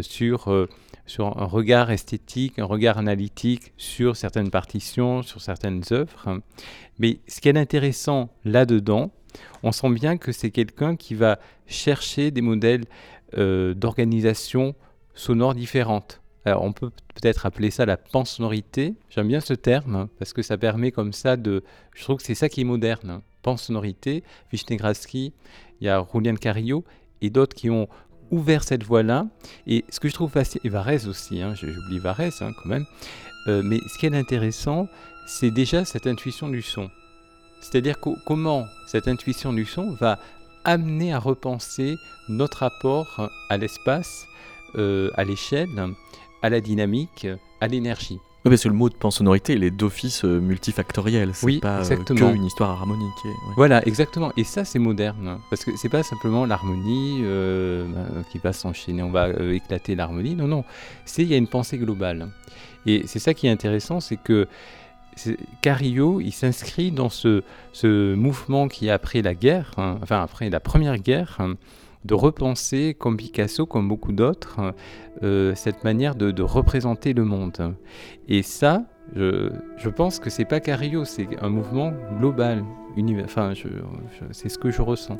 sur 0.00 0.68
sur 1.06 1.40
un 1.40 1.44
regard 1.44 1.90
esthétique, 1.90 2.58
un 2.58 2.64
regard 2.64 2.98
analytique 2.98 3.72
sur 3.76 4.16
certaines 4.16 4.50
partitions, 4.50 5.22
sur 5.22 5.40
certaines 5.40 5.82
œuvres. 5.92 6.40
Mais 6.98 7.20
ce 7.28 7.40
qui 7.40 7.48
est 7.48 7.56
intéressant 7.56 8.30
là-dedans, 8.44 9.12
on 9.62 9.72
sent 9.72 9.90
bien 9.90 10.16
que 10.18 10.32
c'est 10.32 10.50
quelqu'un 10.50 10.96
qui 10.96 11.14
va 11.14 11.38
chercher 11.66 12.30
des 12.30 12.40
modèles 12.40 12.84
euh, 13.38 13.74
d'organisation 13.74 14.74
sonore 15.14 15.54
différentes. 15.54 16.20
Alors 16.44 16.62
on 16.62 16.72
peut 16.72 16.90
peut-être 17.14 17.46
appeler 17.46 17.70
ça 17.70 17.86
la 17.86 17.96
pansonorité. 17.96 18.94
J'aime 19.10 19.28
bien 19.28 19.40
ce 19.40 19.54
terme 19.54 19.96
hein, 19.96 20.08
parce 20.18 20.32
que 20.32 20.42
ça 20.42 20.56
permet 20.56 20.92
comme 20.92 21.12
ça 21.12 21.36
de. 21.36 21.64
Je 21.94 22.02
trouve 22.04 22.18
que 22.18 22.22
c'est 22.22 22.36
ça 22.36 22.48
qui 22.48 22.60
est 22.60 22.64
moderne. 22.64 23.10
Hein. 23.10 23.22
Pansonorité, 23.42 24.22
Vishnegradski, 24.52 25.32
il 25.80 25.86
y 25.86 25.88
a 25.88 26.04
Julian 26.12 26.34
Carrillo 26.34 26.84
et 27.20 27.30
d'autres 27.30 27.54
qui 27.54 27.70
ont 27.70 27.88
ouvert 28.30 28.64
cette 28.64 28.84
voie-là. 28.84 29.26
Et 29.66 29.84
ce 29.88 30.00
que 30.00 30.08
je 30.08 30.14
trouve 30.14 30.30
fascinant, 30.30 30.62
et 30.64 30.68
Varese 30.68 31.08
aussi, 31.08 31.42
hein, 31.42 31.54
j'oublie 31.54 31.98
Varese 31.98 32.42
hein, 32.42 32.52
quand 32.62 32.68
même, 32.68 32.86
euh, 33.48 33.62
mais 33.64 33.78
ce 33.88 33.98
qui 33.98 34.06
est 34.06 34.14
intéressant, 34.14 34.88
c'est 35.26 35.50
déjà 35.50 35.84
cette 35.84 36.06
intuition 36.06 36.48
du 36.48 36.62
son. 36.62 36.90
C'est-à-dire 37.60 37.96
comment 38.00 38.66
cette 38.86 39.08
intuition 39.08 39.52
du 39.52 39.64
son 39.64 39.92
va 39.92 40.18
amener 40.64 41.12
à 41.12 41.18
repenser 41.18 41.96
notre 42.28 42.58
rapport 42.58 43.30
à 43.48 43.56
l'espace, 43.56 44.26
euh, 44.76 45.10
à 45.14 45.24
l'échelle, 45.24 45.68
à 46.42 46.50
la 46.50 46.60
dynamique, 46.60 47.26
à 47.60 47.68
l'énergie. 47.68 48.18
Oui, 48.46 48.50
parce 48.50 48.62
que 48.62 48.68
le 48.68 48.74
mot 48.74 48.88
de 48.88 48.94
pansonorité, 48.94 49.54
il 49.54 49.64
est 49.64 49.70
d'office 49.70 50.24
euh, 50.24 50.40
multifactoriel. 50.40 51.30
C'est 51.34 51.46
oui, 51.46 51.58
pas 51.58 51.78
exactement. 51.78 52.32
une 52.32 52.44
histoire 52.44 52.70
harmonique. 52.70 53.12
Voilà, 53.56 53.86
exactement. 53.86 54.32
Et 54.36 54.44
ça, 54.44 54.64
c'est 54.64 54.78
moderne. 54.78 55.40
Parce 55.50 55.64
que 55.64 55.76
c'est 55.76 55.88
pas 55.88 56.02
simplement 56.02 56.46
l'harmonie 56.46 57.22
euh, 57.24 57.86
bah, 57.88 58.22
qui 58.30 58.38
va 58.38 58.52
s'enchaîner, 58.52 59.02
on 59.02 59.10
va 59.10 59.30
éclater 59.52 59.96
l'harmonie. 59.96 60.36
Non, 60.36 60.46
non. 60.46 60.64
C'est 61.04 61.22
il 61.22 61.28
y 61.28 61.34
a 61.34 61.36
une 61.36 61.48
pensée 61.48 61.76
globale. 61.76 62.28
Et 62.86 63.02
c'est 63.06 63.18
ça 63.18 63.34
qui 63.34 63.48
est 63.48 63.50
intéressant, 63.50 63.98
c'est 63.98 64.16
que 64.16 64.46
Carillo, 65.62 66.20
il 66.20 66.32
s'inscrit 66.32 66.92
dans 66.92 67.08
ce, 67.08 67.42
mouvement 68.14 68.68
qui 68.68 68.90
après 68.90 69.22
la 69.22 69.34
guerre, 69.34 69.72
hein, 69.76 69.98
enfin 70.02 70.22
après 70.22 70.50
la 70.50 70.60
première 70.60 70.98
guerre, 70.98 71.36
hein, 71.40 71.54
de 72.06 72.14
repenser, 72.14 72.94
comme 72.98 73.16
Picasso, 73.16 73.66
comme 73.66 73.88
beaucoup 73.88 74.12
d'autres, 74.12 74.74
euh, 75.22 75.54
cette 75.54 75.84
manière 75.84 76.14
de, 76.14 76.42
représenter 76.42 77.12
le 77.12 77.24
monde. 77.24 77.74
Et 78.28 78.42
ça, 78.42 78.84
je, 79.14 79.88
pense 79.88 80.18
que 80.18 80.30
c'est 80.30 80.44
pas 80.44 80.60
Carillo, 80.60 81.04
c'est 81.04 81.28
un 81.42 81.48
mouvement 81.48 81.92
global, 82.18 82.64
enfin, 83.24 83.52
c'est 84.30 84.48
ce 84.48 84.58
que 84.58 84.70
je 84.70 84.82
ressens. 84.82 85.18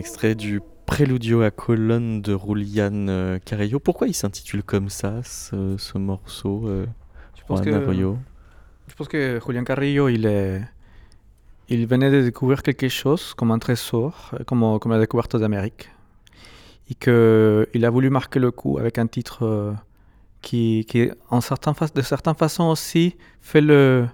Extrait 0.00 0.34
du 0.34 0.62
Préludio 0.86 1.42
à 1.42 1.50
colonne 1.50 2.22
de 2.22 2.34
Julian 2.34 3.06
euh, 3.08 3.38
Carrillo. 3.38 3.78
Pourquoi 3.78 4.08
il 4.08 4.14
s'intitule 4.14 4.62
comme 4.62 4.88
ça, 4.88 5.22
ce, 5.22 5.98
morceau 5.98 6.62
euh, 6.66 6.86
je, 7.36 7.42
pense 7.46 7.60
que, 7.60 7.70
je 7.70 8.94
pense 8.96 9.08
que 9.08 9.38
Julian 9.46 9.62
Carrillo, 9.62 10.08
il, 10.08 10.24
est, 10.24 10.62
il 11.68 11.86
venait 11.86 12.10
de 12.10 12.22
découvrir 12.22 12.62
quelque 12.62 12.88
chose 12.88 13.34
comme 13.34 13.50
un 13.50 13.58
trésor, 13.58 14.34
comme, 14.46 14.78
comme 14.78 14.92
la 14.92 15.00
découverte 15.00 15.36
d'Amérique. 15.36 15.90
Et 16.88 16.94
qu'il 16.94 17.84
a 17.84 17.90
voulu 17.90 18.08
marquer 18.08 18.40
le 18.40 18.50
coup 18.50 18.78
avec 18.78 18.96
un 18.96 19.06
titre 19.06 19.44
euh, 19.44 19.72
qui, 20.40 20.86
qui 20.88 21.10
en 21.28 21.42
certains, 21.42 21.74
de 21.94 22.02
certaines 22.02 22.34
façons 22.34 22.68
aussi, 22.68 23.16
fait 23.42 23.60
le, 23.60 24.08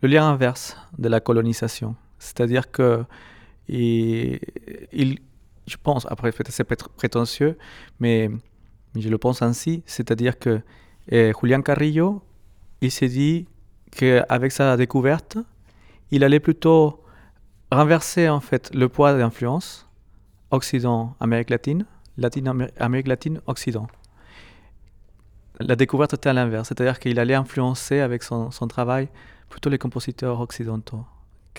le 0.00 0.08
lien 0.08 0.26
inverse 0.30 0.78
de 0.96 1.10
la 1.10 1.20
colonisation. 1.20 1.94
C'est-à-dire 2.18 2.70
que 2.70 3.04
il, 3.68 5.18
je 5.66 5.76
pense, 5.82 6.06
après 6.10 6.30
c'est 6.48 6.64
prétentieux, 6.64 7.58
mais, 8.00 8.30
je 8.94 9.08
le 9.08 9.18
pense 9.18 9.42
ainsi, 9.42 9.82
c'est-à-dire 9.84 10.38
que 10.38 10.60
eh, 11.08 11.32
Julian 11.40 11.62
Carrillo, 11.62 12.22
il 12.80 12.90
s'est 12.90 13.08
dit 13.08 13.46
qu'avec 13.90 14.52
sa 14.52 14.76
découverte, 14.76 15.38
il 16.10 16.24
allait 16.24 16.40
plutôt 16.40 17.02
renverser 17.70 18.28
en 18.28 18.40
fait 18.40 18.74
le 18.74 18.88
poids 18.88 19.16
d'influence 19.16 19.88
Occident, 20.50 21.14
Amérique 21.20 21.50
latine, 21.50 21.84
latine 22.16 22.68
Amérique 22.78 23.08
latine, 23.08 23.40
Occident. 23.46 23.88
La 25.58 25.74
découverte 25.74 26.14
était 26.14 26.28
à 26.28 26.32
l'inverse, 26.32 26.68
c'est-à-dire 26.68 26.98
qu'il 26.98 27.18
allait 27.18 27.34
influencer 27.34 28.00
avec 28.00 28.22
son 28.22 28.50
travail 28.68 29.08
plutôt 29.48 29.70
les 29.70 29.78
compositeurs 29.78 30.40
occidentaux. 30.40 31.04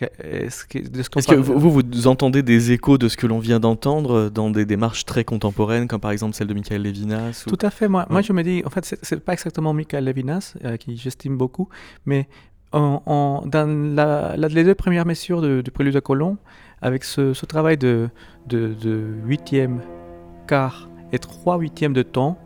Est-ce 0.03 0.65
que, 0.65 1.35
vous, 1.35 1.71
vous 1.71 2.07
entendez 2.07 2.43
des 2.43 2.71
échos 2.71 2.97
de 2.97 3.07
ce 3.07 3.17
que 3.17 3.27
l'on 3.27 3.39
vient 3.39 3.59
d'entendre 3.59 4.29
dans 4.29 4.49
des 4.49 4.65
démarches 4.65 5.05
très 5.05 5.23
contemporaines, 5.23 5.87
comme 5.87 5.99
par 5.99 6.11
exemple 6.11 6.35
celle 6.35 6.47
de 6.47 6.53
Michael 6.53 6.83
Levinas 6.83 7.43
Tout 7.47 7.57
à 7.61 7.69
fait. 7.69 7.87
Moi, 7.87 8.05
moi, 8.09 8.21
je 8.21 8.33
me 8.33 8.43
dis, 8.43 8.61
en 8.65 8.69
fait, 8.69 8.97
c'est 9.01 9.19
pas 9.19 9.33
exactement 9.33 9.73
Michael 9.73 10.05
Levinas, 10.05 10.53
euh, 10.63 10.77
qui 10.77 10.97
j'estime 10.97 11.37
beaucoup, 11.37 11.69
mais 12.05 12.27
dans 12.73 13.93
la, 13.95 14.35
les 14.35 14.63
deux 14.63 14.75
premières 14.75 15.05
mesures 15.05 15.41
du 15.63 15.71
Prélude 15.71 15.93
de 15.93 15.99
Colomb, 15.99 16.37
avec 16.81 17.03
ce, 17.03 17.45
travail 17.45 17.77
de, 17.77 18.09
de, 18.47 18.73
de, 18.73 19.03
huitième, 19.25 19.81
quart 20.47 20.89
et 21.11 21.19
trois 21.19 21.57
huitièmes 21.57 21.93
de 21.93 22.03
temps, 22.03 22.37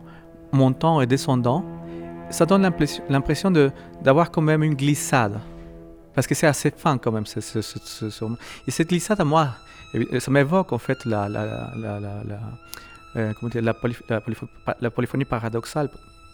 montant 0.52 1.00
et 1.00 1.06
descendant, 1.06 1.64
ça 2.30 2.46
donne 2.46 2.62
l'impression 3.08 3.50
d'avoir 4.02 4.30
quand 4.30 4.40
même 4.40 4.62
une 4.62 4.74
glissade. 4.74 5.40
Parce 6.14 6.26
que 6.26 6.34
c'est 6.34 6.46
assez 6.46 6.70
fin 6.70 6.98
quand 6.98 7.12
même. 7.12 7.24
et 7.24 8.70
cette 8.70 8.88
glissade 8.88 9.20
à 9.20 9.24
moi, 9.24 9.54
ça 10.18 10.30
m'évoque 10.30 10.72
en 10.72 10.78
fait 10.78 11.04
la, 11.04 11.28
polyphonie 14.90 15.24
paradoxale 15.24 15.90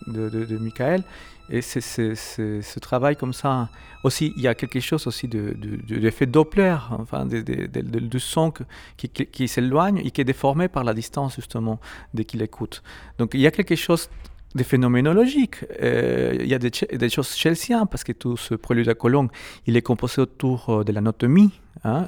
de, 0.06 0.58
Michael. 0.58 1.02
Et 1.50 1.62
ce 1.62 2.78
travail 2.78 3.16
comme 3.16 3.32
ça. 3.32 3.68
Aussi, 4.04 4.32
il 4.36 4.42
y 4.42 4.48
a 4.48 4.54
quelque 4.54 4.78
chose 4.78 5.08
aussi 5.08 5.26
de, 5.26 5.56
l'effet 5.88 6.26
Doppler, 6.26 6.76
enfin, 6.90 7.26
du 7.26 8.20
son 8.20 8.52
qui 8.96 9.48
s'éloigne 9.48 9.98
et 10.04 10.10
qui 10.10 10.20
est 10.20 10.24
déformé 10.24 10.68
par 10.68 10.84
la 10.84 10.94
distance 10.94 11.36
justement 11.36 11.80
dès 12.14 12.24
qu'il 12.24 12.42
écoute. 12.42 12.82
Donc 13.18 13.30
il 13.34 13.40
y 13.40 13.46
a 13.46 13.50
quelque 13.50 13.74
chose 13.76 14.08
des 14.54 14.64
phénoménologiques. 14.64 15.64
Euh, 15.82 16.36
il 16.38 16.46
y 16.46 16.54
a 16.54 16.58
des, 16.58 17.08
choses 17.08 17.34
chelsiennes 17.34 17.86
parce 17.90 18.04
que 18.04 18.12
tout 18.12 18.36
ce 18.36 18.54
prélude 18.54 18.88
à 18.88 18.94
Colomb, 18.94 19.28
il 19.66 19.76
est 19.76 19.82
composé 19.82 20.22
autour 20.22 20.70
euh, 20.70 20.84
de 20.84 20.92
l'anatomie. 20.92 21.52
Hein, 21.84 22.06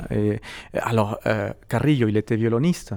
alors, 0.74 1.18
euh, 1.26 1.53
Carrillo, 1.68 2.09
il 2.09 2.16
était 2.16 2.36
violoniste. 2.36 2.95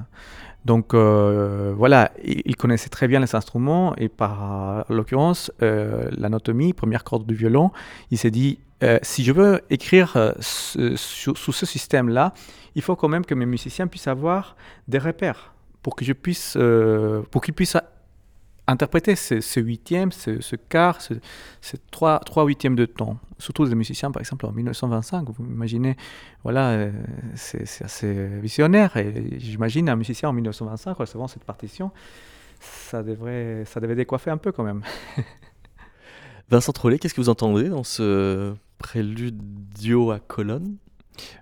Donc 0.66 0.96
voilà, 0.96 2.12
il, 2.24 2.56
connaissait 2.56 2.88
très 2.88 3.10
bien 3.10 3.20
les 3.20 3.36
instruments 3.36 3.94
et 3.98 4.08
par 4.08 4.86
l'occurrence, 4.88 5.52
l'anatomie, 5.60 6.72
première 6.72 7.04
corde 7.04 7.26
du 7.28 7.36
violon, 7.36 7.72
il 8.12 8.18
s'est 8.18 8.32
dit, 8.32 8.60
si 9.02 9.26
je 9.26 9.34
veux 9.34 9.60
écrire 9.70 10.34
sous 10.40 10.96
ce 11.36 11.66
système-là, 11.66 12.34
il 12.76 12.82
faut 12.82 12.96
quand 12.96 13.10
même 13.10 13.26
que 13.26 13.36
mes 13.36 13.46
musiciens 13.46 13.88
puissent 13.88 14.08
avoir 14.08 14.56
des 14.88 15.00
repères 15.00 15.54
pour 15.82 15.98
que 15.98 16.06
je 16.06 16.14
puisse, 16.14 16.58
pour 17.30 17.42
qu'ils 17.42 17.54
puissent 17.54 17.76
interpréter 18.68 19.16
ce, 19.16 19.60
huitième, 19.60 20.12
ce, 20.12 20.56
quart, 20.56 21.02
ce, 21.02 21.14
trois, 21.92 22.20
trois 22.20 22.46
huitièmes 22.46 22.76
de 22.76 22.86
temps. 22.86 23.18
Surtout 23.38 23.66
les 23.66 23.76
musiciens, 23.76 24.12
par 24.12 24.22
exemple, 24.22 24.46
en 24.46 24.52
1925, 24.52 25.30
vous 25.30 25.46
imaginez, 25.46 25.98
voilà, 26.44 26.70
euh, 26.70 26.92
c'est 27.36 27.84
assez 27.84 28.28
visionnaire. 28.40 28.96
Et 28.98 29.38
j'imagine 29.40 29.90
un 29.90 29.96
musicien 29.96 30.30
en 30.30 30.34
1925 30.34 30.98
recevant 30.98 31.28
cette 31.28 31.44
partition, 31.44 31.92
ça, 32.60 33.04
devrait, 33.04 33.64
ça 33.66 33.80
devait 33.80 33.96
décoiffer 33.96 34.32
un 34.32 34.38
peu 34.38 34.52
quand 34.52 34.64
même. 34.64 34.82
Vincent 36.50 36.72
Trollet, 36.72 37.00
qu'est-ce 37.00 37.14
que 37.14 37.22
vous 37.22 37.30
entendez 37.30 37.70
dans 37.70 37.84
ce 37.84 38.54
préludio 38.78 40.12
à 40.12 40.20
colonne 40.20 40.78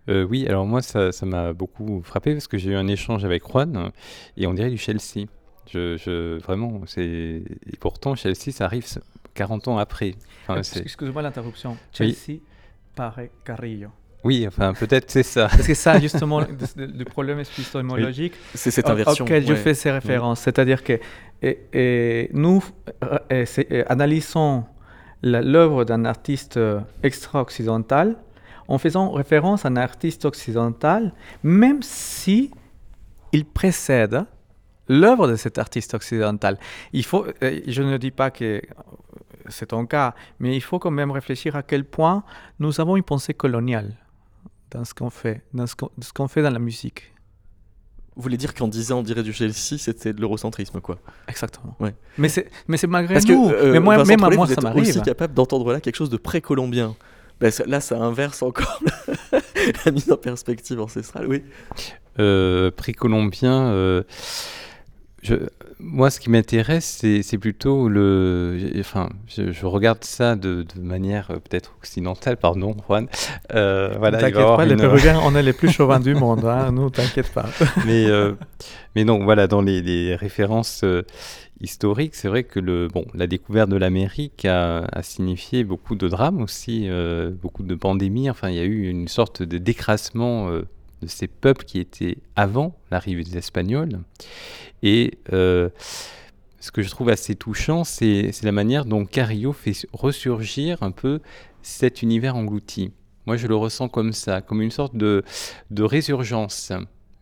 euh, 0.09 0.25
oui, 0.25 0.45
alors 0.47 0.65
moi 0.65 0.81
ça 0.81 1.11
m'a 1.23 1.53
beaucoup 1.53 2.01
frappé 2.03 2.33
parce 2.33 2.47
que 2.47 2.57
j'ai 2.57 2.71
eu 2.71 2.75
un 2.75 2.87
échange 2.87 3.23
avec 3.23 3.43
Juan 3.49 3.91
et 4.35 4.45
on 4.45 4.53
dirait 4.53 4.69
du 4.69 4.77
Chelsea. 4.77 5.27
Je, 5.71 6.39
vraiment, 6.39 6.81
c'est 6.85 7.01
et 7.03 7.77
pourtant 7.79 8.15
Chelsea, 8.15 8.51
ça 8.51 8.65
arrive 8.65 8.85
40 9.33 9.67
ans 9.69 9.77
après. 9.77 10.15
Excusez-moi 10.49 11.21
l'interruption. 11.21 11.77
Chelsea 11.93 12.39
paraît 12.95 13.31
Carrillo. 13.45 13.89
Oui, 14.23 14.45
enfin 14.47 14.73
peut-être 14.73 15.09
c'est 15.09 15.23
ça. 15.23 15.49
C'est 15.61 15.73
ça 15.73 15.99
justement 15.99 16.41
le, 16.41 17.03
problème 17.05 17.39
épistémologique 17.39 18.33
c'est 18.53 18.69
cette 18.69 18.87
inversion 18.87 19.25
auquel 19.25 19.45
je 19.47 19.55
fais 19.55 19.73
ces 19.73 19.91
références. 19.91 20.41
C'est-à-dire 20.41 20.83
que 20.83 20.99
et, 21.41 22.29
nous 22.33 22.63
analysons 23.87 24.65
l'œuvre 25.23 25.85
d'un 25.85 26.05
artiste 26.05 26.57
euh, 26.57 26.79
extra-occidental 27.03 28.15
en 28.67 28.77
faisant 28.77 29.11
référence 29.11 29.65
à 29.65 29.69
un 29.69 29.75
artiste 29.75 30.25
occidental, 30.25 31.13
même 31.43 31.81
si 31.81 32.51
il 33.31 33.45
précède 33.45 34.25
l'œuvre 34.91 35.27
de 35.27 35.35
cet 35.35 35.57
artiste 35.57 35.93
occidental. 35.93 36.57
Il 36.93 37.05
faut, 37.05 37.25
euh, 37.43 37.59
je 37.65 37.81
ne 37.81 37.97
dis 37.97 38.11
pas 38.11 38.29
que 38.29 38.61
c'est 39.47 39.67
ton 39.67 39.85
cas, 39.85 40.13
mais 40.39 40.55
il 40.55 40.61
faut 40.61 40.79
quand 40.79 40.91
même 40.91 41.11
réfléchir 41.11 41.55
à 41.55 41.63
quel 41.63 41.85
point 41.85 42.23
nous 42.59 42.79
avons 42.81 42.97
une 42.97 43.03
pensée 43.03 43.33
coloniale 43.33 43.95
dans 44.71 44.85
ce 44.85 44.93
qu'on 44.93 45.09
fait, 45.09 45.43
dans 45.53 45.65
ce 45.67 45.75
qu'on 46.13 46.27
fait 46.27 46.41
dans 46.41 46.49
la 46.49 46.59
musique. 46.59 47.13
Vous 48.15 48.23
voulez 48.23 48.37
dire 48.37 48.53
qu'en 48.53 48.67
disant 48.67 48.99
on 48.99 49.03
dirait 49.03 49.23
du 49.23 49.31
Chelsea, 49.31 49.77
c'était 49.77 50.11
de 50.11 50.19
l'eurocentrisme, 50.19 50.81
quoi. 50.81 50.99
Exactement. 51.29 51.75
Ouais. 51.79 51.95
Mais 52.17 52.27
c'est, 52.27 52.49
mais 52.67 52.75
c'est 52.75 52.87
malgré 52.87 53.13
Parce 53.13 53.25
nous. 53.25 53.49
Que, 53.49 53.55
euh, 53.55 53.71
mais 53.71 53.79
moi, 53.79 54.03
même 54.03 54.23
à 54.23 54.29
moi, 54.29 54.47
ça 54.47 54.59
m'arrive. 54.59 54.81
aussi 54.81 55.01
capable 55.01 55.33
d'entendre 55.33 55.71
là 55.71 55.79
quelque 55.79 55.95
chose 55.95 56.09
de 56.09 56.17
pré-colombien. 56.17 56.95
Ben, 57.39 57.51
là, 57.65 57.79
ça 57.79 57.97
inverse 57.97 58.43
encore 58.43 58.83
la 59.85 59.91
mise 59.91 60.11
en 60.11 60.17
perspective 60.17 60.79
ancestrale, 60.79 61.25
oui. 61.27 61.43
Euh, 62.19 62.69
pré-colombien. 62.69 63.69
Euh 63.71 64.03
je, 65.21 65.35
moi, 65.79 66.09
ce 66.09 66.19
qui 66.19 66.29
m'intéresse, 66.29 67.03
c'est 67.21 67.37
plutôt 67.37 67.89
le. 67.89 68.57
Enfin, 68.79 69.09
je, 69.27 69.65
regarde 69.65 70.03
ça 70.03 70.35
de, 70.35 70.63
de 70.63 70.81
manière 70.81 71.31
euh, 71.31 71.35
peut-être 71.35 71.73
occidentale, 71.79 72.37
pardon, 72.37 72.75
Juan. 72.87 73.07
Euh, 73.53 73.95
voilà, 73.97 74.19
t'inquiète 74.19 74.45
pas, 74.45 74.65
les 74.65 74.75
Péruviens, 74.75 75.19
on 75.23 75.35
est 75.35 75.43
les 75.43 75.53
plus 75.53 75.69
chauvins 75.69 75.99
du 75.99 76.15
monde, 76.15 76.45
hein, 76.45 76.71
nous, 76.71 76.89
t'inquiète 76.89 77.31
pas. 77.33 77.45
mais, 77.85 78.05
euh, 78.05 78.33
mais 78.95 79.03
non, 79.03 79.23
voilà, 79.23 79.47
dans 79.47 79.61
les, 79.61 79.81
les 79.81 80.15
références 80.15 80.81
euh, 80.83 81.03
historiques, 81.59 82.15
c'est 82.15 82.27
vrai 82.27 82.43
que 82.43 82.59
le, 82.59 82.87
bon, 82.87 83.05
la 83.13 83.27
découverte 83.27 83.69
de 83.69 83.77
l'Amérique 83.77 84.45
a, 84.45 84.85
a, 84.91 85.03
signifié 85.03 85.63
beaucoup 85.63 85.95
de 85.95 86.07
drames 86.07 86.41
aussi, 86.41 86.89
beaucoup 87.41 87.63
de 87.63 87.75
pandémies. 87.75 88.29
Enfin, 88.29 88.49
il 88.49 88.55
y 88.55 88.59
a 88.59 88.63
eu 88.63 88.87
une 88.87 89.07
sorte 89.07 89.43
de 89.43 89.57
décrassement 89.59 90.49
de 91.01 91.07
ces 91.07 91.27
peuples 91.27 91.65
qui 91.65 91.79
étaient 91.79 92.17
avant 92.35 92.75
l'arrivée 92.91 93.23
des 93.23 93.37
Espagnols. 93.37 93.99
Et 94.83 95.17
euh, 95.33 95.69
ce 96.59 96.71
que 96.71 96.81
je 96.81 96.89
trouve 96.89 97.09
assez 97.09 97.35
touchant, 97.35 97.83
c'est 97.83 98.31
la 98.43 98.51
manière 98.51 98.85
dont 98.85 99.05
Carrillo 99.05 99.53
fait 99.53 99.73
ressurgir 99.93 100.83
un 100.83 100.91
peu 100.91 101.19
cet 101.61 102.01
univers 102.01 102.35
englouti. 102.35 102.91
Moi, 103.25 103.37
je 103.37 103.47
le 103.47 103.55
ressens 103.55 103.89
comme 103.89 104.13
ça, 104.13 104.41
comme 104.41 104.61
une 104.61 104.71
sorte 104.71 104.95
de, 104.95 105.23
de 105.69 105.83
résurgence. 105.83 106.71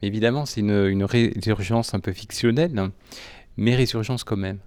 Évidemment, 0.02 0.46
c'est 0.46 0.62
une, 0.62 0.88
une 0.88 1.04
résurgence 1.04 1.94
un 1.94 2.00
peu 2.00 2.14
fictionnelle, 2.14 2.92
mais 3.58 3.76
résurgence 3.76 4.24
quand 4.24 4.38
même. 4.38 4.60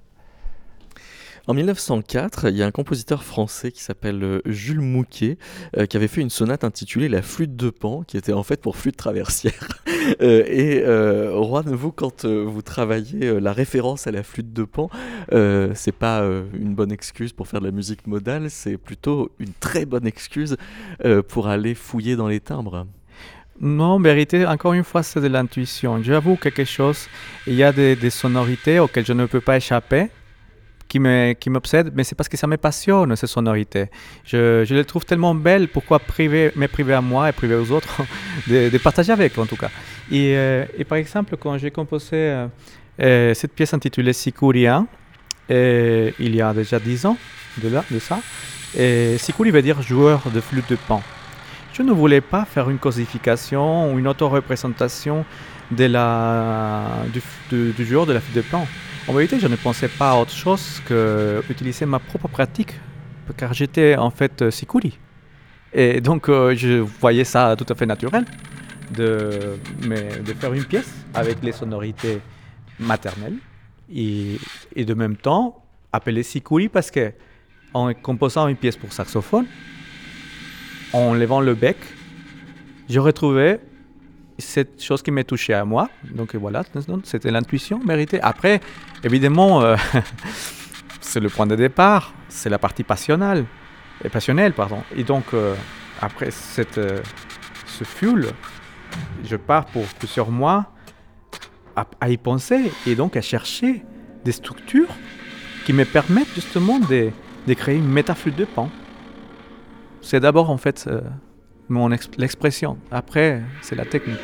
En 1.49 1.55
1904, 1.55 2.51
il 2.51 2.57
y 2.57 2.63
a 2.63 2.67
un 2.67 2.71
compositeur 2.71 3.25
français 3.25 3.73
qui 3.73 3.83
s'appelle 3.83 4.23
euh, 4.23 4.41
Jules 4.47 4.81
Mouquet 4.81 5.39
euh, 5.77 5.87
qui 5.87 5.97
avait 5.97 6.07
fait 6.07 6.21
une 6.21 6.31
sonate 6.31 6.63
intitulée 6.63 7.09
La 7.09 7.21
flûte 7.21 7.57
de 7.57 7.71
Pan, 7.71 8.05
qui 8.05 8.17
était 8.17 8.33
en 8.33 8.45
fait 8.45 8.61
pour 8.61 8.77
flûte 8.77 8.97
traversière. 8.97 9.69
Euh, 10.21 10.43
et 10.49 10.83
Juan, 10.83 11.65
vous, 11.77 11.93
quand 11.93 12.25
vous 12.25 12.61
travaillez 12.61 13.41
la 13.41 13.53
référence 13.53 14.09
à 14.09 14.11
la 14.11 14.25
flûte 14.25 14.53
de 14.53 14.65
Pan, 14.65 14.91
c'est 15.31 15.95
pas 15.95 16.25
une 16.55 16.75
bonne 16.75 16.91
excuse 16.91 17.33
pour 17.33 17.47
faire 17.47 17.61
de 17.61 17.67
la 17.67 17.71
musique 17.71 18.09
modale, 18.09 18.51
c'est 18.51 18.79
plutôt 18.79 19.31
une 19.39 19.53
très 19.61 19.85
bonne 19.85 20.05
excuse 20.05 20.57
pour 21.29 21.47
aller 21.47 21.77
fouiller 21.77 22.17
dans 22.17 22.27
les 22.27 22.41
timbres. 22.41 22.85
Non, 23.61 23.85
en 23.85 24.01
vérité, 24.01 24.45
encore 24.45 24.73
une 24.73 24.83
fois, 24.83 25.05
c'est 25.05 25.21
de 25.21 25.29
l'intuition. 25.29 26.03
J'avoue 26.03 26.35
quelque 26.35 26.65
chose, 26.65 27.07
il 27.47 27.55
y 27.55 27.63
a 27.63 27.73
des, 27.73 28.11
sonorités 28.11 28.81
auxquelles 28.81 29.07
je 29.07 29.13
ne 29.13 29.27
peux 29.27 29.41
pas 29.41 29.57
échapper, 29.57 30.09
qui 30.93 31.51
m'obsèdent, 31.51 31.91
qui 31.91 31.97
mais 31.97 32.05
c'est 32.05 32.15
parce 32.15 32.29
que 32.29 32.37
ça 32.37 32.47
me 32.47 32.57
passionne, 32.57 33.15
ces 33.17 33.27
sonorités. 33.27 33.87
Je, 34.25 34.65
je 34.65 34.75
les 34.75 34.85
trouve 34.85 35.05
tellement 35.05 35.35
belles, 35.35 35.69
pourquoi 35.69 35.99
priver, 35.99 36.53
me 36.57 36.67
priver 36.67 36.95
à 36.95 37.01
moi 37.01 37.29
et 37.29 37.33
priver 37.33 37.55
aux 37.55 37.71
autres 37.71 38.03
de, 38.49 38.69
de 38.69 38.79
partager 38.79 39.13
avec, 39.13 39.37
en 39.39 39.47
tout 39.47 39.57
cas. 39.57 39.71
Et, 40.11 40.37
euh, 40.37 40.65
et 40.77 40.85
par 40.85 40.99
exemple, 40.99 41.37
quand 41.37 41.57
j'ai 41.59 41.71
composé 41.71 42.17
euh, 42.17 42.47
euh, 43.01 43.35
cette 43.35 43.53
pièce 43.53 43.75
intitulée 43.75 44.13
Sikuria, 44.13 44.85
il 45.51 46.35
y 46.35 46.41
a 46.41 46.55
déjà 46.55 46.79
dix 46.79 47.05
ans 47.05 47.19
de, 47.59 47.69
là, 47.69 47.85
de 47.91 47.99
ça, 47.99 48.21
et 48.77 49.19
Sikuri 49.19 49.51
veut 49.51 49.63
dire 49.63 49.83
joueur 49.83 50.23
de 50.33 50.41
flûte 50.41 50.69
de 50.71 50.77
pan. 50.77 51.03
Je 51.73 51.83
ne 51.83 51.93
voulais 51.93 52.21
pas 52.21 52.45
faire 52.45 52.71
une 52.71 52.79
cosification 52.79 53.93
ou 53.93 53.99
une 53.99 54.09
auto-représentation 54.09 55.25
de 55.71 55.85
la, 55.85 56.85
du, 57.13 57.73
du, 57.73 57.85
joueur 57.85 58.07
de 58.07 58.13
la 58.13 58.21
flûte 58.21 58.37
de 58.37 58.43
pan. 58.43 58.67
En 59.09 59.13
vérité, 59.13 59.41
je 59.41 59.49
ne 59.49 59.57
pensais 59.57 59.89
pas 59.89 60.13
à 60.13 60.17
autre 60.17 60.31
chose 60.31 60.81
que 60.87 61.43
utiliser 61.51 61.87
ma 61.87 61.99
propre 61.99 62.29
pratique, 62.29 62.75
car 63.37 63.53
j'étais 63.53 63.97
en 63.97 64.11
fait 64.11 64.49
Sikuri. 64.51 64.97
Et 65.73 66.01
donc, 66.01 66.29
je 66.29 66.79
voyais 66.79 67.25
ça 67.25 67.57
tout 67.57 67.67
à 67.69 67.75
fait 67.75 67.87
naturel 67.87 68.25
de, 68.97 69.59
faire 70.39 70.53
une 70.55 70.65
pièce 70.65 70.93
avec 71.15 71.43
les 71.43 71.53
sonorités 71.53 72.21
maternelles 72.79 73.39
et, 73.93 74.39
et 74.77 74.85
de 74.85 74.95
même 74.95 75.17
temps 75.17 75.65
appeler 75.93 76.23
Sikuri 76.23 76.69
parce 76.69 76.91
que 76.91 77.13
en 77.75 77.93
composant 77.95 78.47
une 78.49 78.57
pièce 78.57 78.77
pour 78.77 78.93
saxophone, 78.93 79.47
en 80.93 81.15
levant 81.15 81.41
le 81.41 81.55
bec, 81.55 81.77
je 82.89 83.01
retrouvais 83.01 83.61
cette 84.39 84.83
chose 84.83 85.03
qui 85.03 85.11
m'est 85.11 85.25
touchée 85.25 85.55
à 85.55 85.65
moi. 85.65 85.89
Donc 86.11 86.35
voilà, 86.35 86.63
c'était 87.05 87.31
l'intuition 87.31 87.79
méritée. 87.85 88.21
Après, 88.21 88.61
évidemment, 89.05 89.63
euh, 89.63 89.77
c'est 91.01 91.21
le 91.21 91.29
point 91.29 91.47
de 91.47 91.57
départ, 91.57 92.15
c'est 92.29 92.51
la 92.51 92.59
partie 92.59 92.85
passionnelle, 92.85 93.45
et 94.05 94.09
passionnelle, 94.09 94.53
pardon. 94.53 94.83
Et 94.97 95.05
donc, 95.05 95.25
euh, 95.35 95.55
après 96.01 96.31
cette, 96.31 96.79
euh, 96.79 97.01
ce 97.67 97.85
fuel, 97.85 98.27
je 99.25 99.37
pars 99.37 99.67
pour 99.67 99.85
plusieurs 99.85 100.31
mois 100.31 100.73
à, 101.77 102.11
y 102.11 102.17
penser 102.19 102.71
et 102.87 102.95
donc 102.95 103.17
à 103.17 103.23
chercher 103.23 103.83
des 104.25 104.33
structures 104.33 104.95
qui 105.65 105.73
me 105.73 105.85
permettent 105.85 106.35
justement 106.35 106.79
de, 106.79 107.11
de 107.47 107.55
créer 107.55 107.77
une 107.77 107.89
métaflûte 107.89 108.37
de 108.37 108.45
pan. 108.45 108.69
C'est 110.03 110.21
d'abord 110.21 110.51
en 110.51 110.59
fait 110.59 110.85
euh, 110.87 111.01
mon 111.69 111.89
l'expression, 112.19 112.77
après 112.91 113.41
c'est 113.61 113.77
la 113.77 113.85
technique. 113.85 114.19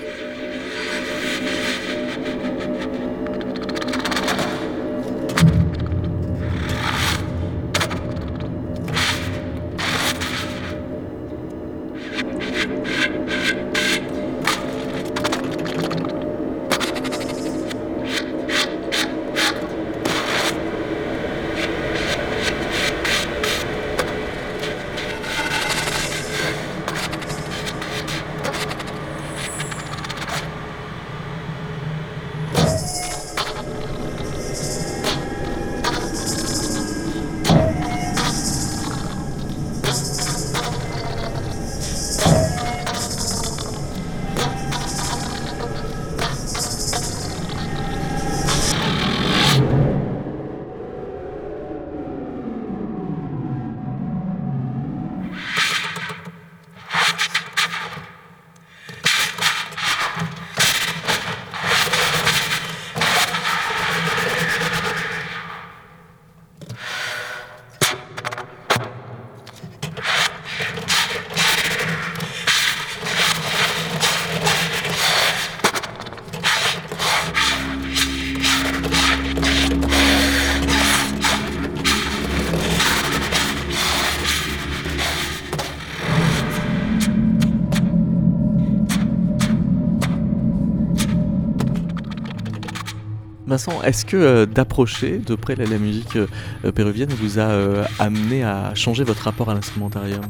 Est-ce 93.84 94.04
que 94.04 94.16
euh, 94.16 94.46
d'approcher 94.46 95.18
de 95.18 95.34
près 95.34 95.56
la, 95.56 95.66
musique 95.78 96.16
euh, 96.16 96.26
euh, 96.64 96.72
péruvienne 96.72 97.10
vous 97.10 97.38
a 97.38 97.84
amené 97.98 98.44
à 98.44 98.74
changer 98.74 99.04
votre 99.04 99.22
rapport 99.22 99.50
à 99.50 99.54
l'instrumentarium? 99.54 100.24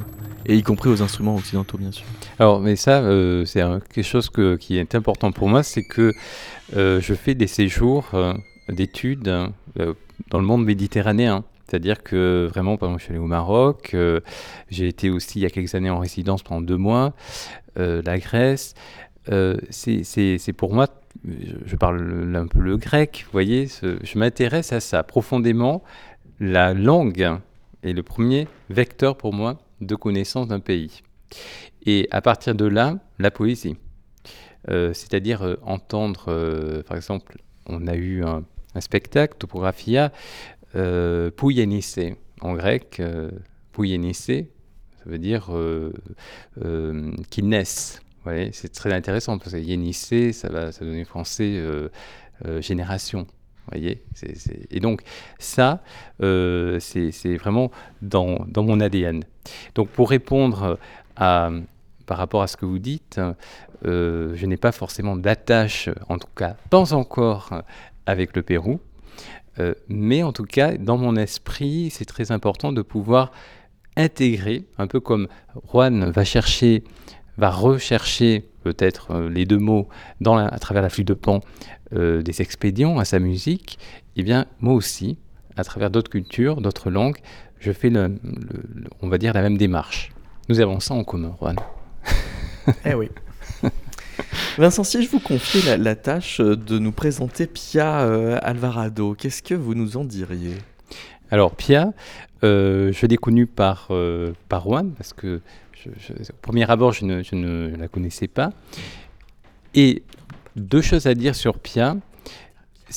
Et 0.47 0.57
y 0.57 0.62
compris 0.62 0.89
aux 0.89 1.03
instruments 1.03 1.37
occidentaux, 1.37 1.76
bien 1.76 1.93
sûr. 1.93 2.07
Alors, 2.39 2.61
mais 2.61 2.74
ça, 2.74 3.03
c'est 3.45 3.61
quelque 3.93 4.03
chose 4.03 4.31
qui 4.59 4.79
est 4.79 4.95
important 4.95 5.31
pour 5.31 5.49
moi, 5.49 5.62
c'est 5.62 5.83
que 5.83 6.14
je 6.74 7.14
fais 7.14 7.35
des 7.35 7.49
séjours 7.49 8.07
d'études 8.70 9.24
dans 9.24 10.39
le 10.39 10.45
monde 10.45 10.64
méditerranéen. 10.64 11.45
C'est-à-dire 11.66 12.03
que 12.03 12.49
vraiment, 12.51 12.79
par 12.79 12.89
exemple, 12.89 13.01
je 13.01 13.05
suis 13.05 13.12
allé 13.12 13.22
au 13.22 13.26
Maroc, 13.26 13.95
j'ai 14.70 14.89
été 14.89 15.11
aussi 15.11 15.41
il 15.41 15.43
y 15.43 15.47
a 15.47 15.51
quelques 15.51 15.74
années 15.74 15.91
en 15.91 15.99
résidence 15.99 16.43
pendant 16.43 16.62
deux 16.62 16.79
mois, 16.79 17.12
la 17.76 18.18
Grèce. 18.18 18.74
c'est 19.70 20.55
pour 20.57 20.72
moi 20.72 20.87
je 21.25 21.77
parle 21.77 22.35
un 22.37 22.47
peu 22.47 22.61
le 22.61 22.77
grec, 22.77 23.23
vous 23.27 23.33
voyez, 23.33 23.67
je 23.67 24.19
m'intéresse 24.19 24.73
à 24.73 24.81
ça 24.81 25.03
profondément. 25.03 25.83
La 26.41 26.75
langue 26.75 27.39
est 27.83 27.93
le 27.93 28.03
premier 28.03 28.49
vecteur 28.71 29.17
pour 29.17 29.33
moi 29.33 29.59
de 29.81 29.95
connaissance 29.95 30.49
d'un 30.49 30.61
pays. 30.61 31.03
Et 31.87 32.09
à 32.11 32.21
partir 32.21 32.55
de 32.55 32.65
là, 32.65 32.99
la 33.19 33.31
poésie. 33.31 33.77
Euh, 34.71 34.93
c'est-à-dire 34.93 35.43
euh, 35.43 35.57
entendre, 35.63 36.27
euh, 36.29 36.83
par 36.83 36.97
exemple, 36.97 37.39
on 37.67 37.87
a 37.87 37.95
eu 37.95 38.25
un, 38.25 38.45
spectacle, 38.81 39.35
Topographia, 39.39 40.13
euh, 40.77 41.31
en 42.41 42.55
grec, 42.55 43.01
euh, 43.01 43.31
ça 43.75 45.05
veut 45.07 45.19
dire 45.19 45.51
qui 47.31 47.43
naissent 47.43 48.01
c'est 48.53 48.73
très 48.73 48.93
intéressant 48.93 49.39
parce 49.39 49.53
que 49.53 49.59
Yénissé, 49.59 50.33
ça 50.33 50.49
va 50.49 50.73
ça 50.73 50.85
donner 50.85 51.05
français 51.05 51.55
euh, 51.57 51.89
euh, 52.47 52.61
génération. 52.61 53.27
Voyez 53.71 54.03
Et 54.71 54.81
donc, 54.81 55.03
ça, 55.39 55.83
euh, 56.23 56.81
c'est 56.81 57.37
vraiment 57.37 57.71
dans, 58.01 58.47
dans, 58.49 58.62
mon 58.62 58.81
ADN. 58.81 59.25
Donc, 59.75 59.89
pour 59.91 60.09
répondre 60.09 60.79
à, 61.16 61.51
par 62.07 62.16
rapport 62.16 62.41
à 62.41 62.47
ce 62.47 62.57
que 62.57 62.64
vous 62.64 62.79
dites, 62.79 63.21
je 63.85 64.47
n'ai 64.47 64.57
pas 64.57 64.73
forcément 64.73 65.16
d'attache, 65.16 65.91
en 66.09 66.19
tout 66.19 66.31
cas, 66.35 66.57
pas 66.71 66.95
encore, 66.95 67.62
avec 68.07 68.35
le 68.35 68.43
Pérou. 68.43 68.81
mais 69.89 70.23
en 70.23 70.33
tout 70.33 70.45
cas, 70.45 70.79
dans 70.79 70.97
mon 70.97 71.16
esprit, 71.16 71.91
c'est 71.91 72.07
très 72.07 72.33
important 72.33 72.73
de 72.73 72.81
pouvoir 72.81 73.33
intégrer, 73.99 74.64
un 74.79 74.87
peu 74.87 75.01
comme 75.01 75.29
Juan 75.71 76.11
va 76.11 76.25
chercher 76.25 76.85
va 77.39 77.51
rechercher 77.51 78.45
peut-être 78.64 79.12
euh, 79.12 79.30
les 79.30 79.47
deux 79.47 79.59
mots 79.59 79.89
dans 80.20 80.36
à 80.36 80.59
travers 80.59 80.82
la 80.82 80.91
flûte 80.91 81.09
de 81.09 81.14
pan 81.14 81.41
euh, 81.95 82.20
des 82.20 82.43
expédients 82.43 82.99
à 82.99 83.05
sa 83.05 83.18
musique, 83.18 83.78
eh 84.16 84.22
bien 84.22 84.47
moi 84.61 84.74
aussi, 84.74 85.16
à 85.57 85.64
travers 85.64 85.91
d'autres 85.91 86.11
cultures, 86.11 86.61
d'autres 86.61 86.91
langues, 86.91 87.18
je 87.61 87.72
fais, 87.72 87.91
le, 87.91 88.18
on 89.01 89.09
va 89.09 89.18
dire, 89.18 89.32
la 89.32 89.43
même 89.43 89.57
démarche. 89.57 90.12
Nous 90.49 90.61
avons 90.61 90.80
ça 90.80 90.95
en 90.95 91.05
commun, 91.05 91.34
Juan. 91.41 91.57
eh 92.84 92.95
oui. 92.95 93.09
Vincent, 94.59 94.84
si 94.84 95.03
je 95.03 95.09
vous 95.09 95.20
confiais 95.20 95.76
la, 95.76 95.97
tâche 95.97 96.41
de 96.41 96.78
nous 96.78 96.93
présenter 96.93 97.47
Pia 97.47 98.01
euh, 98.01 98.39
Alvarado, 98.43 99.14
qu'est-ce 99.14 99.43
que 99.43 99.55
vous 99.55 99.74
nous 99.74 99.97
en 99.97 100.05
diriez? 100.05 100.55
Alors, 101.30 101.55
Pia, 101.55 101.93
je 102.43 103.07
l'ai 103.07 103.16
connue 103.16 103.47
par, 103.47 103.91
par 104.49 104.64
Juan, 104.64 104.93
parce 104.97 105.12
que 105.12 105.41
au 105.87 106.37
premier 106.43 106.70
abord, 106.70 106.93
je 106.93 107.05
ne, 107.05 107.76
la 107.76 107.89
connaissais 107.89 108.29
pas. 108.29 108.53
Et 109.74 110.03
deux 110.57 110.83
choses 110.83 111.07
à 111.07 111.14
dire 111.14 111.35
sur 111.35 111.59
Pia. 111.59 111.97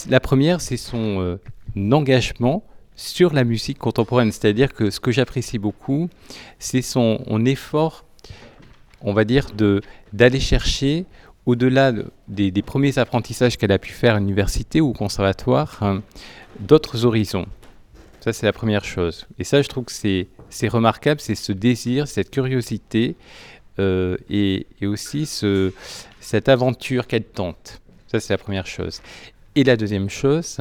La 0.10 0.20
première, 0.20 0.62
c'est 0.62 0.78
son 0.78 1.38
engagement 1.76 2.64
sur 2.96 3.34
la 3.34 3.44
musique 3.44 3.78
contemporaine. 3.78 4.32
C'est-à-dire 4.32 4.74
que 4.74 4.90
ce 4.90 5.00
que 5.00 5.12
j'apprécie 5.12 5.58
beaucoup, 5.58 6.10
c'est 6.60 6.82
son 6.82 7.20
effort, 7.46 8.06
on 9.02 9.14
va 9.14 9.24
dire, 9.24 9.48
d'aller 10.14 10.40
chercher, 10.40 11.06
au-delà 11.46 11.92
des, 12.28 12.62
premiers 12.62 12.98
apprentissages 13.00 13.58
qu'elle 13.58 13.72
a 13.72 13.80
pu 13.80 13.92
faire 13.92 14.16
à 14.16 14.20
l'université 14.20 14.82
ou 14.82 14.90
au 14.90 14.94
conservatoire, 14.94 15.78
hein, 15.82 16.04
d'autres 16.60 17.06
horizons. 17.06 17.48
Ça, 18.20 18.34
c'est 18.34 18.46
la 18.46 18.54
première 18.54 18.86
chose. 18.86 19.28
Et 19.40 19.44
ça, 19.44 19.62
je 19.62 19.68
trouve 19.68 19.86
que 19.86 19.92
c'est 19.92 20.28
remarquable, 20.68 21.20
c'est 21.20 21.36
ce 21.36 21.52
désir, 21.52 22.08
cette 22.08 22.30
curiosité 22.30 23.16
euh, 23.80 24.18
et, 24.30 24.68
aussi 24.84 25.26
ce, 25.26 25.72
cette 26.20 26.50
aventure 26.50 27.08
qu'elle 27.08 27.24
tente. 27.24 27.82
Ça, 28.08 28.20
c'est 28.20 28.34
la 28.34 28.38
première 28.38 28.68
chose. 28.68 29.02
Et 29.56 29.64
la 29.64 29.78
deuxième 29.78 30.10
chose, 30.10 30.58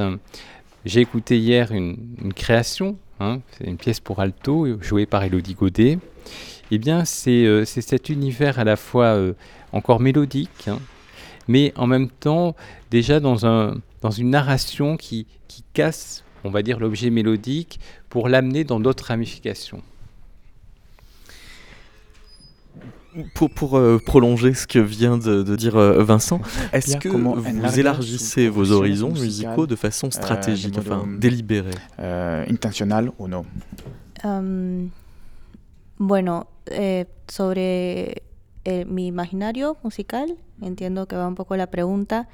j'ai 0.85 1.01
écouté 1.01 1.39
hier 1.39 1.73
une, 1.73 2.33
création, 2.35 2.97
hein, 3.19 3.41
c'est 3.53 3.65
une 3.65 3.77
pièce 3.77 4.01
pour 4.01 4.21
alto 4.21 4.81
jouée 4.81 5.07
par 5.07 5.23
Elodie 5.25 5.55
Godet. 5.55 5.99
Eh 6.71 6.79
bien, 6.79 7.05
c'est 7.05 7.45
euh, 7.45 7.65
cet 7.65 8.09
univers 8.09 8.59
à 8.59 8.65
la 8.65 8.77
fois 8.77 9.17
euh, 9.17 9.33
encore 9.73 10.01
mélodique, 10.01 10.69
hein, 10.69 10.79
mais 11.49 11.73
en 11.77 11.89
même 11.89 12.09
temps 12.09 12.55
déjà 12.93 13.19
dans, 13.19 13.45
un, 13.45 13.79
dans 14.03 14.11
une 14.11 14.31
narration 14.31 14.97
qui 14.97 15.27
casse, 15.73 16.25
on 16.45 16.51
va 16.51 16.63
dire, 16.63 16.79
l'objet 16.79 17.11
mélodique 17.11 17.81
pour 18.11 18.29
l'amener 18.29 18.65
dans 18.65 18.81
d'autres 18.81 19.05
ramifications. 19.07 19.83
Pour, 23.35 23.51
pour 23.51 23.77
euh, 23.77 23.99
prolonger 23.99 24.55
ce 24.55 24.69
que 24.69 24.79
vient 24.79 25.19
de, 25.19 25.43
de 25.43 25.57
dire 25.57 25.77
euh, 25.77 26.05
Vincent, 26.05 26.41
est-ce 26.73 26.97
que 26.97 27.09
vous 27.09 27.81
élargissez 27.81 28.49
vos 28.49 28.71
horizons 28.71 29.11
musicaux 29.11 29.67
de 29.67 29.75
façon 29.75 30.09
euh, 30.09 30.11
stratégique, 30.11 30.77
enfin 30.79 31.05
délibérée 31.19 31.71
Intentionnelle 31.99 33.11
ou 33.19 33.27
non? 33.27 33.45
Um, 34.23 34.91
Bueno, 36.03 36.47
eh, 36.65 37.05
sobre 37.29 38.23
eh, 38.65 38.85
mi 38.87 39.07
imaginario 39.07 39.77
musical, 39.83 40.35
entiendo 40.63 41.07
que 41.07 41.15
va 41.15 41.27
un 41.27 41.35
poco 41.35 41.57
la 41.57 41.67
pregunta. 41.67 42.27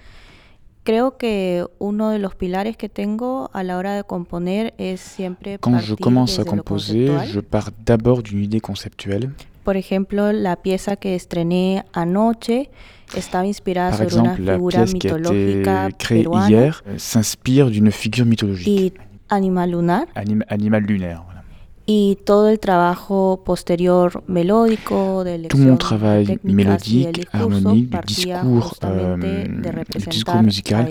Creo 0.86 1.18
que 1.18 1.66
uno 1.80 2.10
de 2.10 2.20
los 2.20 2.36
pilares 2.36 2.76
que 2.76 2.88
tengo 2.88 3.50
a 3.52 3.64
la 3.64 3.76
hora 3.76 3.96
de 3.96 4.04
componer 4.04 4.72
es 4.78 5.00
siempre 5.00 5.58
Quand 5.58 5.80
je 5.80 5.96
commence 5.96 6.38
à 6.38 6.44
composer, 6.44 7.10
je 7.26 7.40
pars 7.40 7.70
d'abord 7.84 8.22
d'une 8.22 8.44
idée 8.44 8.60
conceptuelle 8.60 9.32
por 9.66 9.76
ejemplo, 9.76 10.30
la 10.30 10.54
pieza 10.54 10.94
que 10.94 11.16
estrené 11.16 11.84
anoche 11.92 12.70
estaba 13.16 13.46
inspirada 13.46 13.90
Par 13.90 13.98
sobre 13.98 14.14
exemple, 14.14 14.42
una 14.42 14.52
figura 14.52 14.78
la 14.78 14.86
mitológica 14.86 15.88
que 15.88 15.96
créée 15.96 16.22
peruana 16.22 16.48
hier 16.48 16.84
s'inspire 16.98 17.68
d'une 17.68 17.90
figure 17.90 18.24
mythologique. 18.24 18.68
Y 18.68 18.92
animal 19.28 19.72
lunar. 19.72 20.06
Anim, 20.14 20.44
animal 20.48 20.84
lunaire. 20.84 21.35
Y 21.88 22.18
todo 22.24 22.48
el 22.48 22.58
trabajo 22.58 23.40
posterior 23.44 24.24
melódico, 24.26 25.22
de 25.22 25.46
Tout 25.46 25.58
mon 25.58 25.76
travail 25.76 26.38
mélodique, 26.42 27.28
harmonique, 27.32 27.90
du 27.90 27.98
discours, 28.06 28.74
euh, 28.82 29.16
du 29.16 30.06
discours 30.08 30.42
musical 30.42 30.90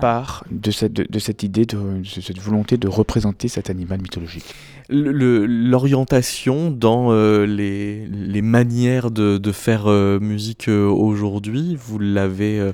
part 0.00 0.44
de 0.48 0.70
cette, 0.70 0.92
de, 0.92 1.04
de 1.10 1.18
cette 1.18 1.42
idée, 1.42 1.66
de, 1.66 1.76
de, 1.76 2.20
cette 2.20 2.38
volonté 2.38 2.76
de 2.76 2.86
représenter 2.86 3.48
cet 3.48 3.68
animal 3.68 4.00
mythologique. 4.00 4.54
L'orientation 4.90 6.70
dans 6.70 7.12
euh, 7.12 7.44
les, 7.44 8.06
les, 8.06 8.40
manières 8.40 9.10
de, 9.10 9.36
de 9.36 9.52
faire 9.52 9.86
euh, 9.86 10.18
musique 10.18 10.68
euh, 10.68 10.86
aujourd'hui, 10.86 11.76
vous 11.78 11.98
l'avez, 11.98 12.58
euh, 12.58 12.72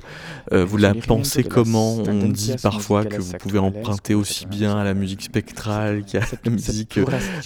euh, 0.53 0.63
vous 0.63 0.77
la 0.77 0.93
pensez 0.93 1.43
comment? 1.43 1.97
On 2.07 2.29
dit 2.29 2.55
parfois 2.63 3.03
que 3.03 3.17
vous 3.21 3.33
pouvez 3.33 3.59
emprunter 3.59 4.15
aussi 4.15 4.45
bien 4.45 4.77
à 4.77 4.85
la 4.85 4.93
musique 4.93 5.23
spectrale 5.23 6.05
qu'à 6.05 6.21
la 6.45 6.51
musique 6.51 6.99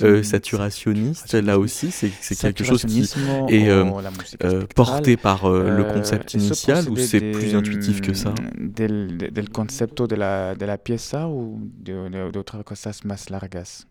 euh, 0.03 0.21
saturationniste, 0.21 1.33
là 1.33 1.57
aussi, 1.57 1.89
c'est 1.89 2.35
quelque 2.37 2.63
chose 2.63 2.85
qui 2.85 3.09
est 3.49 3.71
porté 4.75 5.17
par 5.17 5.49
le 5.49 5.83
concept 5.83 6.35
initial 6.35 6.87
ou 6.89 6.95
c'est 6.95 7.31
plus 7.31 7.55
intuitif 7.55 8.01
que 8.01 8.13
ça? 8.13 8.35
del, 8.59 9.17
del 9.17 9.49
concepto 9.49 10.05
de 10.05 10.15
la, 10.15 10.53
de 10.53 10.65
la 10.65 10.77
pieza 10.77 11.27
ou 11.27 11.59
de, 11.79 12.07
de, 12.09 12.31
de 12.31 12.39
otras 12.39 12.63
cosas 12.63 13.03
más 13.03 13.29
largas? 13.31 13.88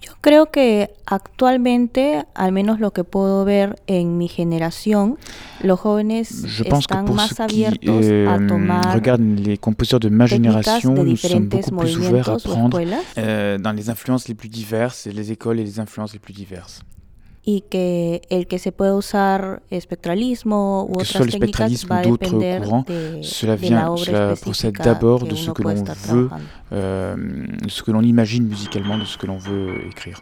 Yo 0.00 0.12
creo 0.20 0.50
que 0.50 0.90
actualmente, 1.06 2.24
al 2.34 2.52
menos 2.52 2.78
lo 2.78 2.92
que 2.92 3.04
puedo 3.04 3.44
ver 3.44 3.80
en 3.86 4.16
mi 4.16 4.28
generación, 4.28 5.18
los 5.62 5.80
jóvenes 5.80 6.44
Je 6.46 6.64
pense 6.64 6.80
están 6.80 7.04
que 7.04 7.06
pour 7.08 7.16
más 7.16 7.40
abiertos 7.40 7.80
qui, 7.80 8.12
euh, 8.12 8.28
a 8.28 8.46
tomar 8.46 8.94
regardent 8.94 9.38
les 9.38 9.58
compositeurs 9.58 10.00
de 10.00 10.08
ma 10.08 10.26
génération, 10.26 10.94
nous 10.94 11.16
sommes 11.16 11.48
beaucoup 11.48 11.76
plus 11.76 11.96
ouverts 11.96 12.28
à 12.28 12.36
prendre 12.36 12.80
euh, 13.16 13.58
dans 13.58 13.72
les 13.72 13.90
influences 13.90 14.28
les 14.28 14.34
plus 14.34 14.48
diverses 14.48 15.06
et 15.06 15.12
les 15.12 15.32
écoles 15.32 15.58
et 15.58 15.64
les 15.64 15.80
influences 15.80 16.12
les 16.12 16.20
plus 16.20 16.34
diverses. 16.34 16.80
Y 17.44 17.62
que 17.62 18.22
el 18.30 18.46
que 18.46 18.58
se 18.58 18.72
pueda 18.72 18.94
usar 18.94 19.62
espectralismo 19.70 20.84
u 20.84 21.00
otras 21.00 21.30
técnicas 21.30 21.86
va 21.90 21.98
a 21.98 22.02
depender 22.02 22.62
courants, 22.62 22.86
de, 22.86 23.22
cela 23.22 23.56
vient, 23.56 23.70
de 23.70 23.76
la 23.76 23.90
obra 23.90 24.04
cela 24.04 24.36
procède 24.36 24.74
d'abord 24.82 25.24
de 25.26 25.34
ce 25.34 25.50
que 25.52 25.62
l'on 25.62 25.84
veut, 25.84 26.28
euh, 26.72 27.16
de 27.62 27.70
ce 27.70 27.82
que 27.82 27.90
l'on 27.90 28.02
imagine 28.02 28.46
musicalement, 28.46 28.98
de 28.98 29.04
ce 29.04 29.16
que 29.16 29.26
l'on 29.26 29.38
veut 29.38 29.86
écrire. 29.88 30.20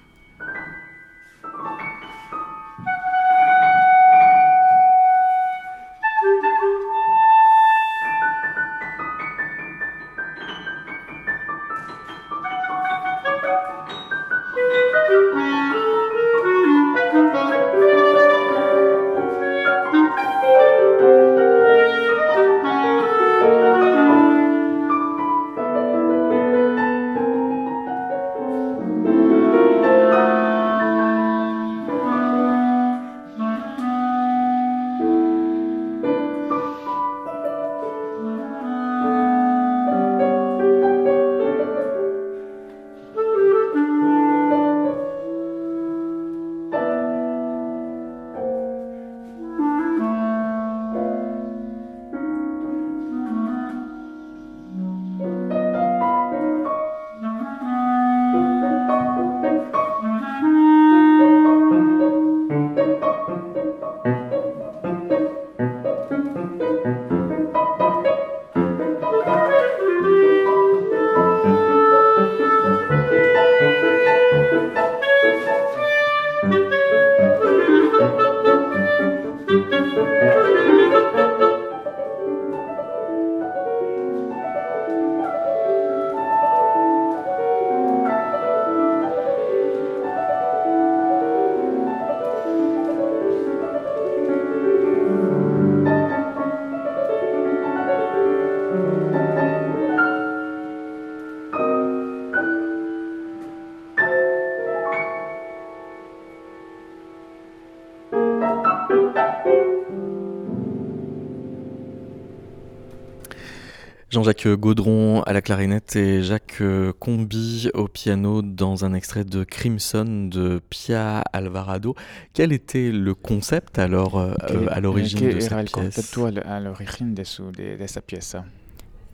Jean-Jacques 114.17 114.49
Gaudron 114.49 115.21
à 115.25 115.35
la 115.35 115.43
clarinette 115.43 115.95
et 115.95 116.23
Jacques 116.23 116.63
Combi 117.01 117.69
au 117.75 117.87
piano 117.87 118.41
dans 118.41 118.87
un 118.87 118.95
extrait 118.95 119.25
de 119.25 119.45
Crimson 119.45 120.31
de 120.33 120.59
Pia 120.71 121.19
Alvarado. 121.35 121.95
Quel 122.33 122.55
était 122.55 122.91
le 122.93 123.13
concept 123.13 123.79
alors 123.79 124.19
euh, 124.19 124.33
à 124.71 124.81
l'origine 124.81 125.35
de 125.35 125.39
cette 125.39 125.71
pièce 125.71 126.19
à 126.47 126.61
l'origine 126.61 127.13
de, 127.13 127.23
de, 127.23 127.77
de 127.77 128.01
pièce 128.01 128.37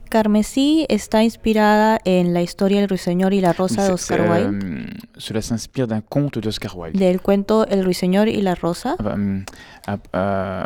Carmesí 0.08 0.84
está 0.90 1.20
inspirada 1.20 1.98
en 2.04 2.34
la 2.34 2.42
historia 2.42 2.80
El 2.80 2.86
ruiseñor 2.86 3.32
y 3.32 3.40
la 3.40 3.54
rosa 3.54 3.86
de 3.86 3.94
Oscar 3.94 4.20
Wilde. 4.30 4.62
Euh, 4.62 4.84
cela 5.16 5.40
s'inspire 5.40 5.88
d'un 5.88 6.02
conte 6.02 6.38
d'Oscar 6.38 6.76
Wilde. 6.76 6.98
Del 6.98 7.22
cuento 7.22 7.66
El 7.66 7.82
ruiseñor 7.82 8.28
y 8.28 8.42
la 8.42 8.54
rosa. 8.54 8.96
Ah 8.98 9.02
bah, 9.02 9.14
hum, 9.14 9.44
ah, 9.86 9.98
euh, 10.14 10.64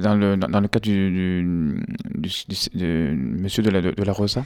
dans, 0.00 0.14
le, 0.14 0.36
dans, 0.36 0.60
le 0.60 0.68
cas 0.68 0.80
du, 0.80 1.10
du, 1.10 2.30
du, 2.74 3.18
Monsieur 3.40 3.62
de 3.62 3.70
la, 3.70 3.80
de, 3.80 4.02
la 4.02 4.12
Rosa? 4.12 4.44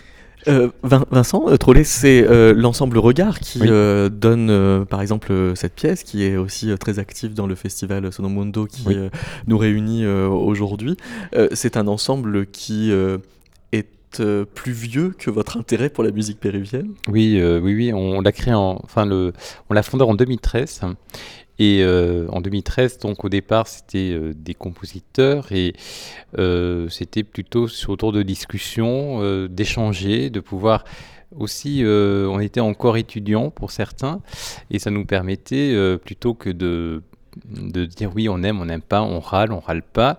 Euh, 0.49 0.71
Vincent 0.83 1.49
euh, 1.49 1.57
Trollet, 1.57 1.85
c'est 1.85 2.27
euh, 2.27 2.55
l'ensemble 2.55 2.99
Regard 2.99 3.41
qui 3.41 3.61
euh, 3.63 4.09
donne, 4.09 4.49
euh, 4.51 4.85
par 4.85 5.03
exemple, 5.03 5.53
cette 5.55 5.75
pièce 5.75 6.03
qui 6.03 6.25
est 6.25 6.37
aussi 6.37 6.73
très 6.79 6.99
active 6.99 7.35
dans 7.35 7.47
le 7.47 7.55
festival 7.55 8.11
Sonomundo 8.13 8.67
qui 8.67 8.85
oui. 8.87 8.97
nous 9.47 9.59
réunit 9.59 10.07
aujourd'hui. 10.07 10.97
c'est 11.53 11.77
un 11.77 11.87
ensemble 11.87 12.47
qui 12.47 12.93
euh, 14.19 14.45
plus 14.45 14.73
vieux 14.73 15.15
que 15.17 15.31
votre 15.31 15.57
intérêt 15.57 15.89
pour 15.89 16.03
la 16.03 16.11
musique 16.11 16.41
péruvienne? 16.41 16.95
Oui, 17.07 17.39
euh, 17.39 17.61
oui, 17.61 17.75
oui. 17.75 17.93
On, 17.93 18.21
l'a 18.21 18.33
créé 18.33 18.53
en, 18.53 18.81
enfin 18.83 19.07
le, 19.07 19.33
on 19.69 19.75
l'a 19.75 19.85
fondé 19.85 20.03
en 20.03 20.15
2013. 20.15 20.81
Et 21.63 21.83
euh, 21.83 22.27
en 22.31 22.41
2013, 22.41 22.99
donc 22.99 23.25
au 23.25 23.29
départ, 23.29 23.69
c'était 23.69 24.19
des 24.35 24.55
compositeurs 24.55 25.53
et 25.53 25.75
c'était 26.89 27.23
plutôt 27.23 27.69
autour 27.89 28.13
de 28.13 28.23
discussions, 28.23 29.47
d'échanger, 29.47 30.31
de 30.31 30.41
pouvoir 30.41 30.85
aussi, 31.37 31.85
on 31.85 32.41
était 32.41 32.61
encore 32.61 32.97
étudiants 32.97 33.51
pour 33.51 33.71
certains, 33.71 34.21
et 34.71 34.79
ça 34.79 34.91
nous 34.91 35.05
permettait 35.05 35.99
plutôt 36.03 36.35
que 36.35 36.51
de, 36.51 37.03
de 37.47 37.85
dire 37.85 38.11
oui, 38.15 38.29
on 38.29 38.43
aime, 38.43 38.61
on 38.61 38.65
n'aime 38.65 38.83
pas, 38.83 39.03
on 39.03 39.21
râle, 39.21 39.53
on 39.53 39.61
râle 39.61 39.83
pas, 39.83 40.19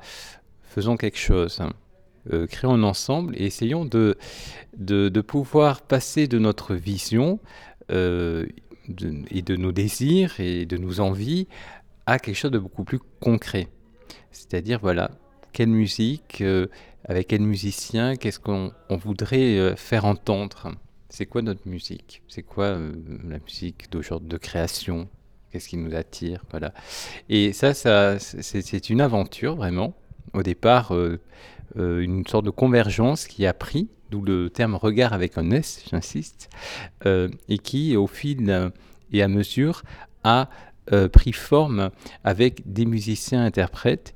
faisons 0.64 0.96
quelque 0.96 1.18
chose. 1.18 1.60
Euh, 2.32 2.46
créons 2.46 2.84
ensemble 2.84 3.36
et 3.36 3.46
essayons 3.46 3.84
de, 3.84 4.16
de, 4.78 5.22
pouvoir 5.22 5.82
passer 5.82 6.28
de 6.28 6.38
notre 6.38 6.76
vision 6.76 7.40
euh, 7.92 8.46
et 9.30 9.42
de 9.42 9.56
nos 9.56 9.72
désirs 9.72 10.40
et 10.40 10.66
de 10.66 10.78
nos 10.78 11.00
envies 11.00 11.48
à 12.06 12.20
quelque 12.20 12.36
chose 12.36 12.52
de 12.52 12.60
beaucoup 12.60 12.84
plus 12.84 13.00
concret. 13.20 13.68
C'est-à-dire, 14.32 14.80
voilà, 14.80 15.12
quelle 15.54 15.70
musique, 15.70 16.42
euh, 16.42 16.68
avec 17.06 17.28
quel 17.28 17.42
musicien, 17.42 18.16
qu'est-ce 18.16 18.40
qu'on 18.40 18.72
voudrait 18.90 19.76
faire 19.76 20.06
entendre? 20.06 20.72
C'est 21.10 21.26
quoi 21.26 21.42
notre 21.42 21.68
musique? 21.68 22.22
C'est 22.28 22.44
quoi 22.44 22.78
la 23.24 23.40
musique 23.40 23.92
d'aujourd'hui 23.92 24.30
de 24.30 24.38
création? 24.38 25.10
Qu'est-ce 25.52 25.68
qui 25.68 25.78
nous 25.78 25.94
attire? 25.94 26.46
Voilà. 26.52 26.74
Et 27.28 27.52
ça, 27.52 27.74
ça 27.74 28.18
c'est 28.20 28.90
une 28.90 29.02
aventure 29.02 29.56
vraiment. 29.56 29.94
Au 30.34 30.44
départ, 30.44 30.94
euh, 31.78 32.02
une 32.02 32.26
sorte 32.28 32.46
de 32.46 32.50
convergence 32.50 33.28
qui 33.28 33.46
a 33.46 33.54
pris, 33.54 33.90
d'où 34.10 34.22
le 34.22 34.50
terme 34.50 34.76
regard 34.76 35.14
avec 35.14 35.38
un 35.38 35.52
S, 35.52 35.84
j'insiste, 35.90 36.50
euh, 37.06 37.30
et 37.48 37.58
qui, 37.58 37.96
au 37.96 38.08
fil 38.08 38.72
et 39.12 39.22
à 39.22 39.28
mesure, 39.28 39.84
a 40.24 40.50
euh, 40.92 41.08
pris 41.08 41.34
forme 41.34 41.92
avec 42.24 42.72
des 42.72 42.86
musiciens-interprètes 42.86 44.14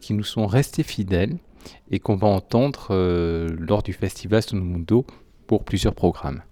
qui 0.00 0.14
nous 0.14 0.22
sont 0.22 0.46
restés 0.46 0.84
fidèles 0.84 1.38
et 1.90 1.98
qu'on 1.98 2.14
va 2.14 2.28
entendre 2.28 2.94
lors 3.58 3.82
du 3.82 3.92
festival 3.92 4.42
Sonomundo 4.42 5.04
pour 5.48 5.64
plusieurs 5.64 5.94
programmes. 5.94 6.42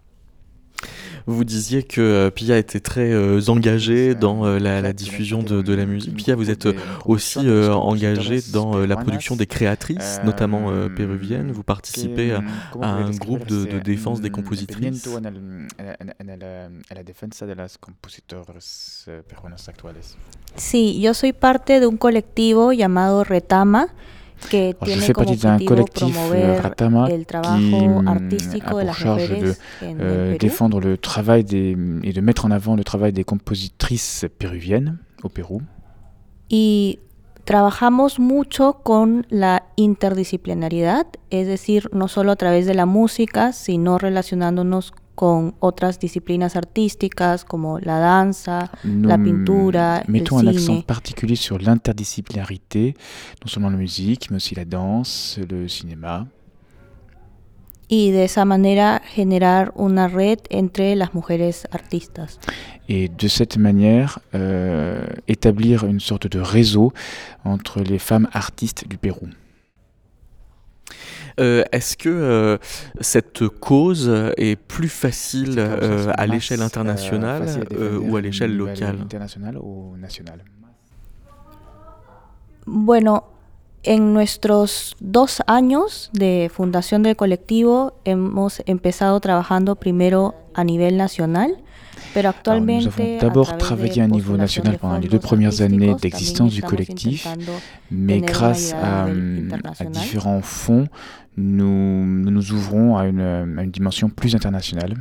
Vous 1.26 1.44
disiez 1.44 1.82
que 1.82 2.00
euh, 2.00 2.30
Pia 2.30 2.56
était 2.56 2.80
très 2.80 3.12
euh, 3.12 3.40
engagée 3.48 4.14
dans 4.14 4.46
euh, 4.46 4.58
la, 4.58 4.92
diffusion 4.92 5.42
de, 5.42 5.74
la 5.74 5.86
musique. 5.86 6.16
Pia, 6.16 6.34
vous 6.34 6.50
êtes 6.50 6.68
aussi 7.04 7.38
engagée 7.38 8.40
dans 8.52 8.78
la 8.78 8.96
production 8.96 9.36
des 9.36 9.46
créatrices, 9.46 10.20
notamment 10.24 10.70
péruviennes. 10.96 11.52
Vous 11.52 11.62
participez 11.62 12.32
à, 12.32 12.42
un 12.82 13.10
groupe 13.10 13.46
de, 13.46 13.78
défense 13.78 14.20
des 14.20 14.30
compositrices. 14.30 15.08
Sí, 20.56 21.00
yo 21.00 21.14
soy 21.14 21.32
parte 21.32 21.80
de 21.80 21.86
un 21.86 21.96
colectivo 21.96 22.72
llamado 22.72 23.22
Retama. 23.22 23.86
Que 24.49 24.74
Alors, 24.80 24.84
tiene 24.84 25.12
como 25.12 25.30
objetivo 25.30 25.86
promover 25.93 26.62
Ratama 26.62 27.09
el 27.11 27.26
trabajo 27.26 27.59
qui 27.59 28.09
artístico 28.09 28.78
a 28.78 28.84
pour 28.84 28.95
charge 28.95 29.28
de 29.28 29.55
euh, 29.82 30.38
défendre 30.38 30.80
le 30.80 30.97
travail 30.97 31.45
des, 31.45 31.76
et 32.03 32.12
de 32.12 32.20
mettre 32.20 32.45
en 32.47 32.51
avant 32.51 32.76
le 32.76 32.84
travail 32.84 33.12
des 33.12 33.24
compositrices 33.24 34.26
péruviennes 34.38 34.99
au 35.22 35.28
Pérou. 35.28 35.62
Y 36.49 36.99
trabajamos 37.45 38.18
mucho 38.18 38.80
con 38.82 39.26
la 39.28 39.64
interdisciplinaridad, 39.76 41.07
es 41.30 41.47
decir, 41.47 41.88
no 41.93 42.09
solo 42.09 42.32
a 42.32 42.36
través 42.36 42.66
de 42.66 42.74
la 42.74 42.86
música, 42.86 43.53
sino 43.53 43.99
relacionándonos 43.99 44.93
con 45.20 45.54
otras 45.60 45.98
disciplinas 45.98 46.56
artísticas 46.56 47.44
como 47.44 47.78
la 47.78 47.98
danza, 47.98 48.70
la 48.84 49.18
pintura, 49.18 50.02
mettons 50.08 50.40
un 50.40 50.48
accent 50.48 50.82
particulier 50.86 51.36
sur 51.36 51.58
l'interdisciplinarité, 51.58 52.94
non 53.42 53.48
seulement 53.48 53.68
la 53.68 53.76
musique, 53.76 54.30
mais 54.30 54.36
aussi 54.36 54.54
la 54.54 54.64
danse, 54.64 55.38
le 55.50 55.68
cinéma. 55.68 56.26
Y 57.88 58.12
de 58.12 58.24
esa 58.24 58.46
manera 58.46 59.02
generar 59.14 59.74
una 59.76 60.08
red 60.08 60.38
entre 60.50 60.94
las 60.96 61.12
mujeres 61.12 61.68
artistas. 61.70 62.38
Et 62.88 63.10
de 63.10 63.28
cette 63.28 63.58
manière, 63.58 64.20
euh, 64.34 65.04
établir 65.28 65.84
une 65.84 66.00
sorte 66.00 66.28
de 66.28 66.40
réseau 66.40 66.94
entre 67.44 67.82
les 67.82 67.98
femmes 67.98 68.28
artistes 68.32 68.88
du 68.88 68.96
Pérou. 68.96 69.28
Euh, 71.38 71.64
est-ce 71.72 71.96
que 71.96 72.08
euh, 72.08 72.58
cette 73.00 73.46
cause 73.48 74.10
est 74.36 74.56
plus 74.56 74.88
facile 74.88 75.56
euh, 75.58 76.12
à 76.16 76.26
l'échelle 76.26 76.62
internationale 76.62 77.46
ou 78.02 78.16
à 78.16 78.20
l'échelle 78.20 78.56
locale 78.56 78.98
Internationale 79.02 79.58
ou 79.58 79.96
nationale 79.96 80.44
Bueno, 82.66 83.24
en 83.86 84.12
nuestros 84.12 84.94
dos 85.00 85.40
años 85.46 86.10
de 86.12 86.50
fundación 86.52 87.02
del 87.02 87.16
colectivo 87.16 87.94
hemos 88.04 88.62
empezado 88.66 89.18
trabajando 89.20 89.76
primero 89.76 90.34
a 90.54 90.64
nivel 90.64 90.96
nacional 90.96 91.56
Alors, 92.16 92.34
nous 92.61 92.86
avons 92.86 93.18
d'abord 93.18 93.57
travaillé 93.59 94.03
à 94.03 94.05
un 94.05 94.09
niveau 94.09 94.36
national 94.36 94.78
pendant 94.78 94.98
les 94.98 95.09
deux 95.09 95.18
premières 95.18 95.61
années 95.62 95.94
d'existence 95.94 96.53
du 96.53 96.62
collectif, 96.62 97.28
mais 97.90 98.20
grâce 98.20 98.72
à, 98.74 99.05
à 99.05 99.84
différents 99.84 100.42
fonds, 100.42 100.86
nous, 101.36 102.05
nous 102.05 102.30
nous 102.30 102.53
ouvrons 102.53 102.96
à 102.96 103.07
une, 103.07 103.20
à 103.20 103.62
une 103.62 103.70
dimension 103.70 104.09
plus 104.09 104.34
internationale. 104.34 104.94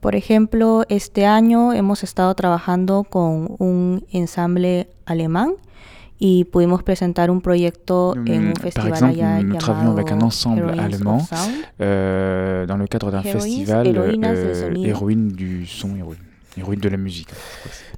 Por 0.00 0.14
ejemplo, 0.14 0.84
este 0.88 1.26
año 1.26 1.74
hemos 1.74 2.02
estado 2.02 2.34
trabajando 2.34 3.04
con 3.04 3.56
un 3.58 4.02
ensamble 4.14 4.88
alemán 5.04 5.50
y 6.20 6.44
pudimos 6.44 6.82
presentar 6.82 7.30
un 7.30 7.40
proyecto 7.40 8.12
en 8.12 8.28
un 8.28 8.54
festival 8.54 8.74
Par 8.74 8.86
exemple, 8.86 9.14
allá 9.14 9.42
nous 9.42 9.56
travaillons 9.56 9.92
avec 9.92 10.12
un 10.12 10.20
ensemble 10.20 10.78
allemand 10.78 11.26
euh, 11.80 12.66
dans 12.66 12.76
le 12.76 12.86
cadre 12.86 13.10
d'un 13.10 13.22
festival 13.22 13.96
euh, 13.96 14.74
héroïne 14.84 15.32
du 15.32 15.66
son, 15.66 15.96
héroïne, 15.96 16.18
héroïne 16.58 16.80
de 16.80 16.88
la 16.90 16.98
musique. 16.98 17.28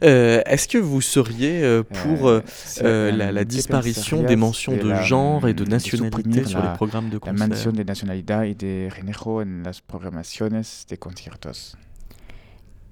Euh, 0.04 0.40
Est-ce 0.46 0.68
que 0.68 0.78
vous 0.78 1.00
seriez 1.00 1.82
pour 2.02 2.28
euh, 2.28 2.42
euh, 2.82 3.10
la, 3.10 3.32
la, 3.32 3.44
disparition 3.44 4.22
des 4.22 4.36
mentions 4.36 4.76
de 4.76 4.94
genre 4.94 5.48
et 5.48 5.54
de 5.54 5.64
nationalité 5.64 6.44
sur 6.44 6.62
les 6.62 6.72
programmes 6.74 7.08
de 7.08 7.18
concert 7.18 7.38
La 7.38 7.46
mention 7.48 7.72
de 7.72 7.82
nationalidad 7.82 8.44
y 8.44 8.54
de 8.54 8.88
género 8.88 9.42
en 9.42 9.62
las 9.64 9.80
programaciones 9.80 10.86
de 10.88 10.96
conciertos. 10.96 11.76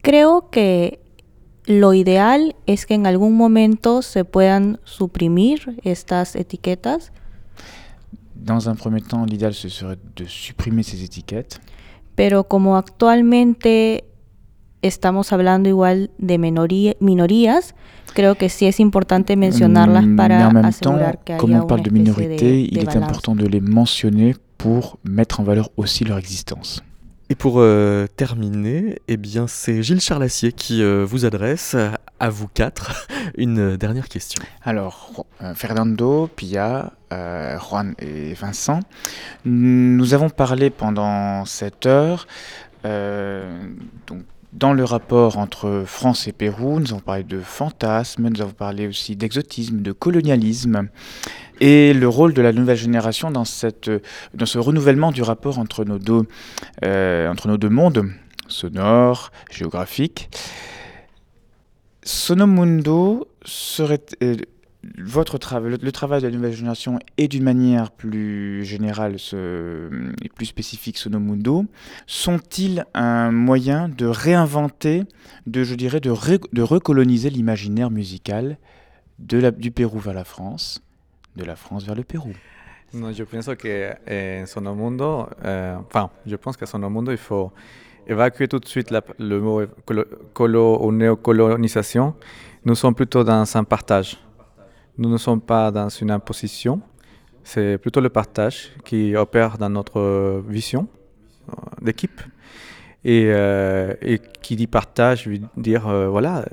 Creo 0.02 0.48
que 0.50 0.98
Lo 1.66 1.94
ideal 1.94 2.56
es 2.66 2.86
que 2.86 2.94
en 2.94 3.06
algún 3.06 3.36
momento 3.36 4.02
se 4.02 4.24
puedan 4.24 4.80
suprimir 4.84 5.76
estas 5.84 6.34
etiquetas. 6.34 7.12
Dans 8.34 8.66
un 8.66 8.76
premier 8.76 9.02
temps, 9.02 9.26
l'idéal 9.26 9.54
ce 9.54 9.68
serait 9.68 9.98
de 10.16 10.26
supprimer 10.26 10.82
ces 10.82 11.02
étiquettes. 11.02 11.60
Pero 12.14 12.44
como 12.44 12.76
actualmente 12.76 14.04
estamos 14.82 15.32
hablando 15.32 15.68
igual 15.68 16.10
de 16.18 16.38
minoría, 16.38 16.94
minorías, 17.00 17.74
creo 18.14 18.34
que 18.34 18.48
sí 18.48 18.66
es 18.66 18.80
importante 18.80 19.36
mencionarlas 19.36 20.06
mm, 20.06 20.16
para 20.16 20.48
en 20.48 20.54
même 20.54 20.66
asegurar 20.66 21.16
temps, 21.16 21.24
que 21.24 21.36
comme 21.36 21.56
on 21.56 21.66
parle 21.66 21.82
de 21.82 21.90
minorité, 21.90 22.50
de, 22.50 22.56
il 22.56 22.78
est 22.78 22.96
important 22.96 23.34
de 23.34 23.46
les 23.46 23.60
mentionner 23.60 24.34
pour 24.56 24.98
mettre 25.02 25.40
en 25.40 25.44
valeur 25.44 25.70
aussi 25.76 26.04
leur 26.04 26.18
existence. 26.18 26.82
Et 27.30 27.36
pour 27.36 27.60
euh, 27.60 28.08
terminer, 28.16 29.00
eh 29.06 29.16
bien, 29.16 29.46
c'est 29.46 29.84
Gilles 29.84 30.00
Charlassier 30.00 30.50
qui 30.50 30.82
euh, 30.82 31.04
vous 31.08 31.24
adresse 31.24 31.76
à 32.18 32.28
vous 32.28 32.48
quatre 32.48 33.06
une 33.38 33.76
dernière 33.76 34.08
question. 34.08 34.42
Alors, 34.64 35.24
euh, 35.40 35.54
Fernando, 35.54 36.28
Pia, 36.34 36.92
Juan 37.12 37.94
et 38.00 38.34
Vincent, 38.34 38.80
nous 39.44 40.12
avons 40.12 40.28
parlé 40.28 40.70
pendant 40.70 41.44
cette 41.44 41.86
heure 41.86 42.26
donc, 42.84 44.22
dans 44.52 44.72
le 44.72 44.82
rapport 44.82 45.38
entre 45.38 45.84
France 45.86 46.26
et 46.26 46.32
Pérou, 46.32 46.80
nous 46.80 46.90
avons 46.90 47.00
parlé 47.00 47.22
de 47.22 47.40
fantasmes, 47.40 48.28
nous 48.28 48.40
avons 48.40 48.52
parlé 48.52 48.88
aussi 48.88 49.14
d'exotisme, 49.14 49.82
de 49.82 49.92
colonialisme, 49.92 50.88
et 51.60 51.92
le 51.92 52.08
rôle 52.08 52.34
de 52.34 52.42
la 52.42 52.52
nouvelle 52.52 52.76
génération 52.76 53.30
dans, 53.30 53.44
cette, 53.44 53.90
dans 54.34 54.46
ce 54.46 54.58
renouvellement 54.58 55.12
du 55.12 55.22
rapport 55.22 55.58
entre 55.58 55.84
nos 55.84 55.98
deux, 55.98 56.22
euh, 56.84 57.30
entre 57.30 57.48
nos 57.48 57.58
deux 57.58 57.68
mondes, 57.68 58.06
sonore, 58.48 59.30
géographique. 59.50 60.30
Sonomundo 62.02 63.28
serait, 63.44 64.00
euh, 64.22 64.36
votre 64.98 65.38
le, 65.60 65.92
travail 65.92 66.22
de 66.22 66.26
la 66.26 66.32
nouvelle 66.32 66.54
génération 66.54 66.98
et 67.18 67.28
d'une 67.28 67.42
manière 67.42 67.90
plus 67.90 68.64
générale 68.64 69.16
et 69.16 70.28
plus 70.30 70.46
spécifique 70.46 70.96
Sonomundo 70.96 71.66
sont-ils 72.06 72.84
un 72.94 73.30
moyen 73.30 73.88
de 73.90 74.06
réinventer, 74.06 75.04
de, 75.46 75.64
je 75.64 75.74
dirais, 75.74 76.00
de, 76.00 76.10
recoloniser 76.62 77.28
l'imaginaire 77.28 77.90
musical 77.90 78.56
du 79.18 79.70
Pérou 79.70 79.98
vers 79.98 80.14
la 80.14 80.24
France, 80.24 80.82
de 81.40 81.44
la 81.46 81.56
France 81.56 81.84
vers 81.84 81.94
le 81.94 82.04
Pérou. 82.04 82.32
Non, 82.92 83.12
je 83.12 83.22
pense 83.24 83.46
que 83.54 83.94
euh, 84.08 85.76
enfin, 85.86 86.10
je 86.26 86.36
pense 86.36 86.56
qu'à 86.56 86.66
Sonomundo, 86.66 87.12
il 87.12 87.18
faut 87.18 87.52
évacuer 88.06 88.48
tout 88.48 88.58
de 88.58 88.66
suite 88.66 88.92
le 89.18 89.40
mot 89.40 89.62
néocolonisation. 90.92 92.14
Nous 92.64 92.74
sommes 92.74 92.94
plutôt 92.94 93.22
dans 93.24 93.56
un 93.56 93.64
partage. 93.64 94.18
Nous 94.98 95.08
ne 95.08 95.18
sommes 95.18 95.40
pas 95.40 95.70
dans 95.70 95.88
une 95.88 96.10
imposition, 96.10 96.82
c'est 97.42 97.78
plutôt 97.78 98.00
le 98.00 98.10
partage 98.10 98.72
qui 98.84 99.16
opère 99.16 99.56
dans 99.56 99.70
notre 99.70 100.42
vision 100.46 100.88
euh, 101.48 101.52
Euh, 103.06 103.94
et, 104.02 104.18
qui 104.42 104.56
dit 104.56 104.66
partage 104.66 105.26
veut 105.26 105.40
dire, 105.56 105.88
euh, 105.88 106.08
voilà, 106.08 106.44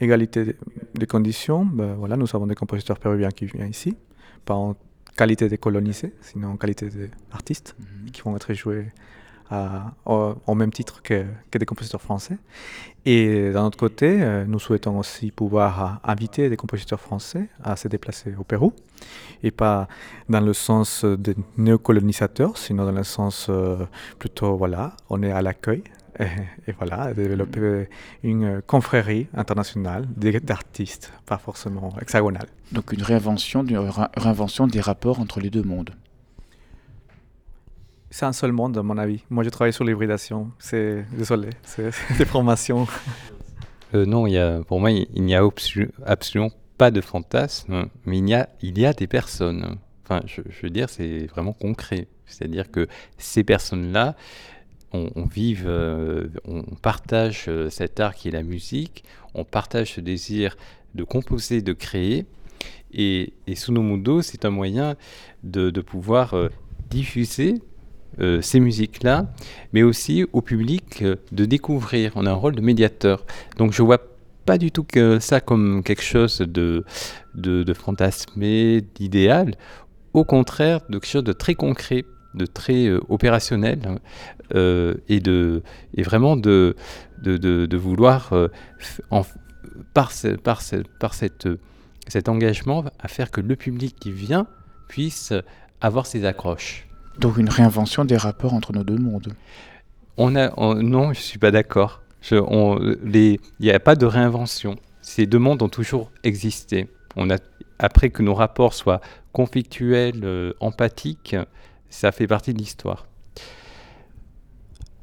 égalité 0.00 0.56
des 0.94 1.06
conditions. 1.06 1.64
Ben, 1.64 1.94
voilà, 1.94 2.16
nous 2.16 2.28
avons 2.34 2.46
des 2.46 2.54
compositeurs 2.54 2.98
péruviens 2.98 3.30
qui 3.30 3.46
viennent 3.46 3.70
ici, 3.70 3.96
pas 4.44 4.54
en 4.54 4.76
qualité 5.16 5.48
de 5.48 5.56
colonisés, 5.56 6.12
sinon 6.20 6.50
en 6.50 6.56
qualité 6.56 6.88
d'artistes, 7.30 7.74
mhm. 7.78 8.10
qui 8.10 8.22
vont 8.22 8.36
être 8.36 8.54
joués 8.54 8.86
au, 10.04 10.54
même 10.54 10.72
titre 10.72 11.02
que, 11.02 11.24
que, 11.50 11.58
des 11.58 11.66
compositeurs 11.66 12.02
français. 12.02 12.38
Et 13.08 13.52
d'un 13.52 13.64
autre 13.66 13.78
côté, 13.78 14.20
euh, 14.20 14.44
nous 14.44 14.58
souhaitons 14.58 14.98
aussi 14.98 15.30
pouvoir 15.30 15.84
euh, 15.84 16.10
inviter 16.10 16.50
des 16.50 16.56
compositeurs 16.56 17.00
français 17.00 17.48
à 17.62 17.76
se 17.76 17.86
déplacer 17.86 18.34
au 18.36 18.42
Pérou, 18.42 18.72
et 19.44 19.52
pas 19.52 19.86
dans 20.28 20.40
le 20.40 20.52
sens 20.52 21.04
de 21.04 21.36
néocolonisateurs, 21.56 22.58
sinon 22.58 22.84
dans 22.84 22.90
le 22.90 23.04
sens 23.04 23.46
euh, 23.48 23.86
plutôt, 24.18 24.56
voilà, 24.56 24.92
on 25.08 25.22
est 25.22 25.30
à 25.30 25.40
l'accueil, 25.40 25.84
et, 26.18 26.72
voilà, 26.78 27.14
développer 27.14 27.88
une 28.24 28.60
confrérie 28.62 29.28
internationale 29.34 30.06
d'artistes, 30.42 31.12
pas 31.26 31.38
forcément 31.38 31.94
hexagonale. 32.02 32.48
Donc 32.72 32.92
une 32.92 33.02
réinvention, 33.04 33.62
une 33.62 33.88
réinvention 34.16 34.66
des 34.66 34.80
rapports 34.80 35.20
entre 35.20 35.38
les 35.38 35.50
deux 35.50 35.62
mondes. 35.62 35.90
C'est 38.10 38.24
un 38.24 38.32
seul 38.32 38.52
monde, 38.52 38.78
à 38.78 38.82
mon 38.82 38.98
avis. 38.98 39.24
Moi, 39.30 39.42
je 39.42 39.50
travaille 39.50 39.72
sur 39.72 39.84
l'hybridation. 39.84 40.50
C'est 40.58 41.04
désolé, 41.12 41.50
c'est 41.64 41.90
des 42.18 42.24
formations. 42.24 42.86
Euh, 43.94 44.06
non, 44.06 44.26
y 44.26 44.38
a, 44.38 44.60
pour 44.62 44.80
moi, 44.80 44.90
il 44.90 45.22
n'y 45.22 45.34
a 45.34 45.42
absolument 46.04 46.50
pas 46.78 46.90
de 46.90 47.00
fantasme, 47.00 47.86
mais 48.04 48.18
il 48.18 48.28
y 48.28 48.34
a, 48.34 48.48
il 48.62 48.78
y 48.78 48.86
a 48.86 48.92
des 48.92 49.06
personnes. 49.06 49.76
Enfin, 50.04 50.20
je, 50.26 50.42
veux 50.62 50.70
dire, 50.70 50.88
c'est 50.88 51.26
vraiment 51.26 51.52
concret. 51.52 52.06
C'est-à-dire 52.26 52.70
que 52.70 52.86
ces 53.18 53.42
personnes-là, 53.44 54.14
on, 54.92 55.26
vive, 55.26 55.64
euh, 55.66 56.28
on 56.46 56.62
partage 56.62 57.46
euh, 57.48 57.68
cet 57.68 58.00
art 58.00 58.14
qui 58.14 58.28
est 58.28 58.30
la 58.30 58.42
musique, 58.42 59.04
on 59.34 59.44
partage 59.44 59.94
ce 59.94 60.00
désir 60.00 60.56
de 60.94 61.04
composer, 61.04 61.60
de 61.60 61.72
créer. 61.72 62.24
Et, 62.92 63.34
et 63.46 63.56
Sunomundo, 63.56 64.22
c'est 64.22 64.44
un 64.44 64.50
moyen 64.50 64.96
de, 65.42 65.70
de 65.70 65.80
pouvoir 65.82 66.34
diffuser 66.88 67.60
euh, 68.18 68.40
ces 68.40 68.60
musiques-là, 68.60 69.26
mais 69.74 69.82
aussi 69.82 70.24
au 70.32 70.40
public 70.40 71.02
euh, 71.02 71.16
de 71.32 71.44
découvrir. 71.44 72.12
On 72.14 72.24
a 72.24 72.30
un 72.30 72.34
rôle 72.34 72.54
de 72.54 72.62
médiateur. 72.62 73.26
Donc 73.58 73.72
je 73.72 73.82
vois 73.82 73.98
pas 74.46 74.56
du 74.56 74.70
tout 74.70 74.84
que 74.84 75.18
ça 75.18 75.40
comme 75.40 75.82
quelque 75.82 76.02
chose 76.02 76.38
de, 76.38 76.84
de, 77.34 77.74
fantasmé, 77.74 78.80
d'idéal. 78.94 79.54
Au 80.14 80.24
contraire, 80.24 80.80
de 80.88 80.98
quelque 80.98 81.10
chose 81.10 81.24
de 81.24 81.32
très 81.32 81.54
concret, 81.54 82.06
de 82.34 82.46
très 82.46 82.86
euh, 82.86 83.00
opérationnel, 83.08 83.80
et, 84.54 85.20
de, 85.20 85.62
et 85.94 86.02
vraiment 86.04 86.36
de, 86.36 86.76
de, 87.20 87.36
de 87.36 87.76
vouloir, 87.76 88.32
par, 89.92 90.12
par, 90.44 90.62
par 91.00 91.14
cette, 91.14 91.48
cet 92.06 92.28
engagement, 92.28 92.84
à 93.00 93.08
faire 93.08 93.32
que 93.32 93.40
le 93.40 93.56
public 93.56 93.96
qui 93.98 94.12
vient 94.12 94.46
puisse 94.88 95.34
avoir 95.80 96.06
ses 96.06 96.24
accroches. 96.24 96.86
Donc 97.18 97.38
une 97.38 97.48
réinvention 97.48 98.04
des 98.04 98.16
rapports 98.16 98.54
entre 98.54 98.72
nos 98.72 98.84
deux 98.84 98.98
mondes. 98.98 99.34
On 100.16 100.36
a, 100.36 100.50
non, 100.82 101.12
je 101.12 101.20
suis 101.20 101.38
pas 101.38 101.50
d'accord. 101.50 102.02
Il 102.30 103.38
n'y 103.60 103.70
a 103.70 103.80
pas 103.80 103.94
de 103.94 104.06
réinvention. 104.06 104.76
Ces 105.00 105.26
deux 105.26 105.38
mondes 105.38 105.62
ont 105.62 105.68
toujours 105.68 106.10
existé. 106.24 106.88
On 107.14 107.30
a, 107.30 107.36
après 107.78 108.10
que 108.10 108.22
nos 108.22 108.34
rapports 108.34 108.74
soient 108.74 109.00
conflictuels, 109.32 110.24
euh, 110.24 110.52
empathiques, 110.60 111.36
ça 111.88 112.12
fait 112.12 112.26
partie 112.26 112.52
de 112.52 112.58
l'histoire. 112.58 113.06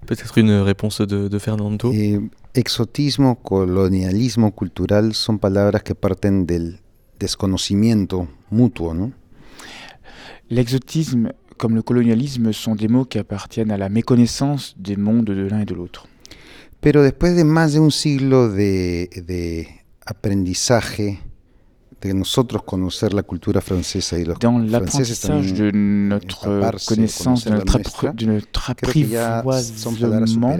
Peut-être 0.05 0.37
une 0.37 0.51
réponse 0.51 1.01
de, 1.01 1.27
de 1.27 1.39
Fernando. 1.39 1.91
Eh, 1.93 2.19
exotismo, 2.53 3.35
colonialismo 3.35 4.51
cultural 4.51 5.13
son 5.13 5.37
palabras 5.37 5.81
que 5.81 5.93
parten 5.93 6.45
del 6.45 6.79
desconocimiento 7.19 8.27
mutuo, 8.51 8.93
¿no? 8.93 9.11
L'exotisme 10.49 11.33
comme 11.63 11.75
le 11.75 11.81
colonialisme 11.81 12.51
sont 12.51 12.75
des 12.75 12.89
mots 12.89 13.05
qui 13.05 13.17
appartiennent 13.17 13.71
à 13.71 13.77
la 13.77 13.87
méconnaissance 13.87 14.75
des 14.77 14.97
mondes 14.97 15.23
de 15.23 15.47
l'un 15.47 15.61
et 15.61 15.65
de 15.65 15.73
l'autre. 15.73 16.09
Pero 16.81 17.01
después 17.01 17.33
de 17.35 17.43
más 17.43 17.71
de 17.71 17.79
un 17.79 17.89
siglo 17.89 18.49
de, 18.49 19.07
de 19.25 19.65
aprendizaje, 20.05 21.19
de 22.09 22.13
nosotros 22.13 22.63
conocer 22.63 23.13
la 23.13 23.23
cultura 23.23 23.61
francesa 23.61 24.17
y 24.19 24.25
los 24.25 24.37
Dans 24.39 24.57
l'apprentissage 24.59 25.53
de 25.53 25.71
notre 25.71 26.47
connaissance, 26.85 27.45
de 27.45 27.51
notre, 27.51 28.13
de 28.13 28.25
notre 28.25 28.69
apprivoisement 28.71 30.57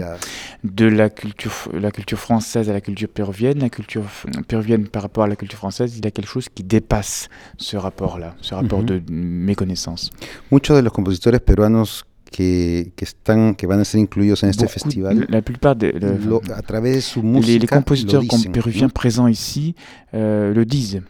de 0.62 0.86
la 0.86 1.10
culture, 1.10 1.68
la 1.72 1.90
culture 1.90 2.18
française 2.18 2.70
à 2.70 2.72
la 2.72 2.80
culture 2.80 3.08
péruvienne, 3.08 3.58
la 3.60 3.70
culture 3.70 4.04
péruvienne 4.48 4.88
par 4.88 5.02
rapport 5.02 5.24
à 5.24 5.28
la 5.28 5.36
culture 5.36 5.58
française, 5.58 5.96
il 5.98 6.04
y 6.04 6.08
a 6.08 6.10
quelque 6.10 6.28
chose 6.28 6.48
qui 6.48 6.62
dépasse 6.62 7.28
ce 7.58 7.76
rapport-là, 7.76 8.34
ce 8.40 8.54
rapport 8.54 8.80
mm 8.80 8.86
-hmm. 8.86 9.04
de 9.06 9.12
méconnaissance. 9.50 10.10
Muchos 10.50 10.74
de 10.76 10.82
los 10.82 10.92
compositores 10.92 11.40
peruanos 11.40 12.04
que, 12.34 12.92
que, 12.96 13.04
están, 13.04 13.54
que 13.54 13.66
van 13.66 13.80
a 13.80 13.84
ser 13.84 14.00
incluidos 14.00 14.42
en 14.42 14.50
este 14.50 14.66
festival. 14.66 15.26
La 15.28 15.40
plupart 15.40 15.76
des 15.76 15.92
lo, 16.26 16.42
a 16.52 16.62
través 16.62 16.96
de 16.96 17.00
su 17.00 17.22
música, 17.22 17.52
les, 17.52 17.58
les 17.60 17.68
compositeurs 17.68 18.22
dicen, 18.22 18.50
péruviens 18.50 18.88
¿no? 18.88 18.92
présents 18.92 19.28
ici 19.28 19.76
euh, 20.14 20.52
le 20.52 20.64
disent. 20.64 21.02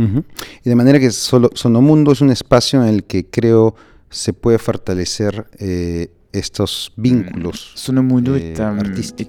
Uh 0.00 0.04
-huh. 0.04 0.24
Y 0.64 0.68
de 0.70 0.74
manera 0.74 0.98
que 0.98 1.10
solo, 1.10 1.50
Sonomundo 1.54 2.12
es 2.12 2.20
un 2.20 2.30
espacio 2.30 2.82
en 2.82 2.88
el 2.88 3.04
que 3.04 3.24
creo 3.24 3.74
se 4.08 4.32
puede 4.32 4.58
fortalecer 4.58 5.46
eh, 5.58 6.08
estos 6.32 6.92
vínculos. 6.96 7.72
Mm. 7.74 7.78
Sonomundo 7.78 8.36
eh, 8.36 8.52
est, 8.52 8.60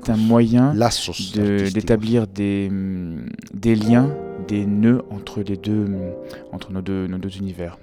un, 0.09 0.17
moyen 0.17 0.74
d'établir 1.74 2.28
de, 2.28 2.34
des, 2.34 2.69
mm, 2.72 3.30
des, 3.53 3.76
liens, 3.76 4.09
des 4.47 4.65
nœuds 4.65 5.03
entre, 5.09 5.41
les 5.41 5.57
deux, 5.57 5.86
mm, 5.86 6.13
entre 6.51 6.72
nos, 6.72 6.82
deux, 6.82 7.07
nos 7.07 7.17
deux 7.17 7.38
univers. 7.38 7.78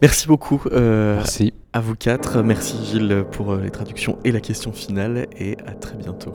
Merci 0.00 0.26
beaucoup. 0.26 0.62
Euh, 0.72 1.16
merci. 1.16 1.52
À 1.72 1.80
vous 1.80 1.94
quatre. 1.94 2.42
Merci 2.42 2.74
Gilles 2.84 3.24
pour 3.30 3.52
euh, 3.52 3.60
les 3.62 3.70
traductions 3.70 4.18
et 4.24 4.32
la 4.32 4.40
question 4.40 4.72
finale. 4.72 5.28
Et 5.38 5.56
à 5.66 5.72
très 5.72 5.96
bientôt. 5.96 6.32